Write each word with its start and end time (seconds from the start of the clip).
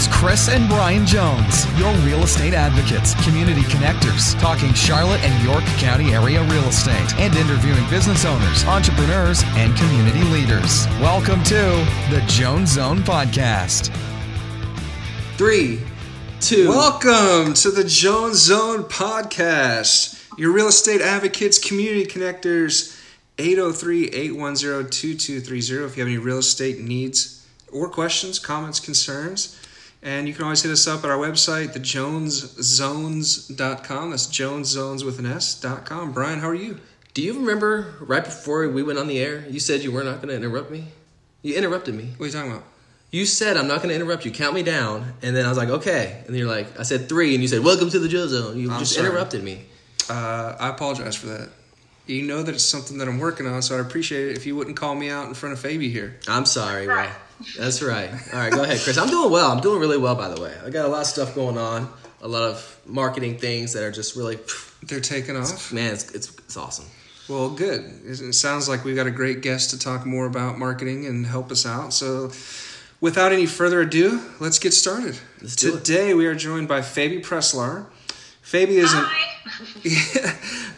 It's 0.00 0.08
Chris 0.08 0.48
and 0.48 0.66
Brian 0.66 1.04
Jones, 1.04 1.66
your 1.78 1.92
real 1.96 2.22
estate 2.22 2.54
advocates, 2.54 3.12
community 3.22 3.60
connectors, 3.60 4.32
talking 4.40 4.72
Charlotte 4.72 5.20
and 5.22 5.44
York 5.44 5.62
County 5.76 6.14
area 6.14 6.42
real 6.44 6.64
estate, 6.64 7.14
and 7.16 7.36
interviewing 7.36 7.86
business 7.90 8.24
owners, 8.24 8.64
entrepreneurs, 8.64 9.42
and 9.56 9.76
community 9.76 10.22
leaders. 10.22 10.86
Welcome 11.02 11.42
to 11.44 11.86
the 12.08 12.24
Jones 12.26 12.72
Zone 12.72 13.00
Podcast. 13.00 13.94
Three, 15.36 15.82
two. 16.40 16.70
Welcome 16.70 17.52
to 17.52 17.70
the 17.70 17.84
Jones 17.84 18.38
Zone 18.38 18.84
Podcast, 18.84 20.18
your 20.38 20.52
real 20.52 20.68
estate 20.68 21.02
advocates, 21.02 21.58
community 21.58 22.06
connectors, 22.06 22.98
803 23.36 24.06
810 24.06 24.88
2230. 24.88 25.84
If 25.84 25.96
you 25.98 26.00
have 26.00 26.08
any 26.08 26.16
real 26.16 26.38
estate 26.38 26.80
needs 26.80 27.46
or 27.70 27.90
questions, 27.90 28.38
comments, 28.38 28.80
concerns, 28.80 29.59
and 30.02 30.26
you 30.26 30.32
can 30.34 30.44
always 30.44 30.62
hit 30.62 30.72
us 30.72 30.86
up 30.86 31.04
at 31.04 31.10
our 31.10 31.18
website, 31.18 31.74
thejoneszones.com. 31.74 34.10
That's 34.10 34.26
Jones 34.26 34.68
Zones 34.68 35.04
with 35.04 35.18
an 35.18 35.26
S.com. 35.26 36.12
Brian, 36.12 36.40
how 36.40 36.48
are 36.48 36.54
you? 36.54 36.78
Do 37.12 37.22
you 37.22 37.34
remember 37.34 37.94
right 38.00 38.24
before 38.24 38.66
we 38.68 38.82
went 38.82 38.98
on 38.98 39.08
the 39.08 39.18
air, 39.18 39.44
you 39.48 39.60
said 39.60 39.82
you 39.82 39.92
were 39.92 40.04
not 40.04 40.22
going 40.22 40.28
to 40.28 40.36
interrupt 40.36 40.70
me? 40.70 40.86
You 41.42 41.56
interrupted 41.56 41.94
me. 41.94 42.10
What 42.16 42.24
are 42.24 42.28
you 42.28 42.32
talking 42.32 42.52
about? 42.52 42.64
You 43.10 43.26
said 43.26 43.56
I'm 43.56 43.66
not 43.66 43.78
going 43.78 43.88
to 43.88 43.94
interrupt 43.96 44.24
you. 44.24 44.30
Count 44.30 44.54
me 44.54 44.62
down, 44.62 45.14
and 45.20 45.34
then 45.34 45.44
I 45.44 45.48
was 45.48 45.58
like, 45.58 45.68
okay. 45.68 46.18
And 46.20 46.28
then 46.28 46.36
you're 46.36 46.48
like, 46.48 46.78
I 46.78 46.84
said 46.84 47.08
three, 47.08 47.34
and 47.34 47.42
you 47.42 47.48
said, 47.48 47.64
welcome 47.64 47.90
to 47.90 47.98
the 47.98 48.08
Joe 48.08 48.28
Zone. 48.28 48.56
You 48.56 48.70
I'm 48.70 48.78
just 48.78 48.94
sorry. 48.94 49.08
interrupted 49.08 49.42
me. 49.42 49.64
Uh, 50.08 50.54
I 50.60 50.68
apologize 50.68 51.16
for 51.16 51.26
that. 51.26 51.48
You 52.06 52.22
know 52.22 52.42
that 52.42 52.54
it's 52.54 52.64
something 52.64 52.98
that 52.98 53.08
I'm 53.08 53.18
working 53.18 53.46
on, 53.46 53.60
so 53.62 53.76
I'd 53.76 53.84
appreciate 53.84 54.30
it 54.30 54.36
if 54.36 54.46
you 54.46 54.54
wouldn't 54.54 54.76
call 54.76 54.94
me 54.94 55.10
out 55.10 55.26
in 55.26 55.34
front 55.34 55.52
of 55.52 55.62
Fabi 55.62 55.90
here. 55.90 56.16
I'm 56.28 56.46
sorry. 56.46 56.86
Well, 56.86 57.10
that's 57.58 57.82
right. 57.82 58.10
All 58.32 58.38
right, 58.38 58.52
go 58.52 58.62
ahead, 58.62 58.80
Chris. 58.80 58.98
I'm 58.98 59.08
doing 59.08 59.30
well. 59.30 59.50
I'm 59.50 59.60
doing 59.60 59.80
really 59.80 59.98
well, 59.98 60.14
by 60.14 60.28
the 60.28 60.40
way. 60.40 60.54
I 60.64 60.70
got 60.70 60.84
a 60.84 60.88
lot 60.88 61.00
of 61.02 61.06
stuff 61.06 61.34
going 61.34 61.58
on, 61.58 61.88
a 62.20 62.28
lot 62.28 62.42
of 62.42 62.80
marketing 62.86 63.38
things 63.38 63.72
that 63.72 63.82
are 63.82 63.90
just 63.90 64.16
really, 64.16 64.38
They're 64.82 65.00
taking 65.00 65.36
off. 65.36 65.72
man, 65.72 65.92
it's 65.92 66.10
it's, 66.12 66.30
it's 66.38 66.56
awesome. 66.56 66.86
Well, 67.28 67.50
good. 67.50 68.00
It 68.04 68.34
sounds 68.34 68.68
like 68.68 68.84
we've 68.84 68.96
got 68.96 69.06
a 69.06 69.10
great 69.12 69.40
guest 69.40 69.70
to 69.70 69.78
talk 69.78 70.04
more 70.04 70.26
about 70.26 70.58
marketing 70.58 71.06
and 71.06 71.24
help 71.24 71.52
us 71.52 71.64
out. 71.64 71.92
So, 71.92 72.32
without 73.00 73.30
any 73.30 73.46
further 73.46 73.82
ado, 73.82 74.20
let's 74.40 74.58
get 74.58 74.72
started. 74.72 75.16
Let's 75.40 75.54
do 75.54 75.76
it. 75.76 75.84
Today, 75.84 76.12
we 76.14 76.26
are 76.26 76.34
joined 76.34 76.66
by 76.66 76.80
Fabi 76.80 77.22
Preslar. 77.22 77.86
Fabi 78.42 78.78
is 78.82 78.92
an 78.92 79.04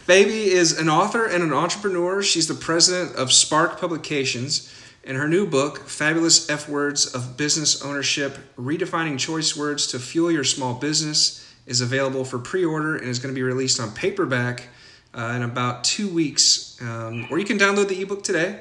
Fabi 0.07 0.47
is 0.47 0.79
an 0.79 0.89
author 0.91 1.25
and 1.25 1.43
an 1.43 1.53
entrepreneur. 1.55 2.23
She's 2.23 2.49
the 2.49 2.55
president 2.55 3.17
of 3.17 3.33
Spark 3.33 3.81
Publications, 3.81 4.71
and 5.05 5.17
her 5.17 5.29
new 5.29 5.47
book, 5.47 5.89
Fabulous 5.89 6.49
F 6.49 6.69
Words 6.69 7.07
of 7.15 7.37
Business 7.37 7.83
Ownership: 7.83 8.39
Redefining 8.57 9.19
Choice 9.19 9.57
Words 9.57 9.87
to 9.89 9.99
Fuel 9.99 10.31
Your 10.31 10.45
Small 10.45 10.75
Business, 10.75 11.47
is 11.67 11.81
available 11.81 12.25
for 12.25 12.39
pre-order 12.39 12.97
and 12.97 13.09
is 13.09 13.19
going 13.19 13.35
to 13.35 13.39
be 13.39 13.43
released 13.43 13.81
on 13.81 13.91
paperback 13.93 14.69
uh, 15.15 15.33
in 15.37 15.43
about 15.43 15.85
two 15.85 16.09
weeks. 16.09 16.77
Um, 16.81 17.27
or 17.31 17.39
you 17.39 17.45
can 17.45 17.59
download 17.59 17.89
the 17.89 18.01
ebook 18.01 18.23
today. 18.23 18.61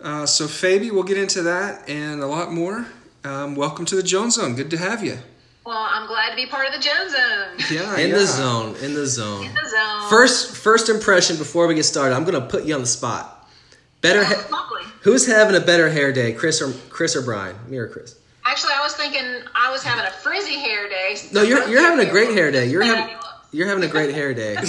Uh, 0.00 0.26
so, 0.26 0.46
Fabi, 0.46 0.90
we'll 0.92 1.02
get 1.04 1.16
into 1.18 1.42
that 1.42 1.88
and 1.88 2.22
a 2.22 2.26
lot 2.26 2.52
more. 2.52 2.86
Um, 3.24 3.54
welcome 3.56 3.84
to 3.86 3.96
the 3.96 4.02
Jones 4.02 4.34
Zone. 4.34 4.54
Good 4.54 4.70
to 4.70 4.76
have 4.76 5.02
you. 5.02 5.18
Well, 5.64 5.76
I'm 5.76 6.06
glad 6.06 6.30
to 6.30 6.36
be 6.36 6.46
part 6.46 6.66
of 6.68 6.74
the 6.74 6.78
Jones 6.78 7.12
Zone. 7.12 7.56
Yeah, 7.76 7.96
In 7.98 8.10
yeah. 8.10 8.18
the 8.18 8.26
zone. 8.26 8.76
In 8.82 8.94
the 8.94 9.06
zone. 9.06 9.46
In 9.46 9.54
the 9.54 9.68
zone. 9.68 10.08
First, 10.10 10.54
first 10.56 10.88
impression 10.88 11.36
before 11.38 11.66
we 11.66 11.74
get 11.74 11.82
started. 11.84 12.14
I'm 12.14 12.22
gonna 12.24 12.40
put 12.46 12.64
you 12.64 12.74
on 12.76 12.82
the 12.82 12.86
spot. 12.86 13.48
Better. 14.00 14.20
Oh, 14.20 14.24
Ha- 14.24 14.48
lovely. 14.52 14.75
Who's 15.06 15.24
having 15.24 15.54
a 15.54 15.64
better 15.64 15.88
hair 15.88 16.12
day, 16.12 16.32
Chris 16.32 16.60
or 16.60 16.72
Chris 16.90 17.14
or 17.14 17.22
Brian? 17.22 17.56
Me 17.68 17.78
or 17.78 17.86
Chris? 17.86 18.18
Actually, 18.44 18.72
I 18.76 18.82
was 18.82 18.94
thinking 18.94 19.22
I 19.54 19.70
was 19.70 19.84
having 19.84 20.04
a 20.04 20.10
frizzy 20.10 20.56
hair 20.56 20.88
day. 20.88 21.16
No, 21.32 21.42
you're 21.42 21.66
you're 21.68 21.80
having 21.80 22.04
a 22.04 22.10
great 22.10 22.34
hair 22.34 22.50
day. 22.50 22.66
You're 22.66 22.82
having 22.82 23.14
you're 23.52 23.68
having 23.68 23.84
a 23.84 23.88
great 23.88 24.12
hair 24.12 24.34
day. 24.34 24.56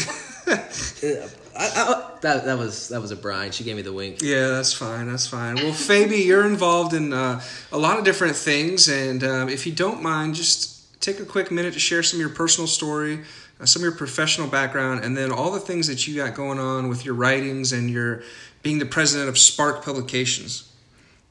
I, 0.48 1.72
I, 1.76 2.12
that 2.22 2.46
that 2.46 2.58
was 2.58 2.90
that 2.90 3.02
was 3.02 3.10
a 3.10 3.16
Brian. 3.16 3.52
She 3.52 3.64
gave 3.64 3.76
me 3.76 3.82
the 3.82 3.92
wink. 3.92 4.22
Yeah, 4.22 4.50
that's 4.50 4.74
fine. 4.74 5.10
That's 5.10 5.26
fine. 5.26 5.56
Well, 5.56 5.74
Fabi, 5.74 6.24
you're 6.24 6.46
involved 6.46 6.94
in 6.94 7.14
uh, 7.14 7.42
a 7.72 7.78
lot 7.78 7.98
of 7.98 8.06
different 8.06 8.36
things, 8.36 8.88
and 8.88 9.24
um, 9.24 9.50
if 9.50 9.66
you 9.66 9.74
don't 9.74 10.04
mind, 10.04 10.36
just 10.36 11.02
take 11.02 11.20
a 11.20 11.26
quick 11.26 11.52
minute 11.52 11.74
to 11.74 11.80
share 11.80 12.04
some 12.04 12.18
of 12.18 12.22
your 12.22 12.30
personal 12.30 12.68
story, 12.68 13.22
uh, 13.60 13.66
some 13.66 13.80
of 13.80 13.86
your 13.86 13.96
professional 13.96 14.48
background, 14.48 15.04
and 15.04 15.18
then 15.18 15.32
all 15.32 15.52
the 15.52 15.60
things 15.60 15.88
that 15.88 16.08
you 16.08 16.16
got 16.16 16.36
going 16.36 16.60
on 16.60 16.90
with 16.90 17.06
your 17.06 17.16
writings 17.16 17.74
and 17.74 17.90
your 17.90 18.22
being 18.68 18.80
the 18.80 18.86
president 18.86 19.30
of 19.30 19.38
Spark 19.38 19.82
Publications. 19.86 20.70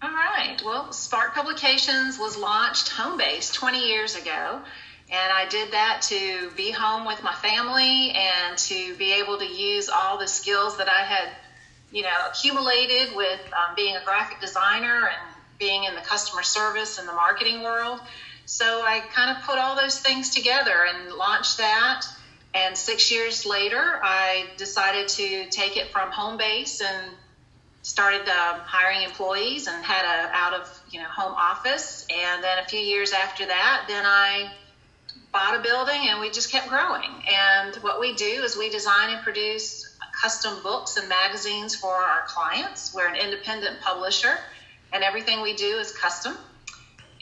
All 0.01 0.09
right. 0.09 0.57
Well, 0.65 0.91
Spark 0.91 1.35
Publications 1.35 2.19
was 2.19 2.39
launched 2.39 2.89
home 2.89 3.19
base 3.19 3.53
20 3.53 3.87
years 3.87 4.17
ago. 4.17 4.63
And 5.13 5.33
I 5.35 5.47
did 5.51 5.71
that 5.73 6.01
to 6.09 6.51
be 6.57 6.71
home 6.71 7.07
with 7.07 7.23
my 7.23 7.35
family 7.35 8.13
and 8.13 8.57
to 8.57 8.95
be 8.95 9.13
able 9.21 9.37
to 9.37 9.45
use 9.45 9.91
all 9.91 10.17
the 10.17 10.27
skills 10.27 10.79
that 10.79 10.89
I 10.89 11.03
had, 11.03 11.29
you 11.93 12.05
know, 12.05 12.17
accumulated 12.27 13.15
with 13.15 13.41
um, 13.53 13.75
being 13.77 13.97
a 13.97 14.03
graphic 14.03 14.41
designer 14.41 15.11
and 15.11 15.37
being 15.59 15.85
in 15.85 15.95
the 15.95 16.01
customer 16.01 16.43
service 16.43 16.99
and 16.99 17.07
the 17.07 17.13
marketing 17.13 17.63
world. 17.63 18.01
So 18.47 18.65
I 18.65 19.01
kind 19.13 19.37
of 19.37 19.45
put 19.45 19.59
all 19.59 19.77
those 19.77 20.01
things 20.01 20.31
together 20.31 20.87
and 20.89 21.13
launched 21.13 21.59
that. 21.59 22.07
And 22.55 22.75
six 22.75 23.13
years 23.13 23.45
later, 23.45 24.01
I 24.03 24.47
decided 24.57 25.09
to 25.09 25.51
take 25.51 25.77
it 25.77 25.89
from 25.93 26.11
home 26.11 26.39
base 26.39 26.81
and 26.81 27.13
started 27.87 28.23
um, 28.29 28.59
hiring 28.65 29.03
employees 29.03 29.69
and 29.69 29.85
had 29.85 30.05
a 30.05 30.35
out 30.35 30.53
of 30.53 30.83
you 30.91 30.99
know 30.99 31.07
home 31.07 31.33
office. 31.33 32.05
And 32.11 32.43
then 32.43 32.59
a 32.59 32.65
few 32.65 32.81
years 32.81 33.13
after 33.13 33.47
that 33.47 33.85
then 33.87 34.05
i 34.05 34.51
bought 35.33 35.55
a 35.55 35.63
building 35.63 36.09
and 36.09 36.21
we 36.21 36.31
just 36.31 36.51
kept 36.51 36.69
growing. 36.69 37.11
And 37.31 37.77
what 37.77 38.01
we 38.01 38.15
do 38.15 38.43
is 38.43 38.57
we 38.57 38.71
design 38.71 39.11
and 39.11 39.23
produce 39.23 39.97
custom 40.21 40.63
books 40.63 40.97
and 40.97 41.09
magazines 41.09 41.77
for 41.77 41.95
our 41.95 42.23
clients. 42.27 42.93
We're 42.93 43.07
an 43.07 43.17
independent 43.17 43.81
publisher 43.83 44.37
and 44.93 45.05
everything 45.05 45.43
we 45.43 45.55
do 45.55 45.79
is 45.79 45.93
custom. 45.93 46.37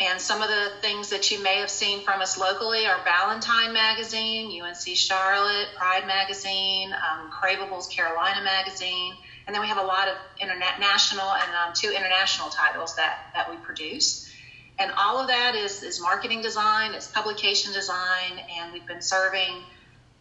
And 0.00 0.20
some 0.20 0.42
of 0.42 0.48
the 0.48 0.72
things 0.80 1.10
that 1.10 1.30
you 1.30 1.42
may 1.42 1.56
have 1.56 1.70
seen 1.70 2.04
from 2.04 2.20
us 2.20 2.38
locally 2.38 2.86
are 2.86 2.98
Ballantyne 3.04 3.72
Magazine, 3.72 4.62
UNC 4.62 4.96
Charlotte, 4.96 5.68
Pride 5.76 6.06
Magazine, 6.06 6.92
um, 6.92 7.30
Craveables 7.30 7.90
Carolina 7.90 8.42
Magazine, 8.42 9.14
and 9.46 9.54
then 9.54 9.60
we 9.60 9.68
have 9.68 9.78
a 9.78 9.86
lot 9.86 10.08
of 10.08 10.14
international 10.40 11.30
and 11.32 11.50
um, 11.54 11.72
two 11.74 11.90
international 11.90 12.48
titles 12.48 12.96
that, 12.96 13.30
that 13.34 13.50
we 13.50 13.56
produce. 13.56 14.30
And 14.78 14.90
all 14.98 15.18
of 15.18 15.28
that 15.28 15.54
is, 15.54 15.82
is 15.82 16.00
marketing 16.00 16.42
design, 16.42 16.94
it's 16.94 17.06
publication 17.08 17.72
design, 17.72 18.40
and 18.50 18.72
we've 18.72 18.86
been 18.86 19.02
serving 19.02 19.62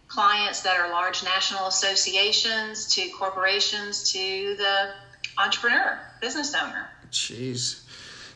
clients 0.07 0.61
that 0.61 0.77
are 0.79 0.89
large 0.91 1.23
national 1.23 1.67
associations 1.67 2.93
to 2.95 3.09
corporations 3.09 4.11
to 4.11 4.55
the 4.57 4.91
entrepreneur, 5.37 5.99
business 6.21 6.53
owner. 6.53 6.89
Jeez. 7.09 7.81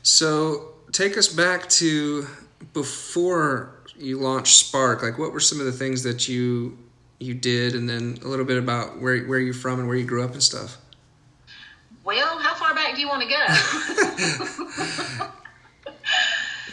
So 0.01 0.73
take 0.91 1.17
us 1.17 1.27
back 1.27 1.69
to 1.69 2.25
before 2.73 3.75
you 3.95 4.19
launched 4.19 4.57
Spark. 4.57 5.03
Like, 5.03 5.19
what 5.19 5.33
were 5.33 5.39
some 5.39 5.59
of 5.59 5.65
the 5.65 5.71
things 5.71 6.03
that 6.03 6.27
you 6.27 6.77
you 7.19 7.33
did, 7.33 7.75
and 7.75 7.89
then 7.89 8.19
a 8.23 8.27
little 8.27 8.45
bit 8.45 8.57
about 8.57 8.99
where 8.99 9.23
where 9.25 9.39
you're 9.39 9.53
from 9.53 9.79
and 9.79 9.87
where 9.87 9.97
you 9.97 10.05
grew 10.05 10.23
up 10.23 10.33
and 10.33 10.43
stuff. 10.43 10.77
Well, 12.03 12.39
how 12.39 12.55
far 12.55 12.73
back 12.73 12.95
do 12.95 13.01
you 13.01 13.07
want 13.09 13.23
to 13.23 13.29
go? 13.29 15.27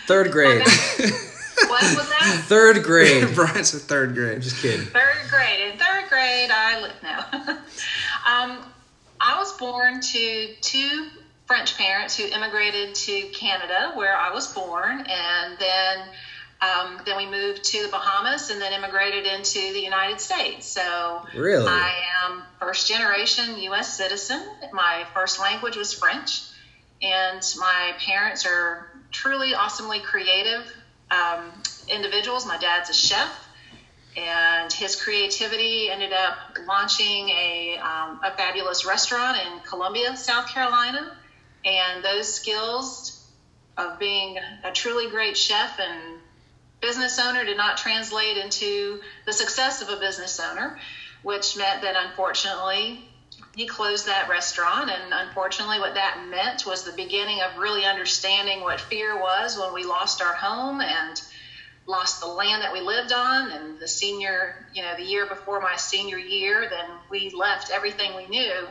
Third 0.06 0.30
grade. 0.30 0.60
what 0.60 1.82
was 1.82 2.08
that? 2.08 2.42
Third 2.46 2.82
grade. 2.82 3.28
Brian's 3.34 3.72
in 3.74 3.80
third 3.80 4.14
grade. 4.14 4.42
Just 4.42 4.60
kidding. 4.60 4.86
Third 4.86 5.16
grade. 5.30 5.72
In 5.72 5.78
third 5.78 6.08
grade, 6.08 6.50
I 6.52 6.82
li- 6.82 6.90
no. 7.02 7.18
um, 8.30 8.58
I 9.20 9.38
was 9.38 9.56
born 9.56 10.00
to 10.00 10.54
two 10.60 11.08
French 11.46 11.76
parents 11.76 12.16
who 12.16 12.26
immigrated 12.26 12.94
to 12.94 13.22
Canada, 13.32 13.92
where 13.94 14.16
I 14.16 14.32
was 14.32 14.52
born, 14.52 15.06
and 15.08 15.58
then 15.58 15.98
um, 16.60 17.00
then 17.04 17.16
we 17.16 17.26
moved 17.26 17.64
to 17.64 17.82
the 17.82 17.88
Bahamas, 17.88 18.50
and 18.50 18.60
then 18.60 18.72
immigrated 18.72 19.26
into 19.26 19.72
the 19.72 19.80
United 19.80 20.20
States. 20.20 20.66
So 20.66 21.24
Really? 21.34 21.66
I 21.66 21.92
am 22.24 22.42
first 22.58 22.86
generation 22.86 23.58
U.S. 23.58 23.88
citizen. 23.88 24.42
My 24.72 25.04
first 25.12 25.38
language 25.38 25.76
was 25.76 25.92
French, 25.92 26.42
and 27.02 27.42
my 27.58 27.92
parents 27.98 28.46
are 28.46 28.86
truly 29.10 29.54
awesomely 29.54 30.00
creative 30.00 30.64
um, 31.10 31.52
individuals. 31.88 32.46
My 32.46 32.56
dad's 32.56 32.90
a 32.90 32.94
chef, 32.94 33.30
and 34.16 34.72
his 34.72 34.96
creativity 34.96 35.90
ended 35.90 36.12
up 36.12 36.34
launching 36.66 37.28
a, 37.28 37.78
um, 37.78 38.20
a 38.22 38.30
fabulous 38.30 38.84
restaurant 38.86 39.36
in 39.38 39.60
Columbia, 39.60 40.16
South 40.16 40.48
Carolina. 40.48 41.12
And 41.64 42.04
those 42.04 42.32
skills 42.32 43.20
of 43.76 43.98
being 43.98 44.38
a 44.62 44.70
truly 44.70 45.08
great 45.08 45.36
chef 45.36 45.78
and 45.78 46.13
business 46.84 47.18
owner 47.18 47.44
did 47.44 47.56
not 47.56 47.78
translate 47.78 48.36
into 48.36 49.00
the 49.24 49.32
success 49.32 49.80
of 49.80 49.88
a 49.88 49.96
business 49.96 50.38
owner, 50.38 50.76
which 51.22 51.56
meant 51.56 51.80
that 51.80 51.96
unfortunately 51.96 53.00
he 53.56 53.66
closed 53.66 54.04
that 54.06 54.28
restaurant, 54.28 54.90
and 54.90 55.14
unfortunately, 55.14 55.78
what 55.78 55.94
that 55.94 56.18
meant 56.18 56.66
was 56.66 56.82
the 56.82 56.92
beginning 56.92 57.40
of 57.40 57.56
really 57.56 57.86
understanding 57.86 58.60
what 58.60 58.80
fear 58.80 59.16
was 59.16 59.56
when 59.56 59.72
we 59.72 59.84
lost 59.84 60.20
our 60.20 60.34
home 60.34 60.82
and 60.82 61.22
lost 61.86 62.20
the 62.20 62.26
land 62.26 62.62
that 62.62 62.72
we 62.72 62.80
lived 62.80 63.12
on. 63.12 63.50
And 63.50 63.78
the 63.78 63.88
senior, 63.88 64.54
you 64.74 64.82
know, 64.82 64.94
the 64.94 65.04
year 65.04 65.24
before 65.24 65.60
my 65.60 65.76
senior 65.76 66.18
year, 66.18 66.66
then 66.68 66.86
we 67.08 67.30
left 67.30 67.70
everything 67.70 68.14
we 68.14 68.26
knew 68.26 68.68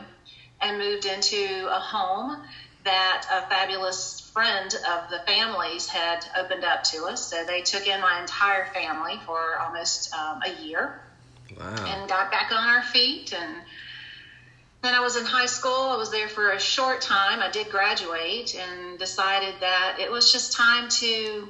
and 0.60 0.78
moved 0.78 1.04
into 1.04 1.66
a 1.70 1.80
home 1.80 2.36
that 2.84 3.22
a 3.30 3.42
fabulous 3.42 4.20
friend 4.32 4.74
of 4.88 5.08
the 5.08 5.18
family's 5.26 5.86
had 5.86 6.26
opened 6.36 6.64
up 6.64 6.82
to 6.84 7.04
us. 7.04 7.20
So 7.22 7.44
they 7.44 7.60
took 7.62 7.86
in 7.86 8.00
my 8.00 8.18
entire 8.18 8.64
family 8.66 9.20
for 9.24 9.58
almost 9.58 10.12
um, 10.14 10.40
a 10.44 10.50
year 10.50 10.92
Wow. 11.58 11.74
and 11.86 12.08
got 12.08 12.30
back 12.30 12.50
on 12.50 12.68
our 12.68 12.82
feet. 12.82 13.32
And 13.32 13.62
then 14.82 14.94
I 14.94 15.00
was 15.00 15.16
in 15.16 15.24
high 15.24 15.46
school. 15.46 15.72
I 15.72 15.96
was 15.96 16.10
there 16.10 16.28
for 16.28 16.50
a 16.50 16.58
short 16.58 17.00
time. 17.00 17.40
I 17.40 17.48
did 17.48 17.68
graduate 17.70 18.54
and 18.54 18.98
decided 18.98 19.54
that 19.60 19.96
it 19.98 20.10
was 20.10 20.30
just 20.30 20.52
time 20.52 20.88
to 20.88 21.48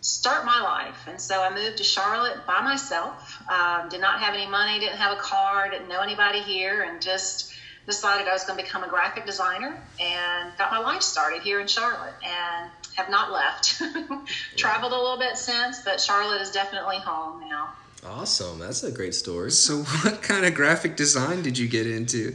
start 0.00 0.44
my 0.44 0.60
life. 0.60 1.06
And 1.06 1.20
so 1.20 1.40
I 1.40 1.54
moved 1.54 1.78
to 1.78 1.84
Charlotte 1.84 2.44
by 2.46 2.60
myself. 2.60 3.40
Um, 3.48 3.88
did 3.88 4.00
not 4.00 4.20
have 4.20 4.34
any 4.34 4.46
money, 4.46 4.78
didn't 4.78 4.98
have 4.98 5.12
a 5.12 5.16
car, 5.16 5.70
didn't 5.70 5.88
know 5.88 6.00
anybody 6.00 6.40
here, 6.40 6.82
and 6.82 7.00
just 7.00 7.50
decided 7.86 8.28
I 8.28 8.32
was 8.32 8.44
going 8.44 8.58
to 8.58 8.64
become 8.64 8.84
a 8.84 8.88
graphic 8.88 9.26
designer 9.26 9.76
and 10.00 10.56
got 10.58 10.70
my 10.70 10.78
life 10.78 11.02
started 11.02 11.42
here 11.42 11.60
in 11.60 11.66
Charlotte 11.66 12.14
and 12.24 12.70
have 12.96 13.10
not 13.10 13.32
left. 13.32 13.82
Traveled 14.56 14.92
a 14.92 14.96
little 14.96 15.18
bit 15.18 15.36
since, 15.36 15.82
but 15.82 16.00
Charlotte 16.00 16.40
is 16.40 16.50
definitely 16.50 16.96
home 16.98 17.40
now. 17.48 17.70
Awesome. 18.06 18.58
That's 18.58 18.82
a 18.82 18.92
great 18.92 19.14
story. 19.14 19.50
So, 19.50 19.78
what 19.82 20.22
kind 20.22 20.44
of 20.44 20.54
graphic 20.54 20.96
design 20.96 21.42
did 21.42 21.56
you 21.58 21.68
get 21.68 21.86
into? 21.86 22.34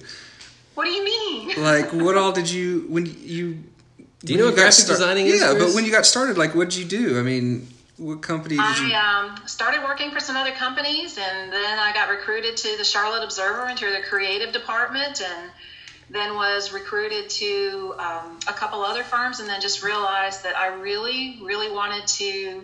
What 0.75 0.85
do 0.85 0.91
you 0.91 1.03
mean? 1.03 1.19
Like, 1.59 1.91
what 1.93 2.15
all 2.17 2.31
did 2.31 2.49
you 2.49 2.85
when 2.89 3.05
you? 3.05 3.63
Do 4.25 4.33
you 4.33 4.35
when 4.35 4.37
know 4.37 4.45
what 4.45 4.55
got 4.55 4.61
graphic 4.63 4.85
designing 4.85 5.27
is, 5.27 5.41
Yeah, 5.41 5.51
Chris? 5.51 5.65
but 5.65 5.75
when 5.75 5.85
you 5.85 5.91
got 5.91 6.05
started, 6.05 6.37
like, 6.37 6.55
what 6.55 6.69
did 6.69 6.77
you 6.79 6.85
do? 6.85 7.19
I 7.19 7.21
mean, 7.23 7.67
what 7.99 8.21
company 8.21 8.55
did 8.55 8.77
you? 8.79 8.93
I 8.93 9.35
um, 9.35 9.47
started 9.47 9.83
working 9.83 10.11
for 10.11 10.19
some 10.19 10.37
other 10.37 10.51
companies, 10.51 11.17
and 11.17 11.51
then 11.51 11.79
I 11.79 11.93
got 11.93 12.09
recruited 12.09 12.55
to 12.57 12.77
the 12.77 12.83
Charlotte 12.83 13.23
Observer 13.23 13.67
into 13.67 13.85
the 13.85 14.01
creative 14.01 14.53
department, 14.53 15.21
and 15.21 15.51
then 16.09 16.35
was 16.35 16.71
recruited 16.71 17.29
to 17.29 17.93
um, 17.99 18.39
a 18.47 18.53
couple 18.53 18.81
other 18.81 19.03
firms, 19.03 19.41
and 19.41 19.49
then 19.49 19.59
just 19.59 19.83
realized 19.83 20.43
that 20.43 20.57
I 20.57 20.67
really, 20.67 21.39
really 21.41 21.69
wanted 21.69 22.07
to 22.07 22.63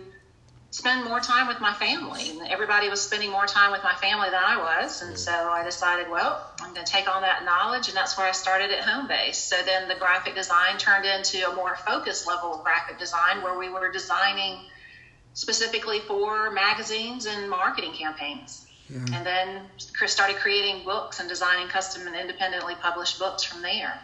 spend 0.70 1.04
more 1.04 1.20
time 1.20 1.46
with 1.46 1.60
my 1.60 1.72
family. 1.74 2.32
Everybody 2.48 2.88
was 2.88 3.00
spending 3.00 3.30
more 3.30 3.46
time 3.46 3.72
with 3.72 3.82
my 3.82 3.94
family 3.94 4.30
than 4.30 4.42
I 4.42 4.56
was, 4.56 5.02
and 5.02 5.18
so 5.18 5.32
I 5.32 5.62
decided, 5.64 6.10
well, 6.10 6.50
I'm 6.60 6.72
going 6.72 6.84
to 6.84 6.90
take 6.90 7.14
on 7.14 7.22
that 7.22 7.44
knowledge, 7.44 7.88
and 7.88 7.96
that's 7.96 8.16
where 8.16 8.26
I 8.26 8.32
started 8.32 8.70
at 8.70 8.80
home 8.84 9.06
base. 9.06 9.38
So 9.38 9.56
then 9.64 9.86
the 9.86 9.94
graphic 9.94 10.34
design 10.34 10.78
turned 10.78 11.04
into 11.04 11.48
a 11.48 11.54
more 11.54 11.76
focused 11.76 12.26
level 12.26 12.54
of 12.54 12.64
graphic 12.64 12.98
design, 12.98 13.42
where 13.42 13.58
we 13.58 13.68
were 13.68 13.92
designing 13.92 14.60
specifically 15.36 16.00
for 16.00 16.50
magazines 16.50 17.26
and 17.26 17.48
marketing 17.48 17.92
campaigns. 17.92 18.66
And 18.88 19.26
then 19.26 19.62
Chris 19.96 20.12
started 20.12 20.36
creating 20.36 20.84
books 20.84 21.18
and 21.20 21.28
designing 21.28 21.66
custom 21.68 22.06
and 22.06 22.14
independently 22.16 22.74
published 22.80 23.18
books 23.18 23.42
from 23.42 23.60
there. 23.60 24.00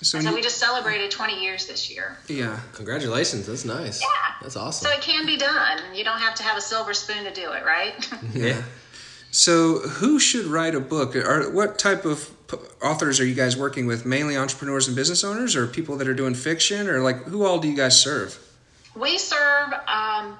so, 0.00 0.20
So 0.20 0.28
you- 0.30 0.34
we 0.34 0.40
just 0.42 0.58
celebrated 0.58 1.10
20 1.10 1.42
years 1.42 1.66
this 1.66 1.90
year. 1.90 2.16
yeah. 2.28 2.58
Congratulations. 2.74 3.46
That's 3.48 3.64
nice. 3.64 4.00
Yeah. 4.00 4.08
That's 4.40 4.56
awesome. 4.56 4.86
So 4.88 4.92
it 4.96 5.00
can 5.02 5.26
be 5.26 5.36
done. 5.36 5.78
You 5.94 6.04
don't 6.04 6.18
have 6.20 6.34
to 6.36 6.42
have 6.44 6.56
a 6.56 6.60
silver 6.60 6.94
spoon 6.94 7.24
to 7.24 7.32
do 7.32 7.52
it, 7.52 7.64
right? 7.64 7.94
Yeah. 8.34 8.62
So, 9.34 9.78
who 9.78 10.18
should 10.20 10.44
write 10.44 10.74
a 10.74 10.80
book? 10.80 11.16
Or 11.16 11.48
what 11.50 11.78
type 11.78 12.04
of 12.04 12.28
authors 12.82 13.18
are 13.18 13.24
you 13.24 13.34
guys 13.34 13.56
working 13.56 13.86
with? 13.86 14.04
Mainly 14.04 14.36
entrepreneurs 14.36 14.88
and 14.88 14.94
business 14.94 15.24
owners, 15.24 15.56
or 15.56 15.66
people 15.66 15.96
that 15.96 16.06
are 16.06 16.12
doing 16.12 16.34
fiction, 16.34 16.86
or 16.86 17.00
like 17.00 17.24
who 17.24 17.42
all 17.46 17.58
do 17.58 17.66
you 17.66 17.74
guys 17.74 17.98
serve? 17.98 18.38
we 18.94 19.16
serve 19.16 19.72
um, 19.88 20.36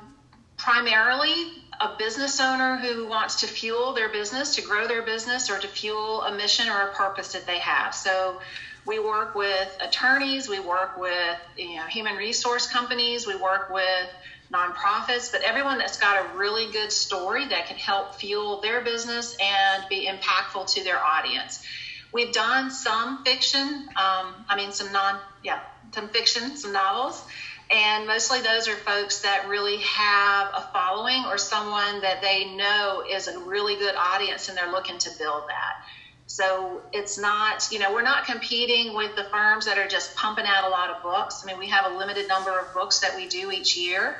primarily 0.62 1.50
a 1.80 1.96
business 1.98 2.38
owner 2.38 2.76
who 2.76 3.04
wants 3.08 3.40
to 3.40 3.48
fuel 3.48 3.92
their 3.92 4.08
business, 4.08 4.54
to 4.54 4.62
grow 4.62 4.86
their 4.86 5.02
business, 5.02 5.50
or 5.50 5.58
to 5.58 5.66
fuel 5.66 6.22
a 6.22 6.36
mission 6.36 6.68
or 6.68 6.82
a 6.82 6.94
purpose 6.94 7.32
that 7.32 7.46
they 7.46 7.58
have. 7.58 7.92
So 7.92 8.40
we 8.86 9.00
work 9.00 9.34
with 9.34 9.76
attorneys, 9.80 10.48
we 10.48 10.60
work 10.60 10.96
with 10.96 11.36
you 11.56 11.76
know 11.76 11.86
human 11.86 12.14
resource 12.14 12.68
companies, 12.68 13.26
we 13.26 13.34
work 13.34 13.70
with 13.70 14.08
nonprofits, 14.54 15.32
but 15.32 15.42
everyone 15.42 15.78
that's 15.78 15.98
got 15.98 16.24
a 16.24 16.36
really 16.36 16.70
good 16.70 16.92
story 16.92 17.46
that 17.46 17.66
can 17.66 17.76
help 17.76 18.14
fuel 18.14 18.60
their 18.60 18.82
business 18.82 19.36
and 19.40 19.84
be 19.88 20.08
impactful 20.08 20.72
to 20.74 20.84
their 20.84 21.02
audience. 21.02 21.64
We've 22.12 22.32
done 22.32 22.70
some 22.70 23.24
fiction, 23.24 23.88
um, 23.96 24.44
I 24.48 24.54
mean, 24.56 24.70
some 24.70 24.92
non, 24.92 25.18
yeah, 25.42 25.60
some 25.94 26.08
fiction, 26.08 26.56
some 26.56 26.72
novels, 26.72 27.24
and 27.72 28.06
mostly 28.06 28.40
those 28.42 28.68
are 28.68 28.76
folks 28.76 29.20
that 29.20 29.48
really 29.48 29.78
have 29.78 30.48
a 30.54 30.68
following 30.72 31.24
or 31.26 31.38
someone 31.38 32.02
that 32.02 32.20
they 32.20 32.54
know 32.54 33.02
is 33.08 33.28
a 33.28 33.38
really 33.38 33.76
good 33.76 33.94
audience 33.96 34.48
and 34.48 34.58
they're 34.58 34.70
looking 34.70 34.98
to 34.98 35.10
build 35.18 35.44
that. 35.48 35.84
So 36.26 36.82
it's 36.92 37.18
not, 37.18 37.68
you 37.70 37.78
know, 37.78 37.92
we're 37.92 38.02
not 38.02 38.26
competing 38.26 38.94
with 38.94 39.16
the 39.16 39.24
firms 39.24 39.66
that 39.66 39.78
are 39.78 39.88
just 39.88 40.14
pumping 40.16 40.44
out 40.46 40.64
a 40.64 40.68
lot 40.68 40.90
of 40.90 41.02
books. 41.02 41.42
I 41.42 41.46
mean, 41.46 41.58
we 41.58 41.68
have 41.68 41.90
a 41.90 41.96
limited 41.96 42.28
number 42.28 42.58
of 42.58 42.72
books 42.74 43.00
that 43.00 43.16
we 43.16 43.26
do 43.26 43.50
each 43.50 43.76
year, 43.76 44.16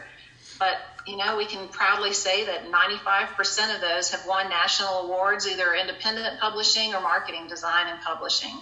but 0.59 0.79
you 1.07 1.17
know, 1.17 1.37
we 1.37 1.47
can 1.47 1.69
proudly 1.69 2.13
say 2.13 2.47
that 2.47 2.71
95% 2.71 3.75
of 3.75 3.81
those 3.81 4.11
have 4.11 4.25
won 4.27 4.49
national 4.49 5.01
awards, 5.01 5.49
either 5.49 5.75
independent 5.75 6.39
publishing 6.39 6.95
or 6.95 7.01
marketing 7.01 7.49
design 7.49 7.89
and 7.89 8.01
publishing. 8.01 8.57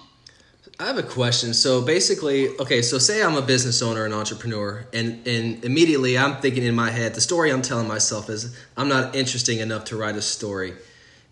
I 0.79 0.87
have 0.87 0.99
a 0.99 1.03
question. 1.03 1.55
So 1.55 1.83
basically, 1.83 2.49
okay, 2.59 2.83
so 2.83 2.99
say 2.99 3.23
I'm 3.23 3.37
a 3.37 3.43
business 3.43 3.83
owner 3.83 4.05
and 4.05 4.15
entrepreneur, 4.15 4.87
and, 4.93 5.27
and 5.27 5.65
immediately 5.65 6.19
I'm 6.19 6.37
thinking 6.37 6.65
in 6.65 6.75
my 6.75 6.91
head, 6.91 7.15
the 7.15 7.21
story 7.21 7.51
I'm 7.51 7.63
telling 7.63 7.89
myself 7.89 8.29
is 8.29 8.57
I'm 8.77 8.89
not 8.89 9.15
interesting 9.15 9.61
enough 9.61 9.87
to 9.87 9.97
write 9.97 10.17
a 10.17 10.23
story. 10.23 10.75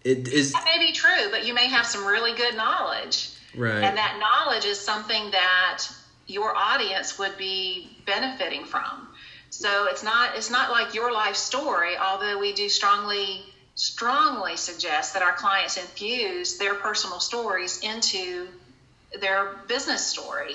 It 0.05 0.29
is 0.29 0.53
That 0.53 0.65
may 0.65 0.87
be 0.87 0.93
true, 0.93 1.31
but 1.31 1.47
you 1.47 1.55
may 1.55 1.67
have 1.69 1.87
some 1.87 2.07
really 2.07 2.35
good 2.35 2.57
knowledge. 2.57 3.31
right. 3.57 3.83
And 3.83 3.97
that 3.97 4.19
knowledge 4.21 4.65
is 4.65 4.79
something 4.79 5.31
that 5.31 5.85
your 6.27 6.55
audience 6.55 7.19
would 7.19 7.37
be 7.37 7.97
benefiting 8.07 8.65
from. 8.65 9.09
So 9.51 9.87
it's 9.87 10.03
not 10.03 10.37
it's 10.37 10.51
not 10.51 10.71
like 10.71 10.95
your 10.95 11.11
life 11.13 11.37
story, 11.37 11.97
although 11.97 12.39
we 12.39 12.53
do 12.53 12.69
strongly 12.69 13.43
strongly 13.75 14.57
suggest 14.57 15.15
that 15.15 15.23
our 15.23 15.33
clients 15.33 15.77
infuse 15.77 16.59
their 16.59 16.75
personal 16.75 17.21
stories 17.21 17.81
into 17.83 18.49
their 19.21 19.57
business 19.67 20.07
story. 20.07 20.55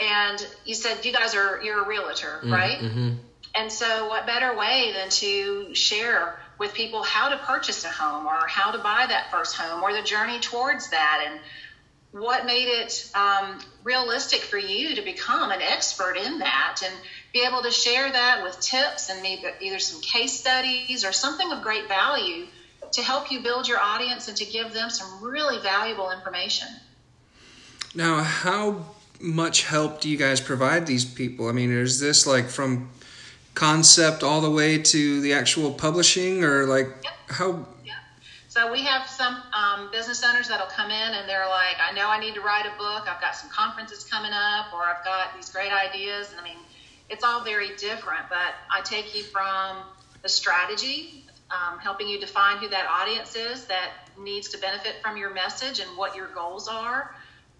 And 0.00 0.46
you 0.64 0.74
said 0.74 1.04
you 1.04 1.12
guys 1.12 1.34
are 1.34 1.60
you're 1.62 1.82
a 1.82 1.86
realtor, 1.86 2.40
right? 2.44 2.78
mm-hmm. 2.78 3.10
And 3.54 3.72
so, 3.72 4.08
what 4.08 4.26
better 4.26 4.56
way 4.56 4.92
than 4.94 5.10
to 5.10 5.74
share 5.74 6.38
with 6.58 6.72
people 6.74 7.02
how 7.02 7.30
to 7.30 7.36
purchase 7.38 7.84
a 7.84 7.88
home 7.88 8.26
or 8.26 8.46
how 8.46 8.70
to 8.70 8.78
buy 8.78 9.06
that 9.08 9.30
first 9.30 9.56
home 9.56 9.82
or 9.82 9.92
the 9.92 10.02
journey 10.02 10.38
towards 10.38 10.90
that 10.90 11.24
and 11.26 11.40
what 12.12 12.44
made 12.44 12.68
it 12.68 13.10
um, 13.14 13.58
realistic 13.82 14.40
for 14.40 14.58
you 14.58 14.94
to 14.96 15.02
become 15.02 15.50
an 15.50 15.62
expert 15.62 16.16
in 16.16 16.38
that 16.40 16.82
and 16.84 16.94
be 17.32 17.44
able 17.46 17.62
to 17.62 17.70
share 17.70 18.10
that 18.10 18.42
with 18.42 18.58
tips 18.60 19.10
and 19.10 19.22
maybe 19.22 19.44
either 19.60 19.78
some 19.78 20.00
case 20.00 20.32
studies 20.32 21.04
or 21.04 21.12
something 21.12 21.50
of 21.52 21.62
great 21.62 21.88
value 21.88 22.46
to 22.92 23.02
help 23.02 23.30
you 23.30 23.40
build 23.40 23.68
your 23.68 23.78
audience 23.78 24.28
and 24.28 24.36
to 24.36 24.44
give 24.44 24.72
them 24.72 24.90
some 24.90 25.22
really 25.22 25.60
valuable 25.62 26.10
information. 26.10 26.66
Now, 27.94 28.22
how 28.22 28.86
much 29.20 29.64
help 29.64 30.00
do 30.00 30.08
you 30.08 30.16
guys 30.16 30.40
provide 30.40 30.86
these 30.86 31.04
people? 31.04 31.48
I 31.48 31.52
mean, 31.52 31.72
is 31.72 31.98
this 31.98 32.26
like 32.26 32.48
from 32.48 32.90
concept 33.54 34.22
all 34.22 34.40
the 34.40 34.50
way 34.50 34.78
to 34.78 35.20
the 35.20 35.32
actual 35.32 35.72
publishing, 35.72 36.44
or 36.44 36.66
like 36.66 36.88
how? 37.28 37.66
So 38.48 38.70
we 38.72 38.82
have 38.82 39.06
some 39.06 39.40
um, 39.52 39.90
business 39.92 40.24
owners 40.24 40.48
that'll 40.48 40.66
come 40.66 40.90
in 40.90 41.14
and 41.14 41.28
they're 41.28 41.48
like, 41.48 41.76
I 41.80 41.92
know 41.94 42.08
I 42.08 42.18
need 42.18 42.34
to 42.34 42.40
write 42.40 42.66
a 42.66 42.76
book. 42.76 43.08
I've 43.08 43.20
got 43.20 43.36
some 43.36 43.48
conferences 43.48 44.02
coming 44.02 44.32
up, 44.32 44.74
or 44.74 44.82
I've 44.82 45.04
got 45.04 45.36
these 45.36 45.50
great 45.50 45.70
ideas. 45.72 46.32
And 46.32 46.40
I 46.40 46.44
mean, 46.44 46.58
it's 47.08 47.22
all 47.22 47.44
very 47.44 47.76
different, 47.76 48.28
but 48.28 48.54
I 48.68 48.80
take 48.82 49.16
you 49.16 49.22
from 49.22 49.76
the 50.22 50.28
strategy, 50.28 51.24
um, 51.52 51.78
helping 51.78 52.08
you 52.08 52.18
define 52.18 52.56
who 52.58 52.68
that 52.70 52.86
audience 52.86 53.36
is 53.36 53.66
that 53.66 53.90
needs 54.18 54.48
to 54.48 54.58
benefit 54.58 54.96
from 55.00 55.16
your 55.16 55.32
message 55.32 55.78
and 55.78 55.96
what 55.96 56.16
your 56.16 56.28
goals 56.34 56.66
are. 56.66 57.14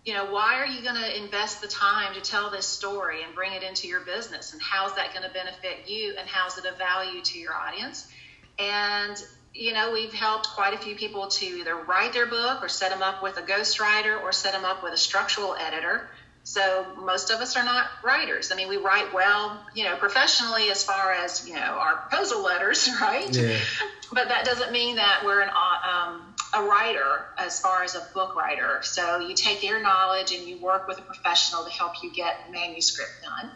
You 0.04 0.14
know, 0.14 0.32
why 0.32 0.56
are 0.56 0.66
you 0.66 0.82
going 0.82 0.96
to 0.96 1.22
invest 1.22 1.60
the 1.60 1.68
time 1.68 2.14
to 2.14 2.20
tell 2.20 2.50
this 2.50 2.66
story 2.66 3.22
and 3.22 3.34
bring 3.34 3.52
it 3.52 3.62
into 3.62 3.86
your 3.86 4.00
business? 4.00 4.52
And 4.52 4.62
how's 4.62 4.94
that 4.96 5.12
going 5.12 5.26
to 5.26 5.32
benefit 5.32 5.88
you? 5.88 6.14
And 6.18 6.26
how's 6.26 6.56
it 6.56 6.64
of 6.64 6.78
value 6.78 7.20
to 7.20 7.38
your 7.38 7.54
audience? 7.54 8.10
And 8.58 9.22
you 9.52 9.72
know, 9.72 9.90
we've 9.92 10.12
helped 10.12 10.48
quite 10.48 10.74
a 10.74 10.78
few 10.78 10.94
people 10.94 11.26
to 11.26 11.44
either 11.44 11.74
write 11.74 12.12
their 12.12 12.26
book 12.26 12.62
or 12.62 12.68
set 12.68 12.90
them 12.90 13.02
up 13.02 13.22
with 13.22 13.36
a 13.36 13.42
ghostwriter 13.42 14.22
or 14.22 14.32
set 14.32 14.52
them 14.52 14.64
up 14.64 14.82
with 14.82 14.92
a 14.92 14.96
structural 14.96 15.54
editor. 15.54 16.08
So 16.44 16.86
most 17.04 17.30
of 17.30 17.40
us 17.40 17.56
are 17.56 17.64
not 17.64 17.86
writers. 18.02 18.50
I 18.50 18.54
mean, 18.54 18.68
we 18.68 18.76
write 18.76 19.12
well, 19.12 19.60
you 19.74 19.84
know, 19.84 19.96
professionally 19.96 20.70
as 20.70 20.84
far 20.84 21.12
as, 21.12 21.46
you 21.46 21.54
know, 21.54 21.60
our 21.60 21.96
proposal 21.96 22.42
letters, 22.42 22.88
right? 23.00 23.30
Yeah. 23.30 23.58
But 24.12 24.28
that 24.28 24.44
doesn't 24.44 24.72
mean 24.72 24.96
that 24.96 25.22
we're 25.24 25.40
an, 25.40 25.50
um, 25.50 26.29
a 26.54 26.62
writer 26.62 27.26
as 27.38 27.60
far 27.60 27.82
as 27.82 27.94
a 27.94 28.06
book 28.12 28.34
writer. 28.34 28.80
So 28.82 29.20
you 29.20 29.34
take 29.34 29.62
your 29.62 29.80
knowledge 29.80 30.32
and 30.32 30.48
you 30.48 30.58
work 30.58 30.88
with 30.88 30.98
a 30.98 31.02
professional 31.02 31.64
to 31.64 31.70
help 31.70 32.02
you 32.02 32.12
get 32.12 32.36
the 32.46 32.52
manuscript 32.52 33.10
done. 33.22 33.50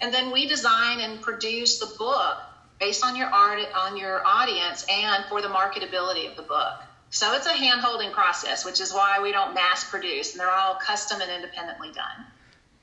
And 0.00 0.12
then 0.12 0.30
we 0.32 0.46
design 0.46 1.00
and 1.00 1.20
produce 1.20 1.78
the 1.78 1.92
book 1.98 2.38
based 2.78 3.04
on 3.04 3.16
your 3.16 3.26
art 3.26 3.60
on 3.74 3.96
your 3.96 4.24
audience 4.24 4.86
and 4.90 5.24
for 5.28 5.42
the 5.42 5.48
marketability 5.48 6.28
of 6.30 6.36
the 6.36 6.42
book. 6.42 6.74
So 7.10 7.34
it's 7.34 7.46
a 7.46 7.52
hand 7.52 7.80
holding 7.80 8.12
process, 8.12 8.64
which 8.64 8.80
is 8.80 8.92
why 8.92 9.20
we 9.20 9.32
don't 9.32 9.54
mass 9.54 9.88
produce 9.88 10.32
and 10.32 10.40
they're 10.40 10.50
all 10.50 10.74
custom 10.74 11.20
and 11.20 11.30
independently 11.30 11.90
done. 11.92 12.26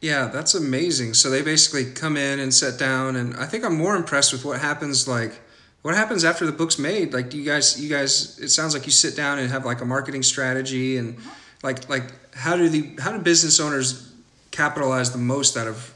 Yeah, 0.01 0.27
that's 0.27 0.53
amazing. 0.53 1.13
So 1.13 1.29
they 1.29 1.41
basically 1.41 1.91
come 1.91 2.17
in 2.17 2.39
and 2.39 2.53
sit 2.53 2.77
down 2.77 3.15
and 3.15 3.35
I 3.37 3.45
think 3.45 3.63
I'm 3.63 3.77
more 3.77 3.95
impressed 3.95 4.33
with 4.33 4.43
what 4.43 4.59
happens 4.59 5.07
like 5.07 5.39
what 5.85 5.93
happens 5.93 6.23
after 6.23 6.47
the 6.47 6.51
book's 6.51 6.79
made? 6.79 7.13
Like 7.13 7.29
do 7.29 7.37
you 7.37 7.45
guys 7.45 7.79
you 7.79 7.87
guys 7.87 8.39
it 8.39 8.49
sounds 8.49 8.73
like 8.73 8.87
you 8.87 8.91
sit 8.91 9.15
down 9.15 9.37
and 9.37 9.51
have 9.51 9.65
like 9.65 9.81
a 9.81 9.85
marketing 9.85 10.23
strategy 10.23 10.97
and 10.97 11.15
like 11.61 11.87
like 11.89 12.11
how 12.33 12.57
do 12.57 12.67
the 12.69 12.99
how 12.99 13.11
do 13.11 13.19
business 13.19 13.59
owners 13.59 14.11
capitalize 14.49 15.11
the 15.11 15.19
most 15.19 15.55
out 15.55 15.67
of 15.67 15.93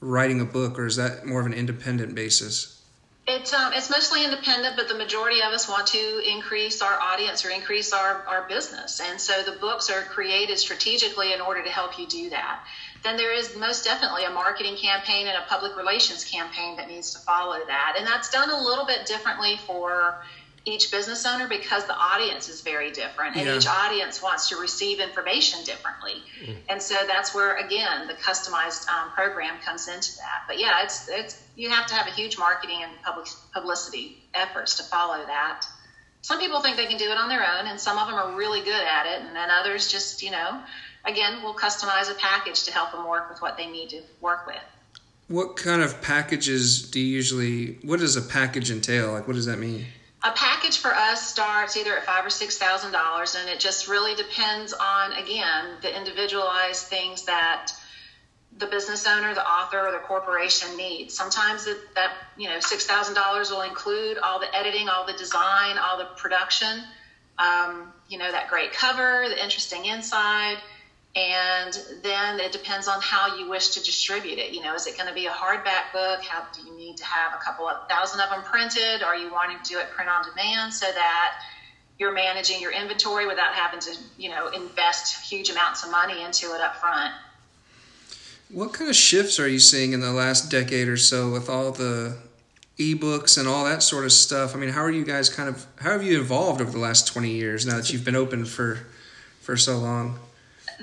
writing 0.00 0.40
a 0.40 0.46
book 0.46 0.78
or 0.78 0.86
is 0.86 0.96
that 0.96 1.26
more 1.26 1.38
of 1.38 1.44
an 1.44 1.52
independent 1.52 2.14
basis? 2.14 2.82
It's 3.28 3.52
um, 3.52 3.74
it's 3.74 3.90
mostly 3.90 4.24
independent, 4.24 4.74
but 4.74 4.88
the 4.88 4.94
majority 4.94 5.42
of 5.42 5.52
us 5.52 5.68
want 5.68 5.86
to 5.88 6.22
increase 6.26 6.80
our 6.80 6.98
audience 6.98 7.44
or 7.44 7.50
increase 7.50 7.92
our, 7.92 8.24
our 8.26 8.48
business. 8.48 9.00
And 9.00 9.20
so 9.20 9.42
the 9.42 9.58
books 9.58 9.90
are 9.90 10.00
created 10.00 10.58
strategically 10.58 11.34
in 11.34 11.42
order 11.42 11.62
to 11.62 11.70
help 11.70 11.98
you 11.98 12.06
do 12.06 12.30
that. 12.30 12.64
Then 13.06 13.16
there 13.16 13.32
is 13.32 13.54
most 13.54 13.84
definitely 13.84 14.24
a 14.24 14.30
marketing 14.30 14.74
campaign 14.74 15.28
and 15.28 15.36
a 15.36 15.46
public 15.46 15.76
relations 15.76 16.24
campaign 16.24 16.76
that 16.76 16.88
needs 16.88 17.12
to 17.12 17.20
follow 17.20 17.56
that. 17.64 17.94
And 17.96 18.04
that's 18.04 18.30
done 18.30 18.50
a 18.50 18.60
little 18.60 18.84
bit 18.84 19.06
differently 19.06 19.58
for 19.64 20.24
each 20.64 20.90
business 20.90 21.24
owner 21.24 21.46
because 21.46 21.86
the 21.86 21.94
audience 21.94 22.48
is 22.48 22.62
very 22.62 22.90
different 22.90 23.36
and 23.36 23.46
yeah. 23.46 23.56
each 23.56 23.68
audience 23.68 24.20
wants 24.20 24.48
to 24.48 24.56
receive 24.56 24.98
information 24.98 25.62
differently 25.62 26.14
mm. 26.44 26.56
and 26.68 26.82
so 26.82 26.96
that's 27.06 27.32
where 27.32 27.54
again 27.64 28.08
the 28.08 28.14
customized 28.14 28.88
um, 28.88 29.08
program 29.12 29.56
comes 29.64 29.86
into 29.86 30.16
that 30.16 30.42
but 30.48 30.58
yeah 30.58 30.82
it's 30.82 31.08
it's 31.08 31.40
you 31.54 31.70
have 31.70 31.86
to 31.86 31.94
have 31.94 32.08
a 32.08 32.10
huge 32.10 32.36
marketing 32.36 32.82
and 32.82 32.90
public 33.04 33.28
publicity 33.54 34.18
efforts 34.34 34.78
to 34.78 34.82
follow 34.82 35.24
that 35.24 35.64
some 36.22 36.40
people 36.40 36.60
think 36.60 36.76
they 36.76 36.86
can 36.86 36.98
do 36.98 37.12
it 37.12 37.16
on 37.16 37.28
their 37.28 37.46
own 37.46 37.68
and 37.68 37.78
some 37.78 37.96
of 37.96 38.08
them 38.08 38.16
are 38.16 38.36
really 38.36 38.62
good 38.64 38.72
at 38.74 39.06
it 39.06 39.24
and 39.24 39.36
then 39.36 39.48
others 39.48 39.86
just 39.86 40.20
you 40.20 40.32
know 40.32 40.60
again 41.06 41.42
we'll 41.42 41.54
customize 41.54 42.10
a 42.10 42.14
package 42.14 42.64
to 42.64 42.72
help 42.72 42.92
them 42.92 43.06
work 43.08 43.28
with 43.30 43.40
what 43.40 43.56
they 43.56 43.66
need 43.66 43.88
to 43.90 44.02
work 44.20 44.46
with 44.46 44.62
what 45.28 45.56
kind 45.56 45.82
of 45.82 46.00
packages 46.02 46.90
do 46.90 47.00
you 47.00 47.06
usually 47.06 47.78
what 47.82 48.00
does 48.00 48.16
a 48.16 48.22
package 48.22 48.70
entail 48.70 49.12
like 49.12 49.26
what 49.26 49.34
does 49.34 49.46
that 49.46 49.58
mean 49.58 49.84
a 50.26 50.32
package 50.32 50.78
for 50.78 50.92
us 50.92 51.28
starts 51.28 51.76
either 51.76 51.96
at 51.96 52.04
five 52.04 52.26
or 52.26 52.30
six 52.30 52.58
thousand 52.58 52.90
dollars, 52.90 53.36
and 53.36 53.48
it 53.48 53.60
just 53.60 53.86
really 53.86 54.14
depends 54.16 54.72
on 54.72 55.12
again 55.12 55.76
the 55.82 55.96
individualized 55.96 56.86
things 56.86 57.26
that 57.26 57.70
the 58.58 58.66
business 58.66 59.06
owner, 59.06 59.34
the 59.34 59.46
author, 59.46 59.86
or 59.86 59.92
the 59.92 59.98
corporation 59.98 60.76
needs. 60.76 61.14
Sometimes 61.14 61.66
it, 61.66 61.76
that 61.94 62.12
you 62.36 62.48
know 62.48 62.58
six 62.60 62.86
thousand 62.86 63.14
dollars 63.14 63.50
will 63.50 63.62
include 63.62 64.18
all 64.18 64.40
the 64.40 64.52
editing, 64.56 64.88
all 64.88 65.06
the 65.06 65.12
design, 65.12 65.78
all 65.78 65.98
the 65.98 66.08
production. 66.16 66.82
Um, 67.38 67.92
you 68.08 68.18
know 68.18 68.30
that 68.32 68.48
great 68.48 68.72
cover, 68.72 69.26
the 69.28 69.40
interesting 69.40 69.84
inside 69.84 70.56
and 71.16 71.80
then 72.02 72.38
it 72.38 72.52
depends 72.52 72.88
on 72.88 73.00
how 73.00 73.38
you 73.38 73.48
wish 73.48 73.70
to 73.70 73.82
distribute 73.82 74.38
it. 74.38 74.52
You 74.52 74.60
know, 74.60 74.74
is 74.74 74.86
it 74.86 74.98
going 74.98 75.08
to 75.08 75.14
be 75.14 75.24
a 75.24 75.30
hardback 75.30 75.90
book? 75.90 76.22
How 76.22 76.46
do 76.52 76.60
you 76.68 76.76
need 76.76 76.98
to 76.98 77.04
have 77.06 77.32
a 77.32 77.42
couple 77.42 77.66
of 77.66 77.88
thousand 77.88 78.20
of 78.20 78.28
them 78.28 78.42
printed? 78.42 79.02
Are 79.02 79.16
you 79.16 79.32
wanting 79.32 79.56
to 79.62 79.64
do 79.64 79.78
it 79.78 79.90
print 79.92 80.10
on 80.10 80.26
demand 80.28 80.74
so 80.74 80.84
that 80.86 81.42
you're 81.98 82.12
managing 82.12 82.60
your 82.60 82.70
inventory 82.70 83.26
without 83.26 83.54
having 83.54 83.80
to, 83.80 83.96
you 84.18 84.28
know, 84.28 84.48
invest 84.48 85.30
huge 85.30 85.48
amounts 85.48 85.82
of 85.84 85.90
money 85.90 86.22
into 86.22 86.54
it 86.54 86.60
up 86.60 86.76
front? 86.76 87.14
What 88.50 88.74
kind 88.74 88.90
of 88.90 88.94
shifts 88.94 89.40
are 89.40 89.48
you 89.48 89.58
seeing 89.58 89.94
in 89.94 90.00
the 90.00 90.12
last 90.12 90.50
decade 90.50 90.86
or 90.86 90.98
so 90.98 91.32
with 91.32 91.48
all 91.48 91.72
the 91.72 92.18
ebooks 92.78 93.38
and 93.38 93.48
all 93.48 93.64
that 93.64 93.82
sort 93.82 94.04
of 94.04 94.12
stuff? 94.12 94.54
I 94.54 94.58
mean, 94.58 94.68
how 94.68 94.82
are 94.82 94.90
you 94.90 95.04
guys 95.04 95.30
kind 95.30 95.48
of 95.48 95.66
how 95.80 95.92
have 95.92 96.02
you 96.02 96.20
evolved 96.20 96.60
over 96.60 96.70
the 96.70 96.78
last 96.78 97.06
20 97.06 97.30
years 97.30 97.64
now 97.64 97.76
that 97.76 97.90
you've 97.90 98.04
been 98.04 98.14
open 98.16 98.44
for 98.44 98.80
for 99.40 99.56
so 99.56 99.78
long? 99.78 100.18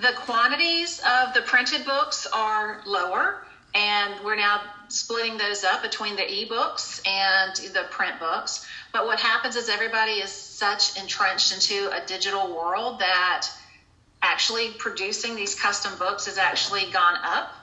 The 0.03 0.11
quantities 0.11 0.99
of 0.99 1.33
the 1.33 1.41
printed 1.41 1.85
books 1.85 2.27
are 2.33 2.81
lower, 2.85 3.45
and 3.73 4.13
we're 4.23 4.35
now 4.35 4.61
splitting 4.89 5.37
those 5.37 5.63
up 5.63 5.81
between 5.81 6.17
the 6.17 6.23
ebooks 6.23 7.01
and 7.07 7.55
the 7.73 7.83
print 7.89 8.19
books. 8.19 8.67
But 8.91 9.05
what 9.05 9.21
happens 9.21 9.55
is 9.55 9.69
everybody 9.69 10.11
is 10.13 10.29
such 10.29 10.99
entrenched 10.99 11.53
into 11.53 11.89
a 11.89 12.05
digital 12.05 12.53
world 12.53 12.99
that 12.99 13.47
actually 14.21 14.71
producing 14.71 15.37
these 15.37 15.55
custom 15.55 15.97
books 15.97 16.25
has 16.25 16.37
actually 16.37 16.91
gone 16.91 17.17
up 17.23 17.53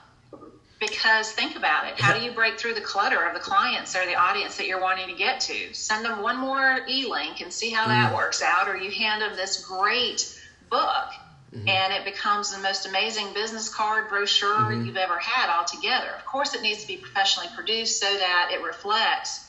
because 0.78 1.30
think 1.32 1.56
about 1.56 1.86
it 1.86 1.98
how 1.98 2.16
do 2.16 2.22
you 2.22 2.30
break 2.32 2.58
through 2.58 2.74
the 2.74 2.80
clutter 2.80 3.26
of 3.26 3.34
the 3.34 3.40
clients 3.40 3.96
or 3.96 4.04
the 4.04 4.14
audience 4.14 4.56
that 4.58 4.66
you're 4.66 4.80
wanting 4.80 5.08
to 5.08 5.14
get 5.14 5.40
to 5.40 5.72
send 5.72 6.04
them 6.04 6.22
one 6.22 6.38
more 6.38 6.80
e-link 6.88 7.40
and 7.40 7.50
see 7.52 7.70
how 7.70 7.86
that 7.86 8.12
mm. 8.12 8.16
works 8.16 8.42
out 8.42 8.68
or 8.68 8.76
you 8.76 8.90
hand 8.90 9.22
them 9.22 9.34
this 9.36 9.64
great 9.64 10.38
book 10.70 11.10
Mm-hmm. 11.54 11.68
And 11.68 11.92
it 11.92 12.04
becomes 12.04 12.54
the 12.54 12.62
most 12.62 12.86
amazing 12.86 13.32
business 13.34 13.68
card 13.68 14.08
brochure 14.08 14.54
mm-hmm. 14.54 14.84
you've 14.86 14.96
ever 14.96 15.18
had 15.18 15.50
altogether. 15.50 16.10
Of 16.16 16.24
course, 16.24 16.54
it 16.54 16.62
needs 16.62 16.82
to 16.82 16.86
be 16.86 16.96
professionally 16.96 17.48
produced 17.54 17.98
so 18.00 18.06
that 18.06 18.50
it 18.52 18.62
reflects 18.62 19.44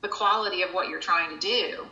the 0.00 0.08
quality 0.08 0.62
of 0.62 0.72
what 0.72 0.88
you're 0.88 1.00
trying 1.00 1.38
to 1.38 1.38
do. 1.38 1.86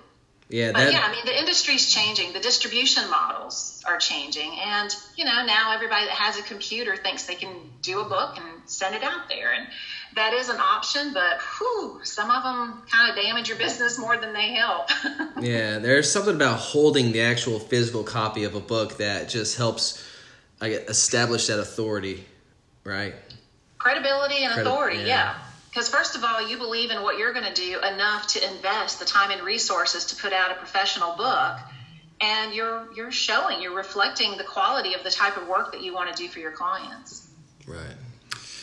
Yeah, 0.49 0.73
but 0.73 0.93
yeah, 0.93 1.01
I 1.03 1.11
mean 1.11 1.25
the 1.25 1.39
industry's 1.39 1.91
changing. 1.91 2.33
The 2.33 2.41
distribution 2.41 3.09
models 3.09 3.83
are 3.87 3.97
changing, 3.97 4.53
and 4.59 4.95
you 5.17 5.25
know 5.25 5.45
now 5.45 5.73
everybody 5.73 6.05
that 6.05 6.15
has 6.15 6.39
a 6.39 6.43
computer 6.43 6.97
thinks 6.97 7.25
they 7.25 7.35
can 7.35 7.57
do 7.81 8.01
a 8.01 8.05
book 8.05 8.37
and 8.37 8.47
send 8.67 8.95
it 8.95 9.03
out 9.03 9.29
there, 9.29 9.53
and 9.53 9.67
that 10.15 10.33
is 10.33 10.49
an 10.49 10.61
option, 10.61 11.13
but 11.13 11.41
whew, 11.59 12.01
some 12.05 12.31
of 12.31 12.43
them 12.43 12.83
kind 12.91 13.11
of 13.11 13.17
damage 13.17 13.49
your 13.49 13.59
business 13.59 13.99
more 13.99 14.17
than 14.17 14.33
they 14.33 14.53
help. 14.55 14.89
yeah, 15.41 15.79
there's 15.79 16.11
something 16.11 16.37
about 16.37 16.59
holding 16.59 17.13
the 17.13 17.23
actual 17.23 17.59
physical 17.59 18.05
copy 18.05 18.45
of 18.45 18.55
a 18.55 18.61
book 18.61 18.99
that 18.99 19.29
just 19.29 19.57
helps 19.57 20.05
I 20.61 20.69
get, 20.71 20.89
establish 20.89 21.49
that 21.49 21.59
authority, 21.59 22.25
right? 22.85 23.15
Credibility 23.79 24.45
and 24.45 24.55
Credi- 24.55 24.69
authority, 24.69 24.99
yeah. 25.01 25.35
Because 25.69 25.91
yeah. 25.91 25.99
first 25.99 26.17
of 26.17 26.23
all, 26.23 26.49
you 26.49 26.59
believe 26.59 26.91
in 26.91 27.03
what 27.03 27.19
you're 27.19 27.33
going 27.33 27.53
to 27.53 27.55
do 27.55 27.81
enough 27.81 28.29
to 28.29 28.55
invest 28.55 29.01
the 29.01 29.05
time 29.05 29.31
and 29.31 29.43
resources 29.43 30.07
to 30.07 30.17
put 30.17 30.33
out 30.33 30.53
a 30.53 30.55
professional 30.55 31.17
book, 31.17 31.59
and 32.21 32.55
you're 32.55 32.87
you're 32.95 33.11
showing, 33.11 33.61
you're 33.61 33.75
reflecting 33.75 34.37
the 34.37 34.45
quality 34.45 34.95
of 34.95 35.03
the 35.03 35.11
type 35.11 35.37
of 35.37 35.49
work 35.49 35.73
that 35.73 35.83
you 35.83 35.93
want 35.93 36.15
to 36.15 36.23
do 36.23 36.29
for 36.29 36.39
your 36.39 36.53
clients. 36.53 37.29
Right. 37.67 37.97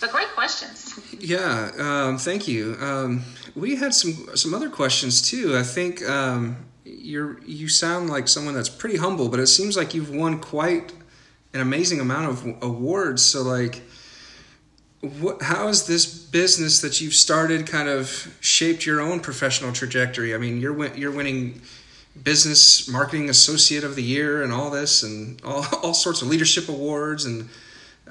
Great 0.07 0.29
questions. 0.29 0.99
Yeah, 1.19 1.71
um, 1.77 2.17
thank 2.17 2.47
you. 2.47 2.75
Um, 2.79 3.23
we 3.55 3.75
had 3.75 3.93
some 3.93 4.35
some 4.35 4.53
other 4.53 4.69
questions 4.69 5.21
too. 5.21 5.55
I 5.57 5.63
think 5.63 6.07
um, 6.07 6.65
you're 6.83 7.39
you 7.43 7.67
sound 7.67 8.09
like 8.09 8.27
someone 8.27 8.53
that's 8.53 8.69
pretty 8.69 8.97
humble, 8.97 9.29
but 9.29 9.39
it 9.39 9.47
seems 9.47 9.77
like 9.77 9.93
you've 9.93 10.09
won 10.13 10.39
quite 10.39 10.93
an 11.53 11.61
amazing 11.61 11.99
amount 11.99 12.29
of 12.29 12.63
awards. 12.63 13.23
So 13.23 13.41
like. 13.41 13.81
What, 15.19 15.41
how 15.41 15.65
has 15.65 15.87
this 15.87 16.05
business 16.05 16.81
that 16.81 17.01
you've 17.01 17.15
started 17.15 17.65
kind 17.65 17.89
of 17.89 18.37
shaped 18.39 18.85
your 18.85 19.01
own 19.01 19.19
professional 19.19 19.73
trajectory? 19.73 20.35
I 20.35 20.37
mean, 20.37 20.61
you're 20.61 20.95
you're 20.95 21.11
winning 21.11 21.59
business 22.23 22.87
marketing 22.87 23.27
associate 23.27 23.83
of 23.83 23.95
the 23.95 24.03
year 24.03 24.43
and 24.43 24.51
all 24.51 24.69
this 24.69 25.01
and 25.01 25.41
all, 25.43 25.65
all 25.83 25.93
sorts 25.95 26.21
of 26.21 26.27
leadership 26.27 26.69
awards 26.69 27.25
and 27.25 27.49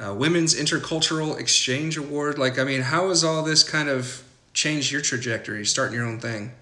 uh, 0.01 0.15
Women's 0.15 0.55
Intercultural 0.55 1.39
Exchange 1.39 1.97
Award. 1.97 2.39
Like, 2.39 2.59
I 2.59 2.65
mean, 2.65 2.83
how 2.83 3.09
has 3.09 3.23
all 3.23 3.43
this 3.43 3.63
kind 3.63 3.89
of 3.89 4.23
changed 4.55 4.91
your 4.91 5.01
trajectory, 5.01 5.65
starting 5.67 5.95
your 5.95 6.07
own 6.07 6.21
thing? 6.21 6.53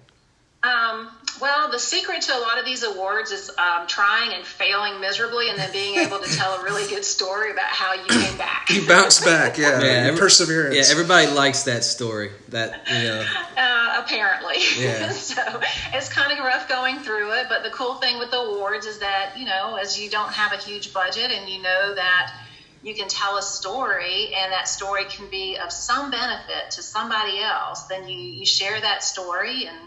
Um, 0.61 1.09
well, 1.39 1.71
the 1.71 1.79
secret 1.79 2.21
to 2.23 2.35
a 2.35 2.39
lot 2.39 2.59
of 2.59 2.65
these 2.65 2.83
awards 2.83 3.31
is 3.31 3.49
um, 3.57 3.87
trying 3.87 4.33
and 4.33 4.45
failing 4.45 4.99
miserably, 4.99 5.49
and 5.49 5.57
then 5.57 5.71
being 5.71 5.95
able 5.95 6.19
to 6.19 6.29
tell 6.35 6.59
a 6.59 6.63
really 6.63 6.85
good 6.89 7.05
story 7.05 7.51
about 7.51 7.69
how 7.69 7.93
you 7.93 8.03
came 8.03 8.37
back. 8.37 8.69
you 8.69 8.85
bounced 8.85 9.23
back, 9.23 9.57
yeah. 9.57 9.81
yeah 9.81 9.87
every, 10.07 10.19
perseverance. 10.19 10.75
Yeah, 10.75 10.91
everybody 10.91 11.27
likes 11.27 11.63
that 11.63 11.85
story. 11.85 12.31
That 12.49 12.85
you 12.89 13.03
know. 13.03 13.25
Uh, 13.59 14.01
apparently. 14.03 14.55
Yeah. 14.77 15.09
so 15.11 15.41
it's 15.93 16.07
kind 16.07 16.31
of 16.31 16.39
rough 16.39 16.69
going 16.69 16.99
through 16.99 17.33
it, 17.33 17.47
but 17.49 17.63
the 17.63 17.69
cool 17.71 17.95
thing 17.95 18.17
with 18.17 18.31
the 18.31 18.37
awards 18.37 18.85
is 18.85 18.99
that 18.99 19.33
you 19.37 19.45
know, 19.45 19.75
as 19.75 19.99
you 19.99 20.09
don't 20.09 20.31
have 20.31 20.53
a 20.53 20.57
huge 20.57 20.93
budget, 20.93 21.31
and 21.31 21.49
you 21.49 21.61
know 21.61 21.93
that 21.95 22.33
you 22.81 22.95
can 22.95 23.07
tell 23.07 23.37
a 23.37 23.41
story 23.41 24.33
and 24.35 24.51
that 24.51 24.67
story 24.67 25.03
can 25.05 25.29
be 25.29 25.57
of 25.57 25.71
some 25.71 26.11
benefit 26.11 26.71
to 26.71 26.81
somebody 26.81 27.39
else, 27.39 27.83
then 27.83 28.07
you, 28.07 28.17
you 28.17 28.45
share 28.45 28.79
that 28.79 29.03
story 29.03 29.65
and 29.65 29.77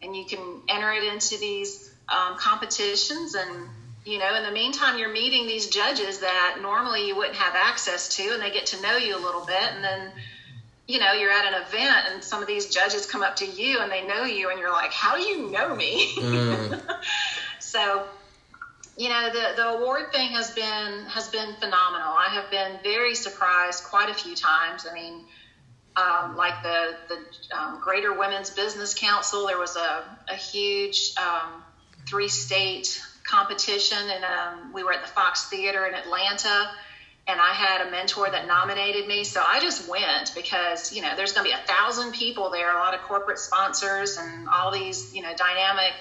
and 0.00 0.14
you 0.16 0.24
can 0.24 0.60
enter 0.68 0.92
it 0.92 1.02
into 1.02 1.36
these 1.38 1.92
um, 2.08 2.36
competitions 2.36 3.34
and 3.34 3.68
you 4.04 4.18
know 4.18 4.34
in 4.36 4.44
the 4.44 4.50
meantime 4.50 4.96
you're 4.98 5.12
meeting 5.12 5.46
these 5.46 5.66
judges 5.66 6.20
that 6.20 6.58
normally 6.62 7.06
you 7.06 7.16
wouldn't 7.16 7.36
have 7.36 7.54
access 7.54 8.16
to 8.16 8.22
and 8.32 8.40
they 8.40 8.50
get 8.50 8.66
to 8.66 8.80
know 8.80 8.96
you 8.96 9.16
a 9.16 9.18
little 9.18 9.44
bit 9.44 9.72
and 9.74 9.82
then 9.82 10.12
you 10.86 10.98
know 10.98 11.12
you're 11.12 11.30
at 11.30 11.44
an 11.44 11.62
event 11.62 12.06
and 12.08 12.24
some 12.24 12.40
of 12.40 12.46
these 12.46 12.66
judges 12.66 13.06
come 13.06 13.22
up 13.22 13.36
to 13.36 13.46
you 13.46 13.80
and 13.80 13.90
they 13.90 14.06
know 14.06 14.24
you 14.24 14.50
and 14.50 14.58
you're 14.58 14.72
like 14.72 14.92
how 14.92 15.16
do 15.16 15.22
you 15.22 15.50
know 15.50 15.74
me 15.74 16.14
mm. 16.14 16.80
so 17.58 18.04
you 18.98 19.08
know 19.08 19.30
the, 19.32 19.52
the 19.54 19.68
award 19.68 20.10
thing 20.12 20.32
has 20.32 20.50
been 20.50 21.04
has 21.06 21.28
been 21.28 21.54
phenomenal. 21.54 22.12
I 22.12 22.28
have 22.30 22.50
been 22.50 22.80
very 22.82 23.14
surprised 23.14 23.84
quite 23.84 24.10
a 24.10 24.14
few 24.14 24.34
times. 24.34 24.86
I 24.90 24.92
mean, 24.92 25.24
um, 25.96 26.36
like 26.36 26.64
the 26.64 26.96
the 27.08 27.56
um, 27.56 27.80
Greater 27.80 28.12
Women's 28.12 28.50
Business 28.50 28.94
Council, 28.94 29.46
there 29.46 29.58
was 29.58 29.76
a, 29.76 30.04
a 30.28 30.34
huge 30.34 31.12
um, 31.16 31.62
three 32.08 32.26
state 32.26 33.00
competition, 33.24 33.98
and 33.98 34.24
um, 34.24 34.72
we 34.72 34.82
were 34.82 34.92
at 34.92 35.02
the 35.02 35.12
Fox 35.12 35.48
Theater 35.48 35.86
in 35.86 35.94
Atlanta. 35.94 36.68
And 37.28 37.38
I 37.38 37.52
had 37.52 37.86
a 37.86 37.90
mentor 37.90 38.30
that 38.30 38.46
nominated 38.46 39.06
me, 39.06 39.22
so 39.22 39.42
I 39.44 39.60
just 39.60 39.86
went 39.86 40.32
because 40.34 40.92
you 40.94 41.02
know 41.02 41.14
there's 41.14 41.34
going 41.34 41.48
to 41.48 41.54
be 41.54 41.62
a 41.62 41.66
thousand 41.66 42.14
people 42.14 42.50
there, 42.50 42.74
a 42.74 42.80
lot 42.80 42.94
of 42.94 43.02
corporate 43.02 43.38
sponsors, 43.38 44.16
and 44.16 44.48
all 44.48 44.72
these 44.72 45.14
you 45.14 45.22
know 45.22 45.34
dynamic 45.36 45.92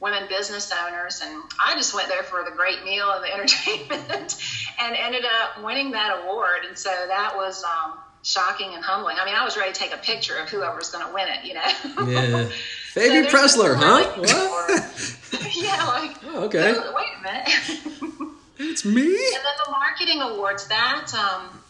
women 0.00 0.28
business 0.28 0.72
owners. 0.72 1.20
And 1.24 1.42
I 1.64 1.74
just 1.74 1.94
went 1.94 2.08
there 2.08 2.22
for 2.22 2.44
the 2.44 2.50
great 2.50 2.84
meal 2.84 3.10
and 3.10 3.24
the 3.24 3.32
entertainment 3.34 4.36
and 4.80 4.96
ended 4.96 5.24
up 5.24 5.62
winning 5.64 5.92
that 5.92 6.22
award. 6.22 6.64
And 6.68 6.76
so 6.76 6.90
that 6.90 7.34
was 7.36 7.64
um, 7.64 7.98
shocking 8.22 8.74
and 8.74 8.84
humbling. 8.84 9.16
I 9.18 9.24
mean, 9.24 9.34
I 9.34 9.44
was 9.44 9.56
ready 9.56 9.72
to 9.72 9.78
take 9.78 9.94
a 9.94 9.98
picture 9.98 10.36
of 10.36 10.48
whoever 10.48 10.76
was 10.76 10.90
going 10.90 11.06
to 11.06 11.12
win 11.12 11.28
it, 11.28 11.44
you 11.44 11.54
know? 11.54 12.10
Yeah. 12.10 12.48
Baby 12.94 13.28
so 13.28 13.36
Preslar, 13.36 13.76
huh? 13.76 14.10
What? 14.16 15.56
yeah, 15.56 15.84
like, 15.86 16.16
oh, 16.24 16.44
okay. 16.44 16.72
wait 16.72 17.06
a 17.18 17.22
minute. 17.22 18.28
it's 18.58 18.84
me. 18.86 19.02
And 19.02 19.44
then 19.44 19.56
the 19.66 19.70
marketing 19.70 20.22
awards, 20.22 20.66
that, 20.68 21.12
um, 21.14 21.60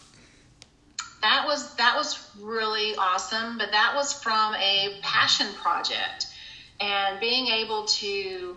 that 1.23 1.45
was 1.47 1.75
that 1.77 1.97
was 1.97 2.31
really 2.41 2.95
awesome 2.97 3.59
but 3.59 3.73
that 3.73 3.95
was 3.97 4.13
from 4.13 4.55
a 4.55 4.99
passion 5.03 5.47
project 5.55 6.26
and 6.81 7.19
being 7.21 7.47
able 7.49 7.85
to 7.85 8.57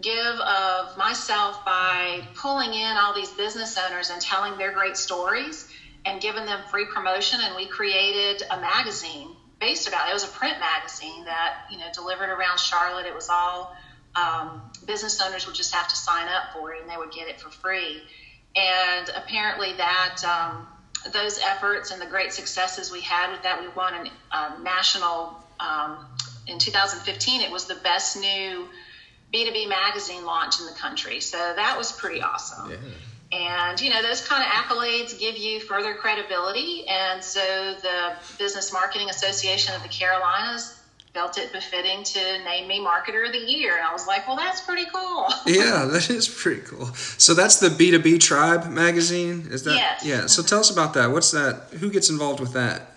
give 0.00 0.36
of 0.40 0.96
myself 0.96 1.64
by 1.64 2.22
pulling 2.34 2.74
in 2.74 2.96
all 2.96 3.12
these 3.12 3.30
business 3.32 3.76
owners 3.76 4.10
and 4.10 4.20
telling 4.20 4.56
their 4.56 4.70
great 4.70 4.96
stories 4.96 5.66
and 6.04 6.20
giving 6.20 6.44
them 6.44 6.62
free 6.70 6.86
promotion. 6.86 7.40
And 7.42 7.54
we 7.54 7.66
created 7.66 8.42
a 8.50 8.60
magazine 8.60 9.34
based 9.60 9.88
about 9.88 10.06
it. 10.06 10.10
it 10.10 10.14
was 10.14 10.24
a 10.24 10.28
print 10.28 10.58
magazine 10.60 11.24
that 11.24 11.54
you 11.68 11.78
know 11.78 11.86
delivered 11.92 12.30
around 12.30 12.60
charlotte. 12.60 13.06
It 13.06 13.14
was 13.14 13.28
all 13.28 13.72
um, 14.14 14.62
business 14.84 15.20
owners 15.20 15.46
would 15.46 15.54
just 15.54 15.74
have 15.74 15.88
to 15.88 15.96
sign 15.96 16.28
up 16.28 16.52
for 16.52 16.72
it 16.72 16.80
and 16.80 16.88
they 16.88 16.96
would 16.96 17.10
get 17.10 17.28
it 17.28 17.40
for 17.40 17.50
free. 17.50 18.04
And 18.56 19.10
apparently 19.14 19.74
that 19.74 20.16
um, 20.24 20.66
those 21.12 21.38
efforts 21.38 21.90
and 21.90 22.00
the 22.00 22.06
great 22.06 22.32
successes 22.32 22.90
we 22.90 23.00
had 23.00 23.30
with 23.30 23.42
that 23.42 23.58
we 23.58 23.68
won 23.68 24.08
a 24.32 24.58
national 24.60 25.34
um, 25.60 26.06
in 26.48 26.58
2015, 26.58 27.42
it 27.42 27.50
was 27.50 27.66
the 27.66 27.76
best 27.76 28.18
new 28.18 28.68
B2B 29.32 29.68
magazine 29.68 30.24
launch 30.24 30.60
in 30.60 30.66
the 30.66 30.72
country. 30.72 31.20
So 31.20 31.36
that 31.36 31.76
was 31.76 31.92
pretty 31.92 32.22
awesome. 32.22 32.70
Yeah. 32.70 32.76
And, 33.30 33.80
you 33.80 33.90
know, 33.90 34.02
those 34.02 34.26
kind 34.26 34.42
of 34.42 34.48
accolades 34.48 35.18
give 35.18 35.36
you 35.36 35.60
further 35.60 35.94
credibility. 35.94 36.86
And 36.88 37.22
so 37.22 37.40
the 37.82 38.14
Business 38.38 38.72
Marketing 38.72 39.10
Association 39.10 39.74
of 39.74 39.82
the 39.82 39.88
Carolinas 39.88 40.80
felt 41.12 41.36
it 41.36 41.52
befitting 41.52 42.04
to 42.04 42.20
name 42.44 42.68
me 42.68 42.80
Marketer 42.80 43.26
of 43.26 43.32
the 43.32 43.38
Year. 43.38 43.76
And 43.76 43.84
I 43.84 43.92
was 43.92 44.06
like, 44.06 44.26
well, 44.26 44.36
that's 44.36 44.62
pretty 44.62 44.86
cool. 44.92 45.26
yeah, 45.46 45.84
that 45.84 46.08
is 46.08 46.26
pretty 46.26 46.62
cool. 46.62 46.86
So 46.94 47.34
that's 47.34 47.60
the 47.60 47.68
B2B 47.68 48.20
Tribe 48.20 48.70
magazine? 48.70 49.48
Is 49.50 49.64
that? 49.64 49.74
Yes. 49.74 50.04
Yeah. 50.04 50.26
So 50.26 50.40
mm-hmm. 50.40 50.48
tell 50.48 50.60
us 50.60 50.70
about 50.70 50.94
that. 50.94 51.10
What's 51.10 51.32
that? 51.32 51.68
Who 51.80 51.90
gets 51.90 52.08
involved 52.08 52.40
with 52.40 52.54
that? 52.54 52.92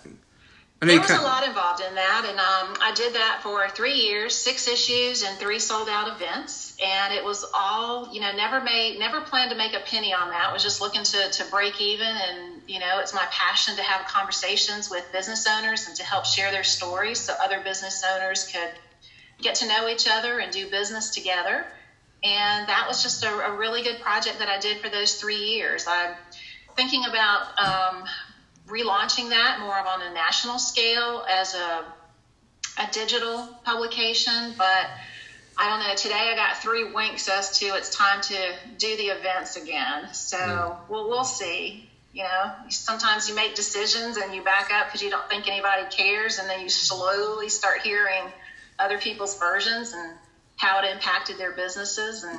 There 0.88 1.00
was 1.00 1.10
a 1.10 1.22
lot 1.22 1.46
involved 1.46 1.80
in 1.80 1.94
that, 1.94 2.24
and 2.28 2.38
um, 2.40 2.76
I 2.80 2.92
did 2.92 3.14
that 3.14 3.40
for 3.42 3.68
three 3.68 3.94
years, 3.94 4.34
six 4.34 4.66
issues, 4.66 5.22
and 5.22 5.38
three 5.38 5.58
sold 5.58 5.88
out 5.88 6.08
events. 6.08 6.74
And 6.82 7.12
it 7.12 7.22
was 7.24 7.44
all, 7.54 8.12
you 8.12 8.20
know, 8.20 8.32
never 8.32 8.60
made, 8.60 8.98
never 8.98 9.20
planned 9.20 9.50
to 9.50 9.56
make 9.56 9.74
a 9.74 9.80
penny 9.80 10.12
on 10.12 10.30
that. 10.30 10.52
Was 10.52 10.62
just 10.62 10.80
looking 10.80 11.04
to 11.04 11.30
to 11.30 11.44
break 11.44 11.80
even, 11.80 12.06
and 12.06 12.62
you 12.66 12.80
know, 12.80 12.98
it's 12.98 13.14
my 13.14 13.26
passion 13.30 13.76
to 13.76 13.82
have 13.82 14.06
conversations 14.06 14.90
with 14.90 15.04
business 15.12 15.46
owners 15.46 15.86
and 15.86 15.94
to 15.96 16.04
help 16.04 16.24
share 16.26 16.50
their 16.50 16.64
stories 16.64 17.20
so 17.20 17.34
other 17.40 17.60
business 17.60 18.02
owners 18.04 18.44
could 18.44 18.70
get 19.40 19.56
to 19.56 19.68
know 19.68 19.88
each 19.88 20.06
other 20.08 20.38
and 20.38 20.52
do 20.52 20.68
business 20.68 21.10
together. 21.10 21.66
And 22.24 22.68
that 22.68 22.86
was 22.86 23.02
just 23.02 23.24
a, 23.24 23.30
a 23.30 23.56
really 23.56 23.82
good 23.82 24.00
project 24.00 24.38
that 24.38 24.48
I 24.48 24.58
did 24.58 24.78
for 24.78 24.88
those 24.88 25.14
three 25.14 25.36
years. 25.36 25.86
I'm 25.88 26.14
thinking 26.76 27.04
about 27.04 27.58
um, 27.58 28.04
relaunching 28.72 29.28
that 29.28 29.60
more 29.60 29.78
of 29.78 29.86
on 29.86 30.00
a 30.00 30.14
national 30.14 30.58
scale 30.58 31.24
as 31.28 31.54
a, 31.54 31.84
a 32.78 32.90
digital 32.90 33.46
publication. 33.64 34.54
But 34.56 34.88
I 35.58 35.68
don't 35.68 35.80
know. 35.86 35.94
Today 35.94 36.30
I 36.32 36.34
got 36.34 36.56
three 36.62 36.90
winks 36.90 37.28
as 37.28 37.58
to 37.58 37.66
it's 37.76 37.94
time 37.94 38.22
to 38.22 38.54
do 38.78 38.96
the 38.96 39.08
events 39.08 39.56
again. 39.56 40.12
So 40.14 40.38
yeah. 40.38 40.76
we'll 40.88 41.08
we'll 41.08 41.24
see. 41.24 41.88
You 42.14 42.24
know, 42.24 42.52
sometimes 42.68 43.28
you 43.28 43.34
make 43.34 43.54
decisions 43.54 44.18
and 44.18 44.34
you 44.34 44.42
back 44.42 44.70
up 44.70 44.88
because 44.88 45.02
you 45.02 45.08
don't 45.08 45.28
think 45.30 45.48
anybody 45.48 45.84
cares, 45.90 46.38
and 46.38 46.48
then 46.48 46.60
you 46.60 46.68
slowly 46.68 47.48
start 47.48 47.80
hearing 47.80 48.24
other 48.78 48.98
people's 48.98 49.38
versions 49.38 49.94
and 49.94 50.14
how 50.56 50.82
it 50.82 50.90
impacted 50.90 51.38
their 51.38 51.52
businesses, 51.52 52.22
and 52.22 52.38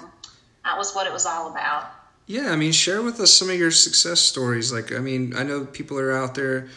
that 0.63 0.77
was 0.77 0.93
what 0.93 1.07
it 1.07 1.13
was 1.13 1.25
all 1.25 1.49
about. 1.49 1.91
Yeah, 2.25 2.51
I 2.51 2.55
mean, 2.55 2.71
share 2.71 3.01
with 3.01 3.19
us 3.19 3.33
some 3.33 3.49
of 3.49 3.57
your 3.57 3.71
success 3.71 4.19
stories. 4.21 4.71
Like, 4.71 4.93
I 4.93 4.99
mean, 4.99 5.35
I 5.35 5.43
know 5.43 5.65
people 5.65 5.99
are 5.99 6.13
out 6.13 6.35
there 6.35 6.69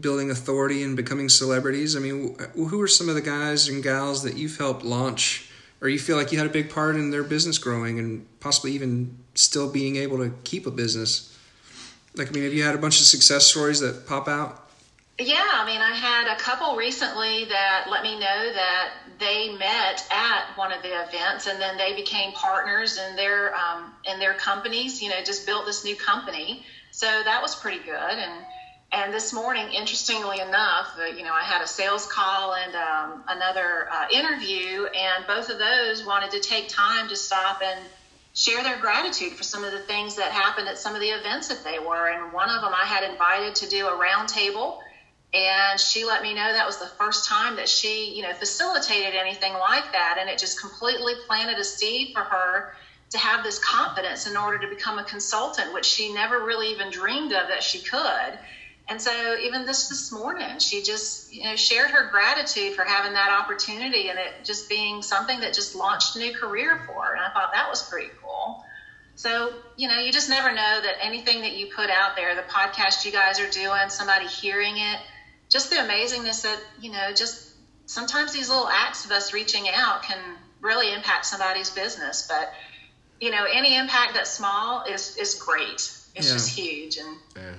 building 0.00 0.30
authority 0.30 0.82
and 0.82 0.96
becoming 0.96 1.28
celebrities. 1.28 1.96
I 1.96 2.00
mean, 2.00 2.36
who 2.54 2.80
are 2.80 2.88
some 2.88 3.08
of 3.08 3.14
the 3.14 3.20
guys 3.20 3.68
and 3.68 3.82
gals 3.82 4.22
that 4.22 4.36
you've 4.36 4.56
helped 4.56 4.84
launch, 4.84 5.50
or 5.80 5.88
you 5.88 5.98
feel 5.98 6.16
like 6.16 6.32
you 6.32 6.38
had 6.38 6.46
a 6.46 6.50
big 6.50 6.70
part 6.70 6.96
in 6.96 7.10
their 7.10 7.22
business 7.22 7.58
growing 7.58 7.98
and 7.98 8.26
possibly 8.40 8.72
even 8.72 9.16
still 9.34 9.70
being 9.70 9.96
able 9.96 10.18
to 10.18 10.32
keep 10.44 10.66
a 10.66 10.70
business? 10.70 11.36
Like, 12.14 12.28
I 12.28 12.30
mean, 12.30 12.44
have 12.44 12.54
you 12.54 12.62
had 12.62 12.74
a 12.74 12.78
bunch 12.78 12.98
of 12.98 13.06
success 13.06 13.46
stories 13.46 13.80
that 13.80 14.06
pop 14.06 14.28
out? 14.28 14.65
Yeah, 15.18 15.48
I 15.50 15.64
mean, 15.64 15.80
I 15.80 15.94
had 15.94 16.26
a 16.26 16.36
couple 16.36 16.74
recently 16.76 17.44
that 17.46 17.84
let 17.86 18.02
me 18.02 18.16
know 18.16 18.50
that 18.52 18.90
they 19.18 19.48
met 19.48 20.02
at 20.10 20.44
one 20.56 20.72
of 20.72 20.82
the 20.82 21.00
events, 21.00 21.46
and 21.46 21.58
then 21.58 21.78
they 21.78 21.94
became 21.94 22.32
partners 22.32 22.98
in 22.98 23.16
their 23.16 23.54
um, 23.56 23.94
in 24.04 24.18
their 24.18 24.34
companies. 24.34 25.00
You 25.00 25.08
know, 25.08 25.22
just 25.22 25.46
built 25.46 25.64
this 25.64 25.84
new 25.84 25.96
company, 25.96 26.60
so 26.90 27.22
that 27.24 27.40
was 27.40 27.54
pretty 27.54 27.78
good. 27.78 28.18
And 28.18 28.44
and 28.92 29.10
this 29.14 29.32
morning, 29.32 29.70
interestingly 29.70 30.38
enough, 30.38 30.90
uh, 30.98 31.04
you 31.04 31.22
know, 31.22 31.32
I 31.32 31.44
had 31.44 31.62
a 31.62 31.66
sales 31.66 32.04
call 32.04 32.52
and 32.52 32.74
um, 32.76 33.22
another 33.26 33.86
uh, 33.90 34.04
interview, 34.10 34.84
and 34.94 35.26
both 35.26 35.48
of 35.48 35.56
those 35.56 36.04
wanted 36.04 36.32
to 36.32 36.40
take 36.40 36.68
time 36.68 37.08
to 37.08 37.16
stop 37.16 37.62
and 37.62 37.88
share 38.34 38.62
their 38.62 38.76
gratitude 38.76 39.34
for 39.34 39.44
some 39.44 39.64
of 39.64 39.72
the 39.72 39.80
things 39.80 40.16
that 40.16 40.30
happened 40.30 40.68
at 40.68 40.76
some 40.76 40.94
of 40.94 41.00
the 41.00 41.08
events 41.08 41.48
that 41.48 41.62
they 41.64 41.78
were. 41.78 42.06
And 42.06 42.32
one 42.32 42.50
of 42.50 42.60
them 42.60 42.74
I 42.74 42.84
had 42.84 43.02
invited 43.02 43.54
to 43.56 43.66
do 43.66 43.86
a 43.86 43.96
roundtable 43.96 44.74
and 45.34 45.78
she 45.78 46.04
let 46.04 46.22
me 46.22 46.32
know 46.32 46.52
that 46.52 46.66
was 46.66 46.78
the 46.78 46.86
first 46.86 47.24
time 47.24 47.56
that 47.56 47.68
she 47.68 48.12
you 48.14 48.22
know 48.22 48.32
facilitated 48.32 49.14
anything 49.14 49.52
like 49.54 49.90
that. 49.92 50.16
And 50.18 50.28
it 50.28 50.38
just 50.38 50.58
completely 50.60 51.14
planted 51.14 51.58
a 51.58 51.64
seed 51.64 52.10
for 52.12 52.24
her 52.24 52.66
to 53.10 53.18
have 53.18 53.42
this 53.42 53.58
confidence 53.58 54.26
in 54.26 54.36
order 54.36 54.58
to 54.58 54.68
become 54.68 54.98
a 54.98 55.04
consultant 55.04 55.72
which 55.72 55.84
she 55.84 56.08
never 56.08 56.42
really 56.42 56.70
even 56.70 56.90
dreamed 56.90 57.32
of 57.32 57.48
that 57.48 57.62
she 57.62 57.80
could. 57.80 58.38
And 58.88 59.02
so 59.02 59.36
even 59.40 59.64
this 59.64 59.86
this 59.88 60.12
morning 60.12 60.58
she 60.60 60.80
just 60.80 61.24
you 61.28 61.44
know 61.44 61.56
shared 61.56 61.90
her 61.90 62.04
gratitude 62.04 62.74
for 62.74 62.84
having 62.84 63.14
that 63.14 63.30
opportunity 63.30 64.08
and 64.08 64.18
it 64.18 64.34
just 64.42 64.68
being 64.68 65.02
something 65.02 65.40
that 65.40 65.52
just 65.52 65.74
launched 65.74 66.16
a 66.16 66.18
new 66.18 66.32
career 66.32 66.76
for 66.86 67.02
her. 67.04 67.12
And 67.12 67.20
i 67.20 67.28
thought 67.28 67.50
that 67.52 67.68
was 67.68 67.82
pretty 67.82 68.12
cool. 68.22 68.56
So, 69.16 69.54
you 69.76 69.88
know, 69.88 69.96
you 69.98 70.12
just 70.12 70.28
never 70.28 70.52
know 70.52 70.80
that 70.82 70.96
anything 71.00 71.40
that 71.40 71.54
you 71.54 71.66
put 71.66 71.88
out 71.90 72.14
there, 72.14 72.34
the 72.34 72.42
podcast 72.42 73.04
you 73.04 73.10
guys 73.10 73.40
are 73.40 73.48
doing, 73.48 73.88
somebody 73.88 74.26
hearing 74.26 74.76
it, 74.76 75.00
just 75.56 75.70
the 75.70 75.76
amazingness 75.76 76.42
that 76.42 76.60
you 76.82 76.92
know 76.92 77.14
just 77.14 77.48
sometimes 77.86 78.30
these 78.34 78.50
little 78.50 78.68
acts 78.68 79.06
of 79.06 79.10
us 79.10 79.32
reaching 79.32 79.64
out 79.72 80.02
can 80.02 80.18
really 80.60 80.92
impact 80.92 81.24
somebody's 81.24 81.70
business 81.70 82.26
but 82.28 82.52
you 83.22 83.30
know 83.30 83.46
any 83.50 83.74
impact 83.74 84.12
that's 84.12 84.30
small 84.30 84.84
is 84.84 85.16
is 85.16 85.34
great 85.36 85.80
it's 86.14 86.28
yeah. 86.28 86.32
just 86.34 86.50
huge 86.50 86.98
and 86.98 87.16
yeah. 87.36 87.54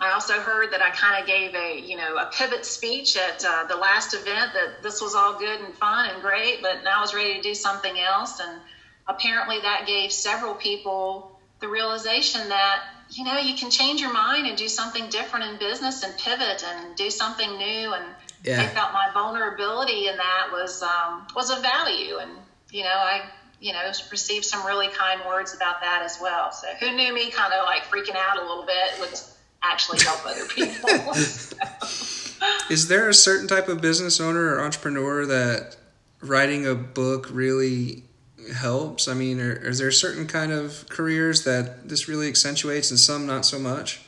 I 0.00 0.10
also 0.10 0.40
heard 0.40 0.72
that 0.72 0.82
I 0.82 0.90
kind 0.90 1.22
of 1.22 1.26
gave 1.26 1.54
a, 1.54 1.80
you 1.80 1.96
know, 1.96 2.16
a 2.16 2.26
pivot 2.26 2.66
speech 2.66 3.16
at 3.16 3.44
uh, 3.44 3.64
the 3.68 3.76
last 3.76 4.12
event 4.12 4.52
that 4.52 4.82
this 4.82 5.00
was 5.00 5.14
all 5.14 5.38
good 5.38 5.60
and 5.60 5.72
fun 5.72 6.10
and 6.10 6.20
great, 6.20 6.60
but 6.60 6.82
now 6.82 6.98
I 6.98 7.00
was 7.00 7.14
ready 7.14 7.34
to 7.34 7.40
do 7.40 7.54
something 7.54 7.96
else. 7.96 8.40
And 8.40 8.60
apparently 9.06 9.60
that 9.60 9.86
gave 9.86 10.10
several 10.10 10.54
people 10.54 11.38
the 11.60 11.68
realization 11.68 12.48
that 12.48 12.82
you 13.10 13.24
know, 13.24 13.38
you 13.38 13.54
can 13.54 13.70
change 13.70 14.00
your 14.00 14.12
mind 14.12 14.46
and 14.46 14.56
do 14.56 14.68
something 14.68 15.08
different 15.08 15.46
in 15.46 15.58
business 15.58 16.02
and 16.02 16.16
pivot 16.18 16.64
and 16.66 16.96
do 16.96 17.10
something 17.10 17.56
new. 17.56 17.92
And 17.92 18.04
yeah. 18.42 18.62
I 18.62 18.66
felt 18.68 18.92
my 18.92 19.10
vulnerability 19.12 20.08
in 20.08 20.16
that 20.16 20.48
was 20.52 20.82
um, 20.82 21.26
was 21.34 21.50
of 21.50 21.62
value. 21.62 22.18
And 22.18 22.30
you 22.70 22.82
know, 22.82 22.88
I 22.88 23.22
you 23.60 23.72
know 23.72 23.80
received 24.10 24.44
some 24.44 24.66
really 24.66 24.88
kind 24.88 25.20
words 25.26 25.54
about 25.54 25.80
that 25.80 26.02
as 26.02 26.18
well. 26.20 26.52
So 26.52 26.68
who 26.80 26.94
knew 26.94 27.14
me 27.14 27.30
kind 27.30 27.52
of 27.52 27.64
like 27.64 27.84
freaking 27.84 28.16
out 28.16 28.38
a 28.38 28.42
little 28.42 28.66
bit 28.66 29.00
would 29.00 29.18
actually 29.62 30.00
help 30.02 30.24
other 30.26 30.46
people. 30.46 30.90
Is 32.70 32.88
there 32.88 33.08
a 33.08 33.14
certain 33.14 33.48
type 33.48 33.68
of 33.68 33.80
business 33.80 34.20
owner 34.20 34.54
or 34.54 34.60
entrepreneur 34.60 35.26
that 35.26 35.76
writing 36.20 36.66
a 36.66 36.74
book 36.74 37.28
really 37.30 38.04
helps? 38.52 39.08
I 39.08 39.14
mean, 39.14 39.40
are, 39.40 39.52
is 39.52 39.78
there 39.78 39.90
certain 39.90 40.26
kind 40.26 40.52
of 40.52 40.86
careers 40.88 41.44
that 41.44 41.88
this 41.88 42.08
really 42.08 42.28
accentuates 42.28 42.90
and 42.90 42.98
some 42.98 43.26
not 43.26 43.44
so 43.44 43.58
much? 43.58 44.00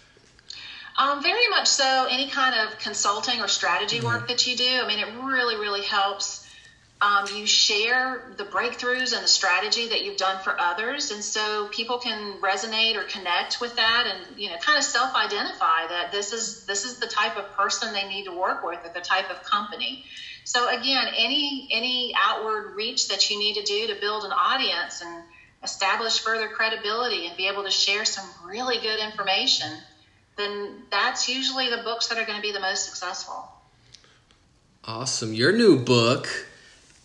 Um, 0.98 1.22
very 1.22 1.48
much 1.48 1.66
so. 1.68 2.06
Any 2.10 2.28
kind 2.28 2.54
of 2.54 2.78
consulting 2.78 3.40
or 3.40 3.48
strategy 3.48 4.00
work 4.00 4.20
mm-hmm. 4.20 4.26
that 4.28 4.46
you 4.46 4.56
do, 4.56 4.80
I 4.82 4.88
mean, 4.88 4.98
it 4.98 5.08
really, 5.22 5.56
really 5.56 5.82
helps. 5.82 6.45
Um, 6.98 7.26
you 7.36 7.46
share 7.46 8.22
the 8.38 8.44
breakthroughs 8.44 9.12
and 9.12 9.22
the 9.22 9.28
strategy 9.28 9.88
that 9.88 10.02
you've 10.02 10.16
done 10.16 10.42
for 10.42 10.58
others, 10.58 11.10
and 11.10 11.22
so 11.22 11.68
people 11.68 11.98
can 11.98 12.40
resonate 12.40 12.96
or 12.96 13.02
connect 13.02 13.60
with 13.60 13.76
that, 13.76 14.06
and 14.06 14.40
you 14.40 14.48
know, 14.48 14.56
kind 14.56 14.78
of 14.78 14.84
self-identify 14.84 15.88
that 15.88 16.08
this 16.10 16.32
is 16.32 16.64
this 16.64 16.86
is 16.86 16.98
the 16.98 17.06
type 17.06 17.36
of 17.36 17.52
person 17.52 17.92
they 17.92 18.08
need 18.08 18.24
to 18.24 18.32
work 18.32 18.64
with, 18.64 18.78
or 18.82 18.92
the 18.94 19.00
type 19.00 19.30
of 19.30 19.42
company. 19.42 20.04
So 20.44 20.68
again, 20.68 21.06
any 21.14 21.68
any 21.70 22.14
outward 22.16 22.74
reach 22.74 23.08
that 23.08 23.28
you 23.28 23.38
need 23.38 23.56
to 23.56 23.62
do 23.62 23.88
to 23.88 24.00
build 24.00 24.24
an 24.24 24.32
audience 24.32 25.02
and 25.02 25.22
establish 25.62 26.20
further 26.20 26.48
credibility 26.48 27.26
and 27.26 27.36
be 27.36 27.48
able 27.48 27.64
to 27.64 27.70
share 27.70 28.06
some 28.06 28.26
really 28.46 28.78
good 28.78 29.00
information 29.00 29.70
then 30.36 30.82
that's 30.90 31.28
usually 31.28 31.70
the 31.70 31.78
books 31.78 32.08
that 32.08 32.18
are 32.18 32.24
going 32.24 32.36
to 32.36 32.42
be 32.42 32.52
the 32.52 32.60
most 32.60 32.84
successful. 32.84 33.48
Awesome. 34.84 35.34
Your 35.34 35.52
new 35.52 35.78
book, 35.78 36.28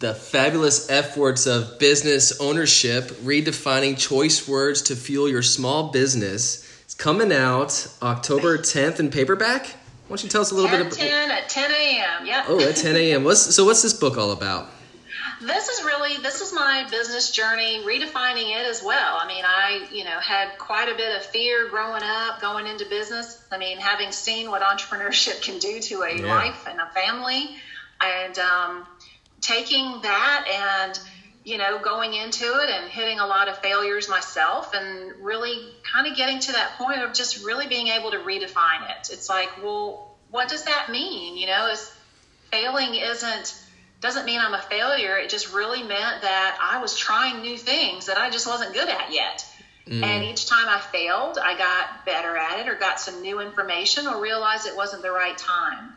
The 0.02 0.16
Fabulous 0.16 0.90
F 0.90 1.16
Words 1.16 1.46
of 1.46 1.78
Business 1.78 2.42
Ownership 2.42 3.12
Redefining 3.22 3.96
Choice 3.96 4.48
Words 4.48 4.82
to 4.82 4.96
Fuel 4.96 5.30
Your 5.30 5.44
Small 5.44 5.92
Business, 5.92 6.68
it's 6.84 6.96
coming 6.96 7.32
out 7.32 7.88
October 8.02 8.58
10th 8.58 9.00
in 9.00 9.12
paperback. 9.12 9.68
Why 9.68 9.76
don't 10.08 10.24
you 10.24 10.30
tell 10.30 10.42
us 10.42 10.50
a 10.50 10.56
little 10.56 10.72
10, 10.72 10.80
bit 10.86 10.88
about 10.88 11.00
10 11.00 11.30
at 11.30 11.50
10 11.50 11.72
a.m. 11.72 12.26
Yep. 12.26 12.46
Oh, 12.48 12.68
at 12.68 12.78
10 12.78 12.96
a.m. 12.96 13.24
What's, 13.24 13.54
so, 13.56 13.64
what's 13.64 13.84
this 13.84 13.94
book 13.94 14.18
all 14.18 14.32
about? 14.32 14.70
this 15.40 15.70
is 15.70 15.84
really 15.84 16.18
this 16.18 16.40
is 16.40 16.54
my 16.54 16.86
business 16.92 17.32
journey 17.32 17.84
redefining 17.84 18.56
it 18.56 18.68
as 18.68 18.84
well 18.84 19.18
i 19.20 19.28
mean 19.28 19.44
i 19.44 19.88
you 19.92 20.04
know 20.04 20.20
had 20.20 20.56
quite 20.60 20.88
a 20.88 20.96
bit 20.96 21.16
of 21.16 21.26
fear 21.26 21.68
growing 21.68 22.04
up 22.04 22.40
going 22.40 22.68
into 22.68 22.86
business 22.86 23.44
i 23.52 23.58
mean 23.58 23.80
having 23.80 24.12
seen 24.12 24.52
what 24.52 24.62
entrepreneurship 24.62 25.42
can 25.42 25.58
do 25.58 25.80
to 25.80 26.04
a 26.04 26.16
yeah. 26.16 26.28
life 26.28 26.68
and 26.70 26.80
a 26.80 26.86
family 26.90 27.56
and 28.02 28.38
um, 28.40 28.86
taking 29.42 30.02
that 30.02 30.46
and 30.48 31.00
you 31.44 31.58
know 31.58 31.80
going 31.80 32.14
into 32.14 32.46
it 32.46 32.70
and 32.70 32.90
hitting 32.90 33.20
a 33.20 33.26
lot 33.26 33.48
of 33.48 33.58
failures 33.60 34.08
myself 34.08 34.74
and 34.74 35.14
really 35.24 35.74
kind 35.84 36.08
of 36.08 36.16
getting 36.16 36.40
to 36.40 36.52
that 36.52 36.78
point 36.78 37.02
of 37.02 37.14
just 37.14 37.44
really 37.44 37.68
being 37.68 37.88
able 37.88 38.12
to 38.12 38.20
redefine 38.20 38.88
it 38.90 39.10
it's 39.12 39.28
like 39.28 39.50
well 39.64 40.16
what 40.30 40.48
does 40.48 40.66
that 40.66 40.90
mean 40.92 41.36
you 41.36 41.48
know 41.48 41.68
is 41.68 41.92
failing 42.52 42.94
isn't 42.94 43.56
doesn't 44.02 44.26
mean 44.26 44.40
I'm 44.40 44.56
a 44.56 44.62
failure. 44.64 45.16
It 45.18 45.30
just 45.30 45.54
really 45.54 45.84
meant 45.84 46.24
that 46.24 46.58
I 46.60 46.82
was 46.82 46.98
trying 46.98 47.42
new 47.42 47.58
things 47.58 48.08
that 48.08 48.18
I 48.18 48.32
just 48.32 48.48
wasn't 48.48 48.74
good 48.74 48.90
at 48.90 49.14
yet. 49.14 49.46
Mm. 49.88 50.04
And 50.04 50.24
each 50.24 50.48
time 50.48 50.68
I 50.68 50.80
failed, 50.80 51.38
I 51.38 51.56
got 51.58 52.06
better 52.06 52.36
at 52.36 52.60
it 52.60 52.68
or 52.68 52.76
got 52.76 53.00
some 53.00 53.22
new 53.22 53.40
information 53.40 54.08
or 54.08 54.20
realized 54.20 54.66
it 54.66 54.76
wasn't 54.76 55.04
the 55.04 55.12
right 55.12 55.38
time. 55.38 55.94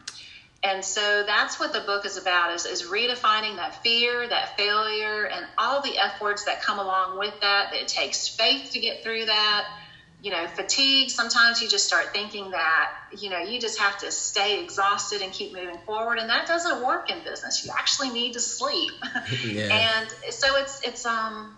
And 0.64 0.83
so 0.85 1.22
that's 1.24 1.59
what 1.59 1.72
the 1.72 1.81
book 1.83 2.07
is 2.07 2.16
about 2.16 2.50
is, 2.50 2.64
is 2.64 2.83
redefining 2.83 3.57
that 3.57 3.74
fear, 3.74 4.27
that 4.27 4.57
failure, 4.57 5.24
and 5.24 5.44
all 5.59 5.81
the 5.81 5.98
F 5.98 6.18
words 6.20 6.44
that 6.44 6.59
come 6.59 6.79
along 6.79 7.16
with 7.18 7.38
that. 7.40 7.72
It 7.72 7.87
takes 7.87 8.29
faith 8.29 8.70
to 8.72 8.79
get 8.81 9.03
through 9.03 9.27
that 9.27 9.66
you 10.24 10.31
know, 10.31 10.46
fatigue. 10.46 11.11
Sometimes 11.11 11.61
you 11.61 11.68
just 11.68 11.85
start 11.85 12.11
thinking 12.11 12.50
that, 12.50 12.88
you 13.11 13.29
know, 13.29 13.40
you 13.40 13.61
just 13.61 13.79
have 13.79 13.94
to 13.98 14.11
stay 14.11 14.59
exhausted 14.59 15.20
and 15.20 15.31
keep 15.31 15.53
moving 15.53 15.77
forward. 15.85 16.18
And 16.18 16.31
that 16.31 16.46
doesn't 16.46 16.81
work 16.81 17.11
in 17.11 17.20
business. 17.20 17.62
You 17.62 17.70
actually 17.79 18.09
need 18.09 18.33
to 18.33 18.40
sleep. 18.40 18.90
Yeah. 19.44 19.96
and 19.98 20.12
so 20.31 20.57
it's, 20.57 20.81
it's, 20.83 21.05
um, 21.05 21.57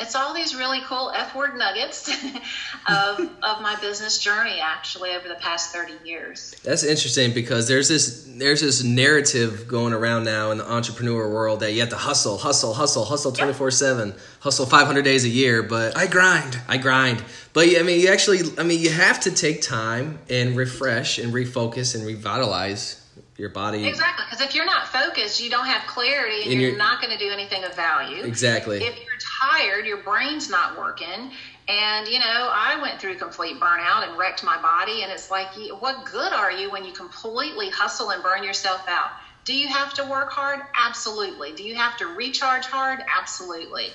it's 0.00 0.14
all 0.14 0.34
these 0.34 0.56
really 0.56 0.80
cool 0.86 1.12
F 1.14 1.34
word 1.34 1.56
nuggets 1.56 2.08
of, 2.88 3.20
of 3.42 3.60
my 3.60 3.76
business 3.80 4.18
journey 4.18 4.58
actually 4.60 5.10
over 5.10 5.28
the 5.28 5.34
past 5.36 5.72
30 5.72 5.94
years. 6.04 6.54
That's 6.64 6.82
interesting 6.82 7.32
because 7.32 7.68
there's 7.68 7.88
this 7.88 8.26
there's 8.36 8.60
this 8.62 8.82
narrative 8.82 9.68
going 9.68 9.92
around 9.92 10.24
now 10.24 10.50
in 10.50 10.58
the 10.58 10.70
entrepreneur 10.70 11.28
world 11.28 11.60
that 11.60 11.72
you 11.72 11.80
have 11.80 11.90
to 11.90 11.96
hustle, 11.96 12.38
hustle, 12.38 12.72
hustle, 12.72 13.04
hustle 13.04 13.32
24/7, 13.32 14.18
hustle 14.40 14.66
500 14.66 15.02
days 15.02 15.24
a 15.24 15.28
year, 15.28 15.62
but 15.62 15.96
I 15.96 16.06
grind. 16.06 16.58
I 16.66 16.78
grind. 16.78 17.22
But 17.52 17.68
I 17.78 17.82
mean, 17.82 18.00
you 18.00 18.08
actually 18.08 18.40
I 18.58 18.62
mean, 18.62 18.80
you 18.80 18.90
have 18.90 19.20
to 19.20 19.30
take 19.30 19.60
time 19.62 20.18
and 20.28 20.56
refresh 20.56 21.18
and 21.18 21.32
refocus 21.32 21.94
and 21.94 22.06
revitalize 22.06 22.96
your 23.40 23.48
body. 23.48 23.86
Exactly, 23.86 24.24
because 24.28 24.40
if 24.40 24.54
you're 24.54 24.66
not 24.66 24.86
focused, 24.88 25.40
you 25.42 25.50
don't 25.50 25.66
have 25.66 25.86
clarity, 25.86 26.42
and, 26.42 26.52
and 26.52 26.60
you're, 26.60 26.70
you're, 26.70 26.78
not 26.78 27.00
going 27.00 27.16
to 27.16 27.18
do 27.18 27.30
anything 27.30 27.64
of 27.64 27.74
value. 27.74 28.22
Exactly. 28.22 28.76
If 28.76 28.96
you're 28.96 29.18
tired, 29.40 29.86
your 29.86 30.02
brain's 30.02 30.48
not 30.50 30.78
working. 30.78 31.32
And, 31.68 32.08
you 32.08 32.18
know, 32.18 32.50
I 32.52 32.80
went 32.82 33.00
through 33.00 33.16
complete 33.16 33.60
burnout 33.60 34.08
and 34.08 34.18
wrecked 34.18 34.42
my 34.42 34.60
body. 34.60 35.02
And 35.02 35.12
it's 35.12 35.30
like, 35.30 35.48
what 35.80 36.04
good 36.04 36.32
are 36.32 36.50
you 36.50 36.70
when 36.70 36.84
you 36.84 36.92
completely 36.92 37.70
hustle 37.70 38.10
and 38.10 38.22
burn 38.22 38.42
yourself 38.42 38.82
out? 38.88 39.10
Do 39.44 39.54
you 39.54 39.68
have 39.68 39.94
to 39.94 40.04
work 40.04 40.30
hard? 40.30 40.60
Absolutely. 40.74 41.52
Do 41.52 41.62
you 41.62 41.76
have 41.76 41.96
to 41.98 42.06
recharge 42.06 42.66
hard? 42.66 43.00
Absolutely. 43.16 43.86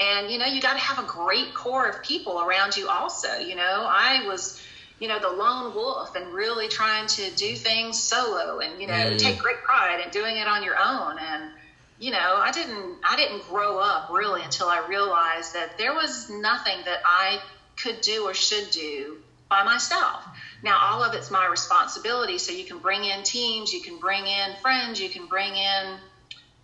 And, 0.00 0.30
you 0.30 0.38
know, 0.38 0.46
you 0.46 0.60
got 0.60 0.72
to 0.72 0.80
have 0.80 1.04
a 1.04 1.06
great 1.06 1.54
core 1.54 1.88
of 1.88 2.02
people 2.02 2.40
around 2.40 2.76
you 2.76 2.88
also. 2.88 3.38
You 3.38 3.54
know, 3.54 3.86
I 3.86 4.26
was 4.26 4.60
you 5.02 5.08
know, 5.08 5.18
the 5.18 5.28
lone 5.28 5.74
wolf 5.74 6.14
and 6.14 6.32
really 6.32 6.68
trying 6.68 7.08
to 7.08 7.28
do 7.32 7.56
things 7.56 8.00
solo 8.00 8.60
and, 8.60 8.80
you 8.80 8.86
know, 8.86 8.94
mm. 8.94 9.18
take 9.18 9.36
great 9.36 9.60
pride 9.64 10.00
in 10.00 10.08
doing 10.10 10.36
it 10.36 10.46
on 10.46 10.62
your 10.62 10.76
own. 10.80 11.18
And, 11.18 11.50
you 11.98 12.12
know, 12.12 12.36
I 12.36 12.52
didn't, 12.52 12.98
I 13.02 13.16
didn't 13.16 13.42
grow 13.48 13.80
up 13.80 14.10
really 14.12 14.44
until 14.44 14.68
I 14.68 14.86
realized 14.88 15.54
that 15.54 15.76
there 15.76 15.92
was 15.92 16.30
nothing 16.30 16.76
that 16.84 17.00
I 17.04 17.40
could 17.76 18.00
do 18.00 18.28
or 18.28 18.32
should 18.32 18.70
do 18.70 19.16
by 19.48 19.64
myself. 19.64 20.24
Now, 20.62 20.78
all 20.80 21.02
of 21.02 21.14
it's 21.14 21.32
my 21.32 21.48
responsibility. 21.48 22.38
So 22.38 22.52
you 22.52 22.64
can 22.64 22.78
bring 22.78 23.02
in 23.02 23.24
teams, 23.24 23.72
you 23.72 23.80
can 23.80 23.98
bring 23.98 24.24
in 24.24 24.54
friends, 24.62 25.00
you 25.00 25.08
can 25.08 25.26
bring 25.26 25.52
in 25.56 25.96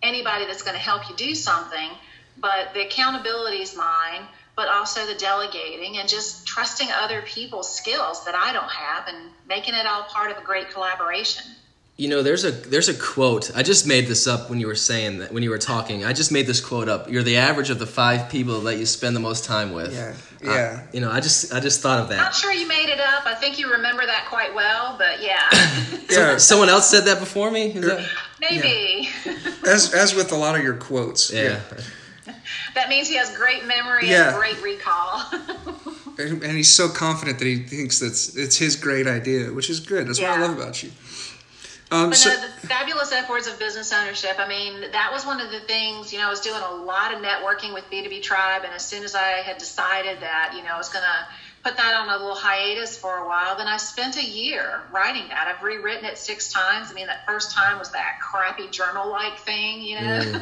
anybody 0.01 0.45
that's 0.45 0.63
going 0.63 0.77
to 0.77 0.81
help 0.81 1.09
you 1.09 1.15
do 1.17 1.35
something, 1.35 1.89
but 2.37 2.73
the 2.73 2.85
accountability 2.85 3.57
is 3.57 3.75
mine 3.75 4.21
but 4.59 4.67
also 4.67 5.05
the 5.05 5.15
delegating 5.15 5.99
and 5.99 6.09
just 6.09 6.45
trusting 6.45 6.89
other 6.91 7.21
people's 7.21 7.73
skills 7.73 8.25
that 8.25 8.35
I 8.35 8.51
don't 8.51 8.69
have 8.69 9.07
and 9.07 9.31
making 9.47 9.73
it 9.73 9.85
all 9.85 10.03
part 10.03 10.31
of 10.31 10.37
a 10.37 10.41
great 10.41 10.69
collaboration. 10.69 11.45
You 11.95 12.09
know, 12.09 12.21
there's 12.21 12.43
a 12.43 12.51
there's 12.51 12.89
a 12.89 12.93
quote. 12.93 13.55
I 13.55 13.63
just 13.63 13.87
made 13.87 14.07
this 14.07 14.27
up 14.27 14.49
when 14.49 14.59
you 14.59 14.67
were 14.67 14.75
saying 14.75 15.19
that 15.19 15.31
when 15.31 15.43
you 15.43 15.49
were 15.49 15.57
talking. 15.57 16.03
I 16.03 16.11
just 16.11 16.29
made 16.29 16.45
this 16.45 16.59
quote 16.59 16.89
up. 16.89 17.09
You're 17.09 17.23
the 17.23 17.37
average 17.37 17.69
of 17.69 17.79
the 17.79 17.85
five 17.85 18.29
people 18.29 18.59
that 18.61 18.77
you 18.77 18.85
spend 18.85 19.15
the 19.15 19.21
most 19.21 19.45
time 19.45 19.71
with. 19.71 19.93
Yeah, 19.93 20.13
yeah. 20.43 20.87
you 20.91 20.99
know, 20.99 21.09
I 21.09 21.21
just 21.21 21.53
I 21.53 21.61
just 21.61 21.79
thought 21.79 22.01
of 22.01 22.09
that. 22.09 22.19
I'm 22.19 22.33
sure 22.33 22.51
you 22.51 22.67
made 22.67 22.89
it 22.89 22.99
up. 22.99 23.25
I 23.25 23.35
think 23.35 23.59
you 23.59 23.71
remember 23.71 24.05
that 24.05 24.25
quite 24.27 24.53
well. 24.53 24.97
But 24.97 25.23
yeah. 25.23 25.47
yeah. 26.09 26.35
Someone 26.35 26.67
else 26.67 26.89
said 26.89 27.05
that 27.05 27.19
before 27.19 27.49
me. 27.49 27.71
That... 27.71 28.05
Maybe. 28.41 29.07
Yeah. 29.25 29.33
As 29.65 29.93
as 29.93 30.13
with 30.13 30.33
a 30.33 30.37
lot 30.37 30.57
of 30.57 30.63
your 30.63 30.75
quotes. 30.75 31.31
yeah. 31.31 31.61
yeah 31.71 31.83
that 32.75 32.89
means 32.89 33.07
he 33.07 33.15
has 33.15 33.35
great 33.35 33.65
memory 33.65 34.09
yeah. 34.09 34.29
and 34.29 34.37
great 34.37 34.61
recall. 34.61 35.23
and, 36.17 36.43
and, 36.43 36.57
he's 36.57 36.71
so 36.71 36.89
confident 36.89 37.39
that 37.39 37.45
he 37.45 37.59
thinks 37.59 37.99
that's 37.99 38.35
it's 38.35 38.57
his 38.57 38.75
great 38.75 39.07
idea, 39.07 39.51
which 39.51 39.69
is 39.69 39.79
good. 39.79 40.07
That's 40.07 40.19
yeah. 40.19 40.31
what 40.31 40.39
I 40.39 40.47
love 40.47 40.57
about 40.57 40.83
you. 40.83 40.91
Um, 41.91 42.09
but 42.09 42.17
so, 42.17 42.29
no, 42.29 42.39
the 42.41 42.67
fabulous 42.67 43.11
F 43.11 43.29
words 43.29 43.47
of 43.47 43.57
business 43.57 43.91
ownership. 43.91 44.35
I 44.37 44.47
mean, 44.47 44.91
that 44.91 45.09
was 45.11 45.25
one 45.25 45.41
of 45.41 45.51
the 45.51 45.59
things. 45.61 46.13
You 46.13 46.19
know, 46.19 46.27
I 46.27 46.29
was 46.29 46.41
doing 46.41 46.61
a 46.61 46.75
lot 46.75 47.13
of 47.13 47.21
networking 47.21 47.73
with 47.73 47.83
B2B 47.91 48.21
Tribe, 48.21 48.63
and 48.63 48.73
as 48.73 48.85
soon 48.85 49.03
as 49.03 49.15
I 49.15 49.41
had 49.41 49.57
decided 49.57 50.19
that, 50.21 50.53
you 50.55 50.63
know, 50.63 50.69
I 50.73 50.77
was 50.77 50.89
going 50.89 51.03
to 51.03 51.27
put 51.63 51.77
that 51.77 51.93
on 51.95 52.09
a 52.09 52.17
little 52.17 52.35
hiatus 52.35 52.97
for 52.97 53.17
a 53.17 53.27
while. 53.27 53.57
Then 53.57 53.67
I 53.67 53.77
spent 53.77 54.17
a 54.17 54.23
year 54.23 54.81
writing 54.91 55.27
that. 55.29 55.47
I've 55.47 55.63
rewritten 55.63 56.05
it 56.05 56.17
six 56.17 56.51
times. 56.53 56.91
I 56.91 56.93
mean, 56.93 57.07
that 57.07 57.25
first 57.25 57.51
time 57.51 57.79
was 57.79 57.91
that 57.91 58.19
crappy 58.21 58.67
journal 58.69 59.09
like 59.09 59.37
thing, 59.39 59.81
you 59.81 59.99
know, 59.99 60.19
mm. 60.21 60.41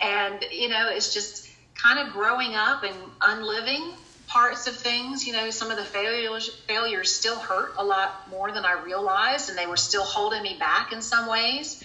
and 0.02 0.44
you 0.50 0.68
know, 0.68 0.90
it's 0.90 1.14
just 1.14 1.47
kind 1.82 1.98
of 1.98 2.12
growing 2.12 2.54
up 2.54 2.82
and 2.82 2.96
unliving 3.22 3.94
parts 4.26 4.66
of 4.66 4.76
things. 4.76 5.26
You 5.26 5.32
know, 5.32 5.50
some 5.50 5.70
of 5.70 5.76
the 5.76 5.84
failures 5.84 6.50
failures 6.66 7.10
still 7.10 7.38
hurt 7.38 7.72
a 7.78 7.84
lot 7.84 8.28
more 8.28 8.52
than 8.52 8.64
I 8.64 8.72
realized, 8.72 9.48
and 9.48 9.58
they 9.58 9.66
were 9.66 9.76
still 9.76 10.04
holding 10.04 10.42
me 10.42 10.56
back 10.58 10.92
in 10.92 11.00
some 11.02 11.26
ways. 11.26 11.82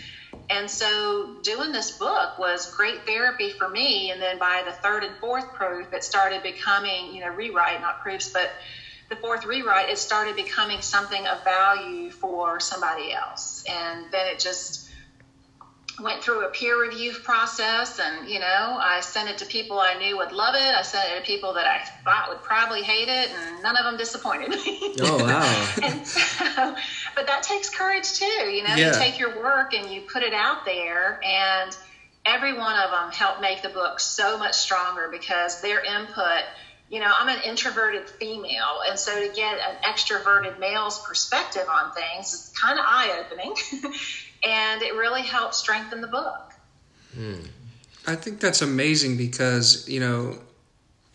And 0.49 0.69
so, 0.69 1.29
doing 1.41 1.71
this 1.71 1.91
book 1.91 2.37
was 2.37 2.65
great 2.65 3.05
therapy 3.05 3.49
for 3.49 3.69
me. 3.69 4.11
And 4.11 4.21
then 4.21 4.37
by 4.37 4.63
the 4.65 4.73
third 4.73 5.03
and 5.03 5.15
fourth 5.17 5.53
proof, 5.53 5.93
it 5.93 6.03
started 6.03 6.43
becoming, 6.43 7.13
you 7.13 7.21
know, 7.21 7.29
rewrite, 7.29 7.79
not 7.81 8.01
proofs, 8.01 8.29
but 8.33 8.51
the 9.09 9.15
fourth 9.15 9.45
rewrite, 9.45 9.89
it 9.89 9.97
started 9.97 10.35
becoming 10.35 10.81
something 10.81 11.25
of 11.27 11.43
value 11.43 12.09
for 12.09 12.59
somebody 12.59 13.13
else. 13.13 13.63
And 13.69 14.11
then 14.11 14.27
it 14.27 14.39
just 14.39 14.89
went 15.99 16.23
through 16.23 16.43
a 16.43 16.47
peer 16.47 16.79
review 16.79 17.13
process 17.23 17.99
and 17.99 18.27
you 18.27 18.39
know 18.39 18.77
i 18.81 18.99
sent 18.99 19.29
it 19.29 19.37
to 19.37 19.45
people 19.45 19.79
i 19.79 19.93
knew 19.93 20.17
would 20.17 20.31
love 20.31 20.55
it. 20.55 20.73
I 20.75 20.81
sent 20.81 21.11
it 21.11 21.15
to 21.17 21.21
people 21.21 21.53
that 21.53 21.67
i 21.67 21.79
thought 22.03 22.29
would 22.29 22.41
probably 22.41 22.81
hate 22.81 23.09
it 23.09 23.31
and 23.31 23.61
none 23.61 23.77
of 23.77 23.83
them 23.83 23.97
disappointed 23.97 24.49
me. 24.49 24.79
Oh 25.01 25.23
wow. 25.23 25.99
So, 26.03 26.73
but 27.15 27.27
that 27.27 27.43
takes 27.43 27.69
courage 27.69 28.13
too. 28.13 28.25
You 28.25 28.63
know 28.63 28.75
yeah. 28.75 28.87
you 28.87 28.93
take 28.93 29.19
your 29.19 29.35
work 29.35 29.73
and 29.73 29.91
you 29.91 30.01
put 30.01 30.23
it 30.23 30.33
out 30.33 30.65
there 30.65 31.19
and 31.23 31.75
every 32.25 32.53
one 32.53 32.75
of 32.75 32.91
them 32.91 33.11
helped 33.11 33.41
make 33.41 33.61
the 33.61 33.69
book 33.69 33.99
so 33.99 34.37
much 34.37 34.55
stronger 34.55 35.09
because 35.11 35.61
their 35.61 35.83
input 35.83 36.43
you 36.89 36.99
know, 36.99 37.11
I'm 37.11 37.27
an 37.27 37.41
introverted 37.43 38.07
female, 38.07 38.81
and 38.87 38.99
so 38.99 39.19
to 39.19 39.33
get 39.33 39.55
an 39.55 39.77
extroverted 39.83 40.59
male's 40.59 40.99
perspective 40.99 41.63
on 41.67 41.91
things 41.91 42.33
is 42.33 42.51
kind 42.61 42.77
of 42.77 42.85
eye 42.87 43.19
opening, 43.19 43.55
and 44.43 44.81
it 44.81 44.93
really 44.95 45.21
helps 45.21 45.57
strengthen 45.57 46.01
the 46.01 46.07
book. 46.07 46.53
Hmm. 47.15 47.41
I 48.05 48.15
think 48.15 48.39
that's 48.39 48.61
amazing 48.61 49.17
because, 49.17 49.87
you 49.87 49.99
know, 49.99 50.37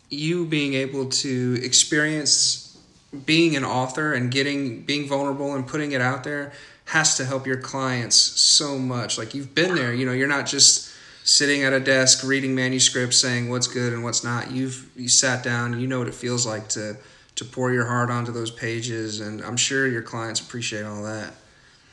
you 0.09 0.45
being 0.45 0.73
able 0.73 1.07
to 1.09 1.59
experience 1.63 2.77
being 3.25 3.55
an 3.55 3.63
author 3.63 4.13
and 4.13 4.31
getting 4.31 4.81
being 4.83 5.07
vulnerable 5.07 5.55
and 5.55 5.67
putting 5.67 5.91
it 5.91 6.01
out 6.01 6.23
there 6.23 6.51
has 6.85 7.15
to 7.17 7.25
help 7.25 7.45
your 7.45 7.57
clients 7.57 8.15
so 8.15 8.77
much. 8.79 9.17
Like 9.17 9.35
you've 9.35 9.53
been 9.53 9.75
there, 9.75 9.93
you 9.93 10.05
know, 10.05 10.11
you're 10.11 10.27
not 10.27 10.47
just 10.47 10.91
sitting 11.23 11.63
at 11.63 11.73
a 11.73 11.79
desk 11.79 12.23
reading 12.23 12.55
manuscripts 12.55 13.17
saying 13.17 13.49
what's 13.49 13.67
good 13.67 13.93
and 13.93 14.03
what's 14.03 14.23
not. 14.23 14.49
You've 14.51 14.89
you 14.95 15.09
sat 15.09 15.43
down, 15.43 15.79
you 15.79 15.87
know 15.87 15.99
what 15.99 16.07
it 16.07 16.15
feels 16.15 16.45
like 16.45 16.69
to 16.69 16.97
to 17.35 17.45
pour 17.45 17.71
your 17.71 17.85
heart 17.85 18.09
onto 18.09 18.31
those 18.31 18.51
pages 18.51 19.19
and 19.19 19.41
I'm 19.43 19.57
sure 19.57 19.87
your 19.87 20.01
clients 20.01 20.39
appreciate 20.39 20.83
all 20.83 21.03
that. 21.03 21.33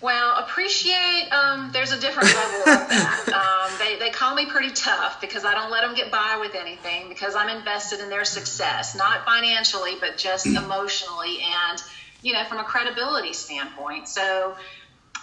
Well, 0.01 0.37
appreciate, 0.37 1.31
um, 1.33 1.71
there's 1.73 1.93
a 1.93 1.99
different 1.99 2.29
level 2.35 2.61
of 2.61 2.89
that. 2.89 3.23
Um, 3.37 3.73
they, 3.79 3.99
they 3.99 4.11
call 4.11 4.35
me 4.35 4.47
pretty 4.47 4.73
tough 4.73 5.21
because 5.21 5.45
I 5.45 5.53
don't 5.53 5.71
let 5.71 5.83
them 5.83 5.95
get 5.95 6.11
by 6.11 6.39
with 6.41 6.55
anything 6.55 7.09
because 7.09 7.35
I'm 7.35 7.49
invested 7.49 8.01
in 8.01 8.09
their 8.09 8.25
success, 8.25 8.95
not 8.95 9.25
financially, 9.25 9.97
but 10.01 10.17
just 10.17 10.47
emotionally 10.47 11.41
and, 11.43 11.83
you 12.23 12.33
know, 12.33 12.45
from 12.45 12.59
a 12.59 12.65
credibility 12.65 13.33
standpoint. 13.33 14.09
So, 14.09 14.57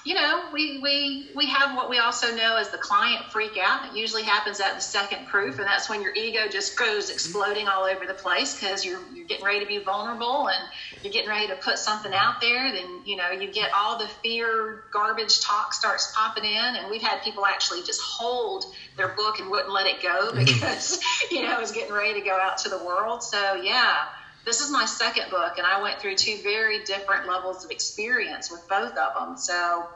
you 0.05 0.15
know, 0.15 0.49
we, 0.51 0.79
we, 0.79 1.29
we 1.33 1.47
have 1.47 1.77
what 1.77 1.89
we 1.89 1.97
also 1.97 2.35
know 2.35 2.57
as 2.57 2.69
the 2.69 2.77
client 2.77 3.23
freak 3.31 3.57
out. 3.57 3.89
It 3.89 3.97
usually 3.97 4.23
happens 4.23 4.59
at 4.59 4.75
the 4.75 4.81
second 4.81 5.27
proof, 5.27 5.59
and 5.59 5.67
that's 5.67 5.89
when 5.89 6.01
your 6.01 6.13
ego 6.13 6.49
just 6.49 6.77
goes 6.77 7.09
exploding 7.09 7.69
all 7.69 7.85
over 7.85 8.05
the 8.05 8.13
place 8.13 8.53
because 8.53 8.83
you're, 8.83 8.99
you're 9.13 9.25
getting 9.25 9.45
ready 9.45 9.61
to 9.61 9.65
be 9.65 9.77
vulnerable 9.77 10.49
and 10.49 10.61
you're 11.03 11.13
getting 11.13 11.29
ready 11.29 11.47
to 11.47 11.55
put 11.55 11.77
something 11.77 12.13
out 12.13 12.41
there. 12.41 12.73
Then, 12.73 13.01
you 13.05 13.15
know, 13.15 13.31
you 13.31 13.49
get 13.49 13.71
all 13.73 13.97
the 13.97 14.07
fear 14.21 14.83
garbage 14.91 15.39
talk 15.39 15.73
starts 15.73 16.11
popping 16.13 16.43
in, 16.43 16.75
and 16.75 16.91
we've 16.91 17.01
had 17.01 17.21
people 17.21 17.45
actually 17.45 17.83
just 17.83 18.01
hold 18.01 18.65
their 18.97 19.09
book 19.09 19.39
and 19.39 19.49
wouldn't 19.49 19.71
let 19.71 19.87
it 19.87 20.01
go 20.01 20.31
mm-hmm. 20.31 20.43
because, 20.43 20.99
you 21.31 21.43
know, 21.43 21.53
it 21.53 21.61
was 21.61 21.71
getting 21.71 21.93
ready 21.93 22.19
to 22.19 22.25
go 22.25 22.37
out 22.37 22.57
to 22.57 22.69
the 22.69 22.83
world. 22.83 23.23
So, 23.23 23.55
yeah 23.55 24.07
this 24.45 24.59
is 24.59 24.69
my 24.69 24.85
second 24.85 25.29
book, 25.29 25.57
and 25.57 25.65
I 25.65 25.81
went 25.81 25.99
through 25.99 26.15
two 26.15 26.37
very 26.43 26.83
different 26.83 27.27
levels 27.27 27.63
of 27.63 27.71
experience 27.71 28.51
with 28.51 28.67
both 28.67 28.95
of 28.97 29.13
them. 29.15 29.37
So, 29.37 29.87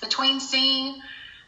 between 0.00 0.40
seeing 0.40 1.00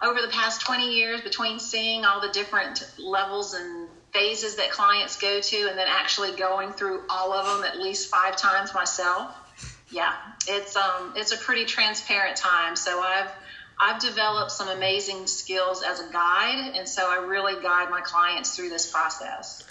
over 0.03 0.21
the 0.21 0.29
past 0.29 0.63
20 0.63 0.95
years, 0.95 1.21
between 1.21 1.59
seeing 1.59 2.05
all 2.05 2.21
the 2.21 2.31
different 2.31 2.89
levels 2.99 3.55
and 3.55 3.89
phases 4.13 4.57
that 4.57 4.71
clients 4.71 5.19
go 5.19 5.41
to, 5.41 5.57
and 5.69 5.77
then 5.79 5.87
actually 5.89 6.33
going 6.33 6.73
through 6.73 7.03
all 7.11 7.33
of 7.33 7.47
them 7.47 7.65
at 7.65 7.79
least 7.79 8.09
five 8.09 8.37
times 8.37 8.73
myself, 8.73 9.35
yeah, 9.91 10.15
it's 10.47 10.77
um, 10.77 11.13
it's 11.17 11.33
a 11.33 11.37
pretty 11.37 11.65
transparent 11.65 12.37
time. 12.37 12.77
So 12.77 13.01
I've 13.01 13.31
I've 13.81 14.01
developed 14.01 14.51
some 14.51 14.69
amazing 14.69 15.27
skills 15.27 15.83
as 15.83 16.01
a 16.01 16.11
guide, 16.11 16.73
and 16.75 16.89
so 16.89 17.09
I 17.09 17.25
really 17.27 17.61
guide 17.63 17.91
my 17.91 18.01
clients 18.01 18.57
through 18.57 18.71
this 18.71 18.91
process. 18.91 19.65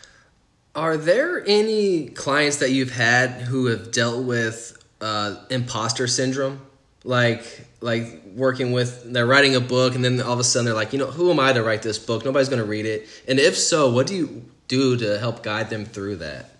Are 0.77 0.95
there 0.95 1.43
any 1.43 2.05
clients 2.09 2.57
that 2.57 2.69
you've 2.69 2.91
had 2.91 3.31
who 3.41 3.65
have 3.65 3.91
dealt 3.91 4.23
with 4.23 4.77
uh, 5.01 5.37
imposter 5.49 6.05
syndrome? 6.05 6.61
Like, 7.03 7.65
like 7.81 8.21
working 8.35 8.73
with, 8.73 9.11
they're 9.11 9.25
writing 9.25 9.55
a 9.55 9.59
book, 9.59 9.95
and 9.95 10.05
then 10.05 10.21
all 10.21 10.33
of 10.33 10.39
a 10.39 10.43
sudden 10.43 10.65
they're 10.65 10.75
like, 10.75 10.93
you 10.93 10.99
know, 10.99 11.07
who 11.07 11.31
am 11.31 11.39
I 11.39 11.51
to 11.51 11.63
write 11.63 11.81
this 11.81 11.97
book? 11.97 12.23
Nobody's 12.23 12.49
going 12.49 12.61
to 12.61 12.67
read 12.67 12.85
it. 12.85 13.07
And 13.27 13.39
if 13.39 13.57
so, 13.57 13.89
what 13.89 14.05
do 14.05 14.15
you 14.15 14.45
do 14.67 14.95
to 14.97 15.17
help 15.17 15.41
guide 15.41 15.71
them 15.71 15.83
through 15.83 16.17
that? 16.17 16.51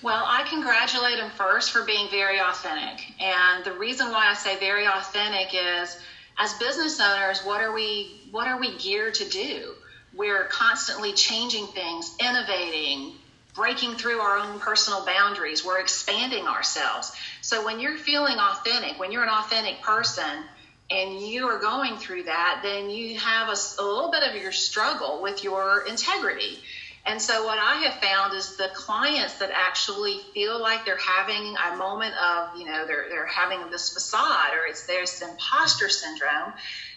Well, 0.00 0.22
I 0.24 0.44
congratulate 0.48 1.16
them 1.16 1.32
first 1.32 1.72
for 1.72 1.82
being 1.82 2.08
very 2.08 2.38
authentic. 2.40 3.04
And 3.20 3.64
the 3.64 3.72
reason 3.72 4.12
why 4.12 4.30
I 4.30 4.34
say 4.34 4.60
very 4.60 4.86
authentic 4.86 5.48
is 5.52 5.98
as 6.38 6.54
business 6.54 7.00
owners, 7.00 7.40
what 7.44 7.60
are 7.60 7.72
we 7.72 8.20
what 8.30 8.46
are 8.46 8.60
we 8.60 8.78
geared 8.78 9.14
to 9.14 9.28
do? 9.28 9.72
We're 10.14 10.44
constantly 10.44 11.12
changing 11.12 11.66
things, 11.68 12.16
innovating, 12.20 13.14
breaking 13.54 13.94
through 13.94 14.20
our 14.20 14.38
own 14.38 14.60
personal 14.60 15.04
boundaries. 15.04 15.64
We're 15.64 15.80
expanding 15.80 16.46
ourselves. 16.46 17.12
So 17.40 17.64
when 17.64 17.80
you're 17.80 17.98
feeling 17.98 18.38
authentic, 18.38 18.98
when 18.98 19.12
you're 19.12 19.22
an 19.22 19.28
authentic 19.28 19.80
person 19.82 20.44
and 20.90 21.20
you 21.20 21.46
are 21.46 21.58
going 21.58 21.96
through 21.96 22.24
that, 22.24 22.60
then 22.62 22.90
you 22.90 23.18
have 23.18 23.48
a, 23.48 23.56
a 23.80 23.84
little 23.84 24.10
bit 24.10 24.22
of 24.22 24.40
your 24.40 24.52
struggle 24.52 25.20
with 25.22 25.42
your 25.44 25.84
integrity. 25.88 26.58
And 27.06 27.20
so 27.20 27.46
what 27.46 27.58
I 27.58 27.76
have 27.86 27.94
found 27.94 28.34
is 28.34 28.56
the 28.56 28.68
clients 28.74 29.38
that 29.38 29.50
actually 29.52 30.18
feel 30.34 30.60
like 30.60 30.84
they're 30.84 30.98
having 30.98 31.56
a 31.72 31.76
moment 31.76 32.14
of, 32.22 32.58
you 32.58 32.66
know, 32.66 32.86
they're, 32.86 33.06
they're 33.08 33.26
having 33.26 33.70
this 33.70 33.92
facade 33.94 34.52
or 34.52 34.66
it's 34.68 34.86
there's 34.86 35.22
imposter 35.22 35.88
syndrome. 35.88 36.52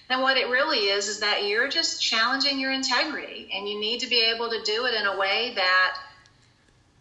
And 0.09 0.21
what 0.21 0.37
it 0.37 0.49
really 0.49 0.79
is 0.79 1.07
is 1.07 1.21
that 1.21 1.45
you're 1.45 1.69
just 1.69 2.01
challenging 2.01 2.59
your 2.59 2.71
integrity 2.71 3.49
and 3.53 3.67
you 3.67 3.79
need 3.79 4.01
to 4.01 4.07
be 4.07 4.19
able 4.35 4.49
to 4.49 4.61
do 4.63 4.85
it 4.85 4.93
in 4.93 5.07
a 5.07 5.17
way 5.17 5.53
that– 5.55 5.97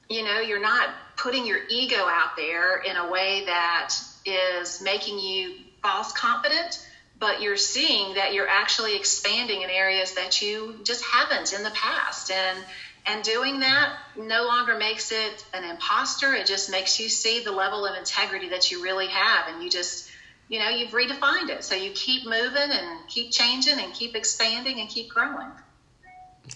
you 0.09 0.25
know, 0.25 0.41
you're 0.41 0.61
not 0.61 0.89
putting 1.17 1.47
your 1.47 1.61
ego 1.69 1.97
out 1.97 2.37
there 2.37 2.79
in 2.79 2.97
a 2.97 3.11
way 3.11 3.45
that 3.47 3.95
is 4.25 4.81
making 4.83 5.19
you 5.19 5.55
false 5.83 6.13
confident, 6.13 6.87
but 7.19 7.41
you're 7.41 7.57
seeing 7.57 8.15
that 8.15 8.35
you're 8.35 8.49
actually 8.49 8.97
expanding 8.97 9.63
in 9.63 9.71
areas 9.71 10.15
that 10.15 10.43
you 10.43 10.81
just 10.85 11.05
haven't 11.05 11.53
in 11.53 11.63
the 11.63 11.71
past. 11.71 12.31
And 12.31 12.59
and 13.05 13.25
doing 13.25 13.61
that 13.61 13.95
no 14.17 14.45
longer 14.45 14.77
makes 14.77 15.11
it 15.11 15.45
an 15.53 15.65
imposter. 15.65 16.35
It 16.35 16.47
just 16.47 16.71
makes 16.71 17.01
you 17.01 17.09
see 17.09 17.43
the 17.43 17.51
level 17.51 17.85
of 17.85 17.97
integrity 17.97 18.51
that 18.51 18.71
you 18.71 18.81
really 18.81 19.09
have. 19.09 19.49
And 19.49 19.63
you 19.63 19.71
just, 19.71 20.09
you 20.49 20.61
know, 20.61 20.69
you've 20.69 20.93
redefined 20.93 21.49
it. 21.49 21.65
So 21.65 21.75
you 21.75 21.91
keep 21.91 22.25
moving 22.25 22.71
and 22.71 23.09
keep 23.09 23.33
changing 23.33 23.81
and 23.81 23.93
keep 23.93 24.15
expanding 24.15 24.79
and 24.79 24.89
keep 24.89 25.09
growing. 25.09 25.51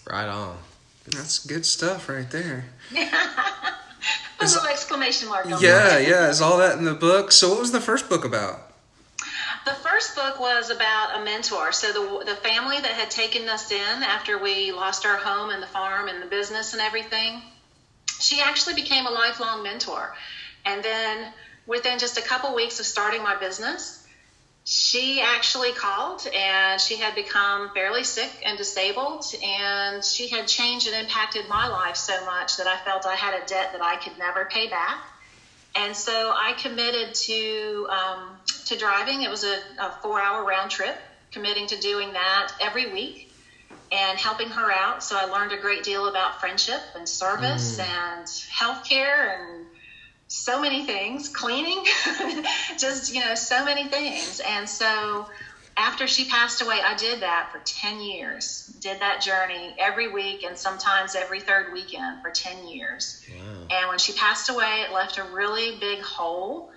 Right 0.08 0.28
on. 0.28 0.56
That's 1.12 1.38
good 1.38 1.64
stuff 1.64 2.08
right 2.08 2.30
there. 2.30 2.66
A 4.38 4.44
little 4.44 4.66
exclamation 4.66 5.28
mark 5.28 5.46
on 5.46 5.62
Yeah, 5.62 5.98
yeah. 5.98 6.28
Is 6.28 6.40
all 6.40 6.58
that 6.58 6.78
in 6.78 6.84
the 6.84 6.94
book? 6.94 7.32
So, 7.32 7.50
what 7.50 7.60
was 7.60 7.72
the 7.72 7.80
first 7.80 8.08
book 8.08 8.24
about? 8.24 8.70
The 9.64 9.72
first 9.72 10.14
book 10.14 10.38
was 10.38 10.70
about 10.70 11.20
a 11.20 11.24
mentor. 11.24 11.72
So 11.72 11.92
the 11.92 12.24
the 12.24 12.36
family 12.36 12.78
that 12.78 12.92
had 12.92 13.10
taken 13.10 13.48
us 13.48 13.72
in 13.72 14.02
after 14.02 14.38
we 14.38 14.70
lost 14.72 15.04
our 15.04 15.16
home 15.16 15.50
and 15.50 15.62
the 15.62 15.66
farm 15.66 16.08
and 16.08 16.22
the 16.22 16.26
business 16.26 16.72
and 16.72 16.82
everything, 16.82 17.42
she 18.20 18.40
actually 18.40 18.74
became 18.74 19.06
a 19.06 19.10
lifelong 19.10 19.62
mentor. 19.62 20.14
And 20.64 20.84
then 20.84 21.32
within 21.66 21.98
just 21.98 22.16
a 22.18 22.22
couple 22.22 22.54
weeks 22.54 22.78
of 22.78 22.86
starting 22.86 23.22
my 23.22 23.36
business, 23.36 24.05
she 24.68 25.20
actually 25.20 25.70
called 25.70 26.26
and 26.34 26.80
she 26.80 26.96
had 26.96 27.14
become 27.14 27.70
fairly 27.72 28.02
sick 28.02 28.32
and 28.44 28.58
disabled 28.58 29.24
and 29.40 30.04
she 30.04 30.26
had 30.26 30.48
changed 30.48 30.88
and 30.88 30.96
impacted 30.96 31.48
my 31.48 31.68
life 31.68 31.94
so 31.94 32.24
much 32.24 32.56
that 32.56 32.66
I 32.66 32.76
felt 32.78 33.06
I 33.06 33.14
had 33.14 33.40
a 33.40 33.46
debt 33.46 33.70
that 33.72 33.80
I 33.80 33.94
could 33.94 34.18
never 34.18 34.44
pay 34.44 34.68
back. 34.68 34.98
And 35.76 35.94
so 35.94 36.32
I 36.34 36.54
committed 36.54 37.14
to 37.14 37.86
um, 37.90 38.38
to 38.64 38.76
driving. 38.76 39.22
It 39.22 39.30
was 39.30 39.44
a, 39.44 39.56
a 39.78 39.92
four 40.02 40.20
hour 40.20 40.44
round 40.44 40.72
trip, 40.72 40.96
committing 41.30 41.68
to 41.68 41.78
doing 41.78 42.14
that 42.14 42.52
every 42.60 42.90
week 42.90 43.30
and 43.92 44.18
helping 44.18 44.48
her 44.48 44.72
out. 44.72 45.00
So 45.00 45.16
I 45.16 45.26
learned 45.26 45.52
a 45.52 45.58
great 45.58 45.84
deal 45.84 46.08
about 46.08 46.40
friendship 46.40 46.80
and 46.96 47.08
service 47.08 47.78
mm. 47.78 47.84
and 47.84 48.26
healthcare 48.26 49.38
and 49.38 49.66
so 50.28 50.60
many 50.60 50.84
things, 50.84 51.28
cleaning, 51.28 51.84
just, 52.78 53.14
you 53.14 53.20
know, 53.20 53.34
so 53.34 53.64
many 53.64 53.84
things. 53.88 54.40
And 54.40 54.68
so 54.68 55.26
after 55.76 56.06
she 56.06 56.24
passed 56.24 56.62
away, 56.62 56.80
I 56.82 56.94
did 56.96 57.20
that 57.20 57.50
for 57.52 57.60
10 57.64 58.00
years. 58.00 58.74
Did 58.80 59.00
that 59.00 59.20
journey 59.20 59.74
every 59.78 60.08
week 60.08 60.42
and 60.42 60.56
sometimes 60.56 61.14
every 61.14 61.40
third 61.40 61.72
weekend 61.72 62.22
for 62.22 62.30
10 62.30 62.66
years. 62.66 63.24
Wow. 63.30 63.66
And 63.70 63.88
when 63.88 63.98
she 63.98 64.12
passed 64.14 64.48
away, 64.48 64.84
it 64.88 64.92
left 64.92 65.18
a 65.18 65.24
really 65.24 65.78
big 65.78 66.00
hole 66.00 66.70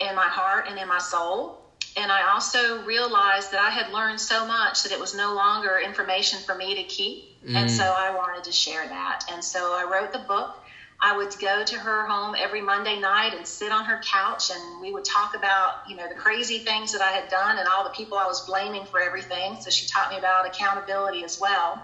in 0.00 0.14
my 0.14 0.26
heart 0.26 0.66
and 0.68 0.78
in 0.78 0.88
my 0.88 0.98
soul. 0.98 1.60
And 1.98 2.10
I 2.10 2.32
also 2.32 2.82
realized 2.84 3.52
that 3.52 3.60
I 3.60 3.70
had 3.70 3.92
learned 3.92 4.20
so 4.20 4.46
much 4.46 4.82
that 4.82 4.92
it 4.92 5.00
was 5.00 5.14
no 5.14 5.34
longer 5.34 5.78
information 5.78 6.40
for 6.40 6.54
me 6.54 6.74
to 6.74 6.82
keep. 6.84 7.42
Mm. 7.46 7.54
And 7.54 7.70
so 7.70 7.84
I 7.84 8.14
wanted 8.14 8.44
to 8.44 8.52
share 8.52 8.86
that. 8.86 9.24
And 9.30 9.42
so 9.42 9.72
I 9.72 9.84
wrote 9.90 10.12
the 10.12 10.18
book 10.18 10.56
I 11.00 11.16
would 11.16 11.34
go 11.38 11.62
to 11.64 11.76
her 11.76 12.06
home 12.06 12.34
every 12.38 12.60
Monday 12.60 12.98
night 12.98 13.34
and 13.36 13.46
sit 13.46 13.70
on 13.70 13.84
her 13.84 14.00
couch 14.02 14.50
and 14.50 14.80
we 14.80 14.92
would 14.92 15.04
talk 15.04 15.36
about, 15.36 15.88
you 15.88 15.96
know, 15.96 16.08
the 16.08 16.14
crazy 16.14 16.58
things 16.58 16.92
that 16.92 17.02
I 17.02 17.12
had 17.12 17.28
done 17.28 17.58
and 17.58 17.68
all 17.68 17.84
the 17.84 17.90
people 17.90 18.16
I 18.16 18.26
was 18.26 18.46
blaming 18.46 18.84
for 18.86 19.00
everything. 19.00 19.60
So 19.60 19.70
she 19.70 19.86
taught 19.86 20.10
me 20.10 20.18
about 20.18 20.46
accountability 20.46 21.22
as 21.22 21.38
well. 21.38 21.82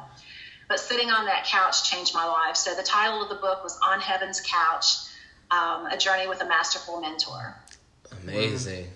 But 0.68 0.80
sitting 0.80 1.10
on 1.10 1.26
that 1.26 1.44
couch 1.44 1.90
changed 1.90 2.14
my 2.14 2.24
life. 2.24 2.56
So 2.56 2.74
the 2.74 2.82
title 2.82 3.22
of 3.22 3.28
the 3.28 3.34
book 3.34 3.62
was 3.62 3.78
On 3.86 4.00
Heaven's 4.00 4.40
Couch 4.40 4.94
um, 5.50 5.86
A 5.86 5.96
Journey 5.98 6.26
with 6.26 6.40
a 6.40 6.46
Masterful 6.46 7.00
Mentor. 7.00 7.54
Amazing. 8.22 8.86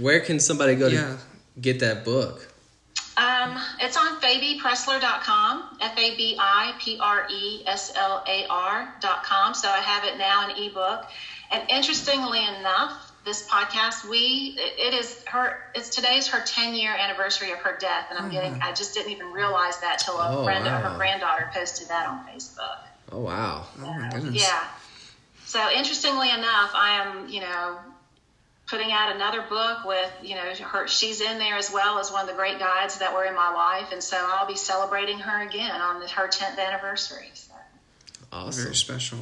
Where 0.00 0.20
can 0.20 0.40
somebody 0.40 0.74
go 0.74 0.88
yeah. 0.88 1.00
to 1.00 1.18
get 1.60 1.80
that 1.80 2.04
book? 2.04 2.53
Um, 3.16 3.58
it's 3.80 3.96
on 3.96 4.20
fabipreslar.com, 4.20 5.76
F 5.80 5.98
A 5.98 6.16
B 6.16 6.36
I 6.38 6.74
P 6.80 6.98
R 7.00 7.26
E 7.30 7.62
S 7.66 7.92
L 7.94 8.24
A 8.26 8.46
R.com. 8.48 9.54
So 9.54 9.68
I 9.68 9.78
have 9.78 10.04
it 10.04 10.18
now 10.18 10.48
in 10.48 10.56
ebook. 10.56 11.04
And 11.52 11.62
interestingly 11.70 12.44
enough, 12.44 13.12
this 13.24 13.46
podcast, 13.46 14.08
we 14.08 14.54
it 14.58 14.92
is 14.94 15.22
her. 15.28 15.56
It's 15.74 15.88
today's 15.90 16.26
her 16.28 16.40
10 16.44 16.74
year 16.74 16.90
anniversary 16.94 17.52
of 17.52 17.58
her 17.60 17.76
death, 17.78 18.06
and 18.10 18.18
I'm 18.18 18.30
getting. 18.30 18.60
I 18.60 18.72
just 18.72 18.94
didn't 18.94 19.12
even 19.12 19.32
realize 19.32 19.78
that 19.80 19.98
till 20.00 20.18
a 20.18 20.38
Oh, 20.38 20.44
friend, 20.44 20.64
wow. 20.64 20.80
her 20.80 20.96
granddaughter, 20.96 21.50
posted 21.54 21.88
that 21.88 22.06
on 22.06 22.26
Facebook. 22.26 22.78
Oh 23.12 23.20
wow. 23.20 23.66
Oh. 23.80 24.28
Yeah. 24.32 24.64
So 25.46 25.70
interestingly 25.70 26.30
enough, 26.30 26.72
I 26.74 27.00
am, 27.00 27.28
you 27.28 27.40
know, 27.40 27.78
putting 28.66 28.92
out 28.92 29.14
another 29.14 29.42
book 29.42 29.84
with, 29.84 30.10
you 30.22 30.34
know, 30.34 30.54
her. 30.64 30.88
She's 30.88 31.20
in 31.20 31.38
there 31.38 31.56
as 31.56 31.70
well 31.70 31.98
as 31.98 32.10
one 32.10 32.22
of 32.22 32.28
the 32.28 32.34
great 32.34 32.58
guides 32.58 32.98
that 32.98 33.12
were 33.12 33.24
in 33.24 33.34
my 33.34 33.52
life, 33.52 33.92
and 33.92 34.02
so 34.02 34.16
I'll 34.18 34.46
be 34.46 34.56
celebrating 34.56 35.18
her 35.18 35.46
again 35.46 35.80
on 35.80 36.00
the, 36.00 36.08
her 36.08 36.28
10th 36.28 36.58
anniversary. 36.58 37.28
So. 37.34 37.52
Awesome. 38.32 38.64
Very 38.64 38.74
special. 38.74 39.18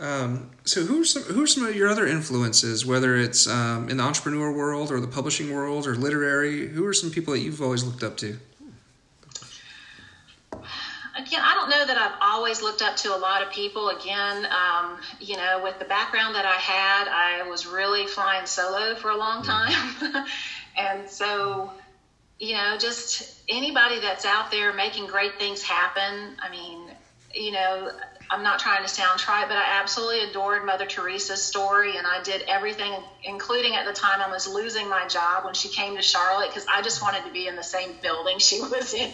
Um, 0.00 0.50
so 0.64 0.82
who 0.82 1.02
are 1.02 1.04
some 1.04 1.22
who 1.24 1.42
are 1.42 1.46
some 1.46 1.66
of 1.66 1.76
your 1.76 1.88
other 1.88 2.06
influences, 2.06 2.86
whether 2.86 3.16
it's 3.16 3.46
um, 3.46 3.90
in 3.90 3.98
the 3.98 4.02
entrepreneur 4.02 4.50
world 4.50 4.90
or 4.90 4.98
the 4.98 5.06
publishing 5.06 5.52
world 5.52 5.86
or 5.86 5.94
literary? 5.94 6.68
Who 6.68 6.86
are 6.86 6.94
some 6.94 7.10
people 7.10 7.34
that 7.34 7.40
you've 7.40 7.60
always 7.60 7.84
looked 7.84 8.02
up 8.02 8.16
to? 8.18 8.38
Again, 11.20 11.42
I 11.44 11.52
don't 11.54 11.68
know 11.68 11.84
that 11.84 11.98
I've 11.98 12.16
always 12.22 12.62
looked 12.62 12.80
up 12.80 12.96
to 12.96 13.14
a 13.14 13.18
lot 13.18 13.42
of 13.42 13.50
people. 13.50 13.90
Again, 13.90 14.46
um, 14.50 14.98
you 15.20 15.36
know, 15.36 15.60
with 15.62 15.78
the 15.78 15.84
background 15.84 16.34
that 16.34 16.46
I 16.46 16.56
had, 16.56 17.08
I 17.08 17.42
was 17.46 17.66
really 17.66 18.06
flying 18.06 18.46
solo 18.46 18.94
for 18.94 19.10
a 19.10 19.16
long 19.16 19.42
time. 19.42 20.24
and 20.78 21.08
so, 21.10 21.70
you 22.38 22.54
know, 22.54 22.78
just 22.78 23.34
anybody 23.50 24.00
that's 24.00 24.24
out 24.24 24.50
there 24.50 24.72
making 24.72 25.08
great 25.08 25.38
things 25.38 25.62
happen. 25.62 26.36
I 26.40 26.48
mean, 26.50 26.90
you 27.34 27.52
know, 27.52 27.90
I'm 28.30 28.42
not 28.42 28.60
trying 28.60 28.82
to 28.82 28.88
sound 28.88 29.18
trite, 29.20 29.48
but 29.48 29.56
I 29.58 29.78
absolutely 29.80 30.20
adored 30.22 30.64
Mother 30.64 30.86
Teresa's 30.86 31.42
story, 31.42 31.96
and 31.96 32.06
I 32.06 32.20
did 32.20 32.42
everything, 32.48 33.02
including 33.24 33.76
at 33.76 33.84
the 33.84 33.92
time 33.92 34.20
I 34.22 34.28
was 34.28 34.46
losing 34.46 34.88
my 34.88 35.06
job 35.06 35.44
when 35.44 35.54
she 35.54 35.68
came 35.70 35.96
to 35.96 36.02
Charlotte, 36.02 36.50
because 36.50 36.66
I 36.72 36.82
just 36.82 37.02
wanted 37.02 37.24
to 37.24 37.30
be 37.32 37.46
in 37.46 37.56
the 37.56 37.64
same 37.64 37.94
building 38.00 38.38
she 38.38 38.60
was 38.70 38.92
in. 38.94 39.10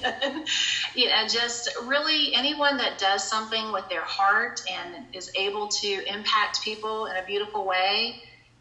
you 0.95 1.09
know, 1.09 1.25
just 1.27 1.71
really 1.81 2.33
anyone 2.35 2.79
that 2.79 2.99
does 2.99 3.25
something 3.27 3.73
with 3.73 3.89
their 3.89 4.05
heart 4.05 4.61
and 4.69 5.07
is 5.13 5.31
able 5.37 5.69
to 5.81 6.03
impact 6.07 6.61
people 6.63 7.07
in 7.07 7.17
a 7.17 7.23
beautiful 7.23 7.67
way 7.67 8.17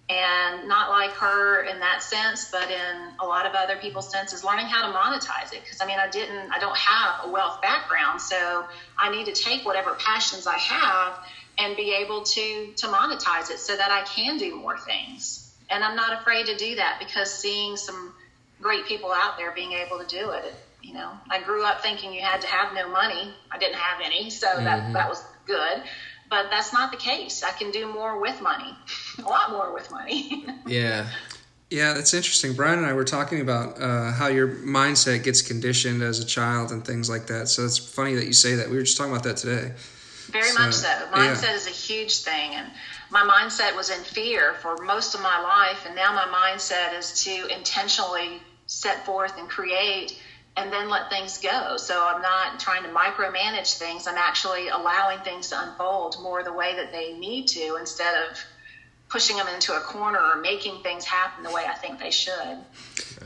and 0.08 0.68
not 0.68 0.89
like 0.91 1.12
her 1.12 1.63
in 1.63 1.80
that 1.80 2.04
sense, 2.04 2.52
but 2.52 2.70
in 2.70 3.10
a 3.20 3.26
lot 3.26 3.46
of 3.46 3.54
other 3.56 3.76
people's 3.78 4.12
senses, 4.12 4.44
learning 4.44 4.68
how 4.68 4.91
to 4.91 4.96
monetize 4.96 5.52
it. 5.52 5.62
Because 5.63 5.82
I 5.82 5.88
mean, 5.88 5.98
I 6.00 6.08
didn't, 6.10 6.52
I 6.52 6.60
don't 6.60 6.78
have 6.78 7.26
a 7.26 7.32
wealth 7.32 7.62
background, 7.62 8.22
so 8.22 8.65
I 9.00 9.10
need 9.10 9.26
to 9.26 9.34
take 9.34 9.65
whatever 9.65 9.96
passions 9.96 10.46
I 10.46 10.58
have 10.58 11.18
and 11.58 11.76
be 11.76 11.96
able 11.96 12.24
to 12.24 12.74
to 12.76 12.88
monetize 12.88 13.50
it 13.50 13.60
so 13.60 13.76
that 13.76 13.89
I 13.91 14.04
can 14.04 14.38
do 14.38 14.56
more 14.56 14.78
things. 14.78 15.54
And 15.70 15.84
I'm 15.84 15.96
not 15.96 16.22
afraid 16.22 16.46
to 16.48 16.56
do 16.56 16.76
that 16.76 16.98
because 17.00 17.34
seeing 17.34 17.76
some 17.76 18.13
great 18.62 18.86
people 18.86 19.12
out 19.12 19.38
there 19.38 19.52
being 19.52 19.72
able 19.72 20.00
to 20.00 20.06
do 20.06 20.32
it. 20.32 20.54
You 20.84 20.94
know, 20.94 21.12
I 21.32 21.41
grew 21.41 21.63
up 21.63 21.82
thinking 21.82 22.13
you 22.13 22.22
had 22.22 22.41
to 22.41 22.48
have 22.48 22.76
no 22.76 22.88
money. 22.89 23.34
I 23.52 23.58
didn't 23.58 23.78
have 23.78 24.02
any, 24.04 24.30
so 24.30 24.46
that 24.46 24.84
mm-hmm. 24.84 24.94
that 24.94 25.10
was 25.10 25.24
good. 25.48 25.82
But 26.30 26.50
that's 26.50 26.74
not 26.74 26.92
the 26.92 26.98
case. 26.98 27.44
I 27.44 27.52
can 27.52 27.72
do 27.72 27.92
more 27.92 28.20
with 28.20 28.42
money, 28.42 28.76
a 29.20 29.22
lot 29.22 29.52
more 29.52 29.74
with 29.74 29.92
money. 29.92 30.46
Yeah. 30.68 31.08
Yeah, 31.70 31.94
that's 31.94 32.14
interesting. 32.14 32.54
Brian 32.54 32.78
and 32.80 32.88
I 32.88 32.94
were 32.94 33.04
talking 33.04 33.42
about 33.42 33.82
uh, 33.82 34.12
how 34.12 34.28
your 34.28 34.48
mindset 34.48 35.24
gets 35.24 35.42
conditioned 35.42 36.04
as 36.04 36.20
a 36.20 36.26
child 36.26 36.72
and 36.72 36.86
things 36.86 37.10
like 37.10 37.28
that. 37.28 37.48
So 37.48 37.66
it's 37.66 37.78
funny 37.78 38.14
that 38.16 38.26
you 38.26 38.34
say 38.34 38.56
that. 38.56 38.70
We 38.70 38.76
were 38.78 38.84
just 38.84 38.98
talking 38.98 39.12
about 39.12 39.24
that 39.24 39.38
today. 39.38 39.74
Very 40.30 40.50
So, 40.50 40.60
much 40.60 40.74
so. 40.74 40.88
yeah. 40.88 41.08
Mindset 41.12 41.56
is 41.56 41.66
a 41.68 41.72
huge 41.72 42.20
thing, 42.20 42.54
and 42.54 42.68
my 43.10 43.22
mindset 43.22 43.76
was 43.76 43.90
in 43.90 44.04
fear 44.04 44.54
for 44.56 44.78
most 44.84 45.16
of 45.16 45.22
my 45.22 45.40
life, 45.42 45.86
and 45.88 45.96
now 45.96 46.14
my 46.14 46.26
mindset 46.28 46.98
is 46.98 47.24
to 47.24 47.48
intentionally 47.48 48.42
set 48.68 49.06
forth 49.06 49.38
and 49.38 49.50
create 49.50 50.20
and 50.58 50.72
then 50.72 50.89
let 50.89 51.10
things 51.10 51.38
go. 51.38 51.78
So 51.78 52.06
I'm 52.06 52.22
not 52.22 52.60
trying 52.60 52.84
to 52.84 52.89
micromanage 52.89 53.78
things. 53.78 54.08
I'm 54.08 54.18
actually 54.18 54.70
allowing 54.70 55.20
things 55.20 55.50
to 55.50 55.62
unfold 55.62 56.18
more 56.22 56.44
the 56.44 56.54
way 56.54 56.76
that 56.76 56.91
they 56.91 57.13
need 57.13 57.48
to 57.50 57.76
instead 57.80 58.30
of 58.30 58.38
pushing 59.10 59.38
them 59.38 59.48
into 59.48 59.74
a 59.74 59.80
corner 59.82 60.20
or 60.20 60.38
making 60.38 60.82
things 60.82 61.06
happen 61.06 61.44
the 61.44 61.52
way 61.52 61.65
I 61.68 61.74
think 61.74 62.00
they 62.00 62.10
should. 62.10 62.58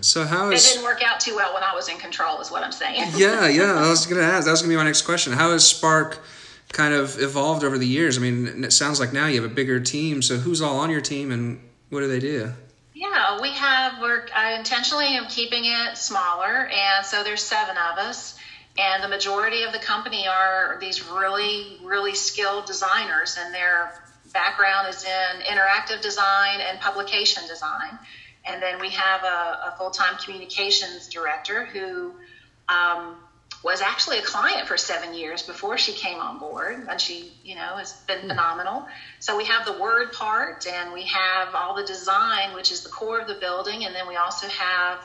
So 0.01 0.25
how 0.25 0.49
it 0.49 0.59
didn't 0.59 0.83
work 0.83 1.01
out 1.03 1.19
too 1.19 1.35
well 1.35 1.53
when 1.53 1.63
I 1.63 1.73
was 1.73 1.87
in 1.89 1.97
control, 1.97 2.41
is 2.41 2.51
what 2.51 2.63
I'm 2.63 2.71
saying. 2.71 3.11
yeah, 3.15 3.47
yeah. 3.47 3.73
I 3.73 3.89
was 3.89 4.05
gonna 4.05 4.21
ask. 4.21 4.45
That 4.45 4.51
was 4.51 4.61
gonna 4.61 4.73
be 4.73 4.77
my 4.77 4.83
next 4.83 5.03
question. 5.03 5.33
How 5.33 5.51
has 5.51 5.67
Spark 5.67 6.19
kind 6.71 6.93
of 6.93 7.19
evolved 7.19 7.63
over 7.63 7.77
the 7.77 7.87
years? 7.87 8.17
I 8.17 8.21
mean, 8.21 8.63
it 8.63 8.73
sounds 8.73 8.99
like 8.99 9.13
now 9.13 9.27
you 9.27 9.41
have 9.41 9.49
a 9.49 9.53
bigger 9.53 9.79
team. 9.79 10.21
So 10.21 10.37
who's 10.37 10.61
all 10.61 10.79
on 10.79 10.89
your 10.89 11.01
team, 11.01 11.31
and 11.31 11.59
what 11.89 12.01
do 12.01 12.07
they 12.07 12.19
do? 12.19 12.53
Yeah, 12.99 13.39
we 13.39 13.53
have. 13.53 14.01
We're 14.01 14.25
I 14.35 14.55
intentionally 14.55 15.05
am 15.05 15.27
keeping 15.27 15.63
it 15.63 15.97
smaller, 15.97 16.67
and 16.67 17.05
so 17.05 17.23
there's 17.23 17.41
seven 17.41 17.77
of 17.77 17.97
us, 17.97 18.35
and 18.77 19.01
the 19.01 19.07
majority 19.07 19.63
of 19.63 19.71
the 19.71 19.79
company 19.79 20.27
are 20.27 20.77
these 20.81 21.07
really, 21.07 21.79
really 21.81 22.13
skilled 22.13 22.65
designers, 22.65 23.37
and 23.39 23.53
their 23.53 23.93
background 24.33 24.89
is 24.89 25.05
in 25.05 25.39
interactive 25.43 26.01
design 26.01 26.59
and 26.59 26.77
publication 26.81 27.47
design. 27.47 27.97
And 28.45 28.61
then 28.61 28.81
we 28.81 28.89
have 28.89 29.23
a, 29.23 29.71
a 29.71 29.75
full-time 29.77 30.17
communications 30.17 31.07
director 31.07 31.63
who 31.67 32.15
um, 32.67 33.15
was 33.63 33.81
actually 33.81 34.17
a 34.19 34.21
client 34.21 34.67
for 34.67 34.77
seven 34.77 35.13
years 35.13 35.43
before 35.43 35.77
she 35.77 35.91
came 35.91 36.19
on 36.19 36.39
board, 36.39 36.87
and 36.89 36.99
she, 36.99 37.33
you 37.43 37.55
know, 37.55 37.75
has 37.75 37.93
been 38.07 38.21
phenomenal. 38.21 38.87
So 39.19 39.35
we 39.35 39.45
have 39.45 39.65
the 39.65 39.73
word 39.73 40.13
part, 40.13 40.65
and 40.65 40.93
we 40.93 41.03
have 41.03 41.53
all 41.53 41.75
the 41.75 41.83
design, 41.83 42.53
which 42.55 42.71
is 42.71 42.83
the 42.83 42.89
core 42.89 43.19
of 43.19 43.27
the 43.27 43.35
building, 43.35 43.85
and 43.85 43.93
then 43.93 44.07
we 44.07 44.15
also 44.15 44.47
have 44.47 44.99